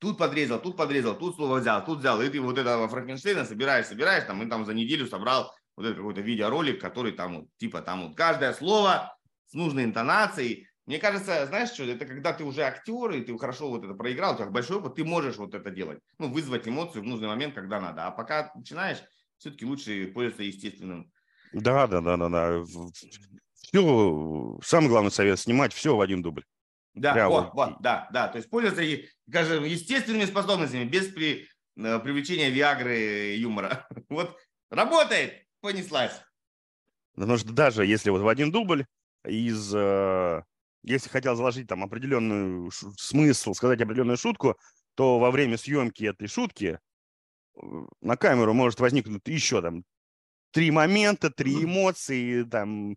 тут 0.00 0.18
подрезал, 0.18 0.60
тут 0.60 0.76
подрезал, 0.76 1.16
тут 1.16 1.36
слово 1.36 1.58
взял, 1.58 1.84
тут 1.84 2.00
взял, 2.00 2.20
и 2.20 2.28
ты 2.28 2.40
вот 2.40 2.58
этого 2.58 2.88
Франкенштейна 2.88 3.44
собираешь, 3.44 3.86
собираешь, 3.86 4.24
там, 4.24 4.42
и 4.42 4.48
там 4.48 4.64
за 4.64 4.74
неделю 4.74 5.06
собрал 5.06 5.54
вот 5.76 5.84
этот 5.84 5.98
какой-то 5.98 6.20
видеоролик, 6.22 6.80
который 6.80 7.12
там, 7.12 7.46
типа, 7.58 7.82
там 7.82 8.08
вот 8.08 8.16
каждое 8.16 8.52
слово 8.52 9.16
с 9.46 9.54
нужной 9.54 9.84
интонацией, 9.84 10.66
мне 10.86 10.98
кажется, 10.98 11.46
знаешь 11.46 11.70
что, 11.70 11.84
это 11.84 12.04
когда 12.04 12.32
ты 12.32 12.42
уже 12.42 12.62
актер, 12.62 13.12
и 13.12 13.20
ты 13.20 13.38
хорошо 13.38 13.68
вот 13.68 13.84
это 13.84 13.94
проиграл, 13.94 14.34
у 14.34 14.36
тебя 14.36 14.46
большой 14.46 14.78
опыт, 14.78 14.96
ты 14.96 15.04
можешь 15.04 15.36
вот 15.36 15.54
это 15.54 15.70
делать. 15.70 16.00
Ну, 16.18 16.32
вызвать 16.32 16.66
эмоцию 16.66 17.04
в 17.04 17.06
нужный 17.06 17.28
момент, 17.28 17.54
когда 17.54 17.80
надо. 17.80 18.06
А 18.06 18.10
пока 18.10 18.50
начинаешь, 18.56 18.98
все-таки 19.38 19.64
лучше 19.64 20.06
пользоваться 20.08 20.42
естественным. 20.42 21.12
Да, 21.52 21.86
да, 21.86 22.00
да, 22.00 22.16
да, 22.16 22.28
да. 22.28 22.64
Все, 23.54 24.58
самый 24.64 24.88
главный 24.88 25.12
совет, 25.12 25.38
снимать 25.38 25.72
все 25.72 25.94
в 25.94 26.00
один 26.00 26.22
дубль. 26.22 26.44
Да, 26.94 27.12
Прямо. 27.12 27.30
вот, 27.30 27.54
вот, 27.54 27.76
да, 27.80 28.08
да. 28.12 28.28
То 28.28 28.38
есть 28.38 28.50
пользоваться, 28.50 28.82
скажем, 29.28 29.64
естественными 29.64 30.24
способностями, 30.24 30.84
без 30.84 31.08
при, 31.08 31.46
э, 31.76 31.98
привлечения 32.00 32.50
Виагры 32.50 33.34
и 33.34 33.38
юмора. 33.38 33.86
Вот 34.08 34.36
работает, 34.70 35.46
понеслась. 35.60 36.20
Потому 37.14 37.36
что 37.38 37.52
даже 37.52 37.86
если 37.86 38.10
вот 38.10 38.22
в 38.22 38.28
один 38.28 38.50
дубль 38.50 38.86
из 39.24 39.72
э, 39.74 40.42
если 40.82 41.08
хотел 41.10 41.36
заложить 41.36 41.68
там 41.68 41.84
определенную 41.84 42.70
смысл, 42.96 43.52
сказать 43.54 43.80
определенную 43.80 44.16
шутку, 44.16 44.56
то 44.94 45.18
во 45.18 45.30
время 45.30 45.56
съемки 45.56 46.04
этой 46.04 46.26
шутки 46.28 46.78
э, 47.56 47.60
на 48.00 48.16
камеру 48.16 48.54
может 48.54 48.80
возникнуть 48.80 49.26
еще 49.26 49.60
там 49.60 49.84
три 50.52 50.70
момента, 50.70 51.30
три 51.30 51.64
эмоции, 51.64 52.42
там 52.44 52.96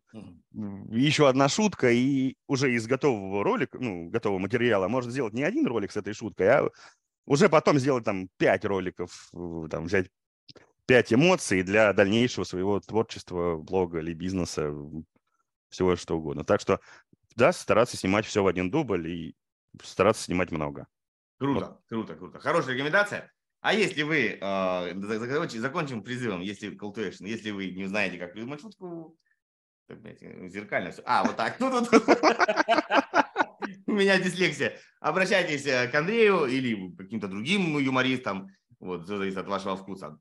еще 0.52 1.28
одна 1.28 1.50
шутка, 1.50 1.92
и 1.92 2.36
уже 2.48 2.74
из 2.74 2.88
готового 2.88 3.44
ролика, 3.44 3.78
ну, 3.80 4.10
готового 4.10 4.40
материала 4.40 4.88
можно 4.88 5.12
сделать 5.12 5.34
не 5.34 5.44
один 5.44 5.68
ролик 5.68 5.92
с 5.92 5.98
этой 5.98 6.14
шуткой, 6.14 6.48
а 6.48 6.70
уже 7.26 7.50
потом 7.50 7.80
сделать 7.80 8.04
там 8.04 8.28
пять 8.38 8.66
роликов, 8.66 9.30
там 9.70 9.86
взять 9.86 10.10
пять 10.86 11.14
эмоций 11.14 11.64
для 11.64 11.94
дальнейшего 11.94 12.44
своего 12.44 12.80
творчества, 12.80 13.58
блога 13.58 14.00
или 14.00 14.14
бизнеса, 14.14 14.74
всего 15.70 15.96
что 15.96 16.18
угодно. 16.18 16.44
Так 16.44 16.60
что 16.60 16.80
да, 17.36 17.52
стараться 17.52 17.98
снимать 17.98 18.26
все 18.26 18.44
в 18.44 18.48
один 18.48 18.70
дубль 18.70 19.08
и 19.08 19.36
стараться 19.82 20.24
снимать 20.24 20.52
много. 20.52 20.88
Круто, 21.40 21.66
вот. 21.66 21.82
круто, 21.88 22.16
круто. 22.16 22.40
Хорошая 22.40 22.76
рекомендация. 22.76 23.32
А 23.64 23.74
если 23.74 24.04
вы, 24.04 24.38
э, 24.42 24.94
закончим 25.58 26.04
призывом, 26.04 26.42
если 26.42 26.78
call 26.78 26.94
to 26.94 27.10
action, 27.10 27.26
если 27.26 27.52
вы 27.52 27.72
не 27.72 27.86
знаете, 27.86 28.18
как 28.18 28.34
придумать 28.34 28.60
шутку, 28.60 29.18
зеркально 29.88 30.92
все. 30.92 31.02
А, 31.06 31.24
вот 31.24 31.38
так. 31.38 31.62
У 33.88 33.94
меня 33.94 34.20
дислексия. 34.20 34.78
Обращайтесь 35.00 35.66
э, 35.66 35.88
к 35.88 35.96
Андрею 35.96 36.46
или 36.46 36.94
каким-то 36.98 37.30
другим 37.30 37.78
юмористам. 37.78 38.50
Вот, 38.80 39.06
все 39.06 39.18
зависит 39.18 39.38
от 39.38 39.48
вашего 39.48 39.78
вкуса. 39.78 40.20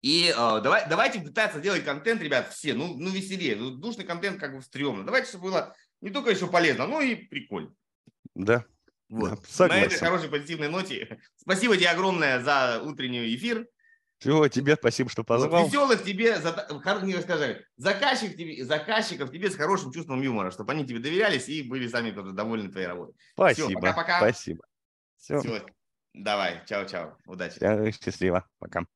И 0.00 0.28
э, 0.28 0.60
давай, 0.62 0.88
давайте 0.88 1.20
пытаться 1.20 1.60
делать 1.60 1.84
контент, 1.84 2.22
ребят, 2.22 2.52
все, 2.52 2.74
ну, 2.74 2.94
ну 2.96 3.10
веселее. 3.10 3.56
Ну, 3.56 3.72
душный 3.72 4.04
контент 4.04 4.38
как 4.38 4.54
бы 4.54 4.62
стрёмно. 4.62 5.04
Давайте, 5.04 5.30
чтобы 5.30 5.46
было 5.46 5.74
не 6.00 6.10
только 6.10 6.30
еще 6.30 6.46
полезно, 6.46 6.86
но 6.86 7.00
и 7.00 7.16
прикольно. 7.16 7.74
Да. 8.36 8.64
Вот. 9.12 9.42
Да, 9.58 9.68
На 9.68 9.80
этой 9.80 9.98
хорошей 9.98 10.30
позитивной 10.30 10.68
ноте. 10.68 11.18
Спасибо 11.36 11.76
тебе 11.76 11.90
огромное 11.90 12.40
за 12.40 12.80
утренний 12.82 13.34
эфир. 13.36 13.66
Всего 14.16 14.48
тебе 14.48 14.76
спасибо, 14.76 15.10
что 15.10 15.22
позвал. 15.22 15.64
Вот, 15.64 15.66
веселых 15.66 16.02
тебе, 16.02 16.38
не 17.02 17.14
расскажи, 17.14 17.66
заказчик 17.76 18.36
тебе, 18.36 18.64
заказчиков 18.64 19.30
тебе 19.30 19.50
с 19.50 19.56
хорошим 19.56 19.92
чувством 19.92 20.22
юмора, 20.22 20.50
чтобы 20.50 20.72
они 20.72 20.86
тебе 20.86 21.00
доверялись 21.00 21.48
и 21.48 21.62
были 21.62 21.88
сами 21.88 22.12
тоже 22.12 22.32
довольны 22.32 22.70
твоей 22.70 22.86
работой. 22.86 23.14
Спасибо. 23.34 23.80
пока-пока. 23.80 24.18
Спасибо. 24.18 24.64
Все. 25.18 25.40
Все. 25.40 25.66
Давай, 26.14 26.62
чао-чао. 26.66 27.16
Удачи. 27.26 27.58
Счастливо. 28.02 28.48
Пока. 28.60 28.86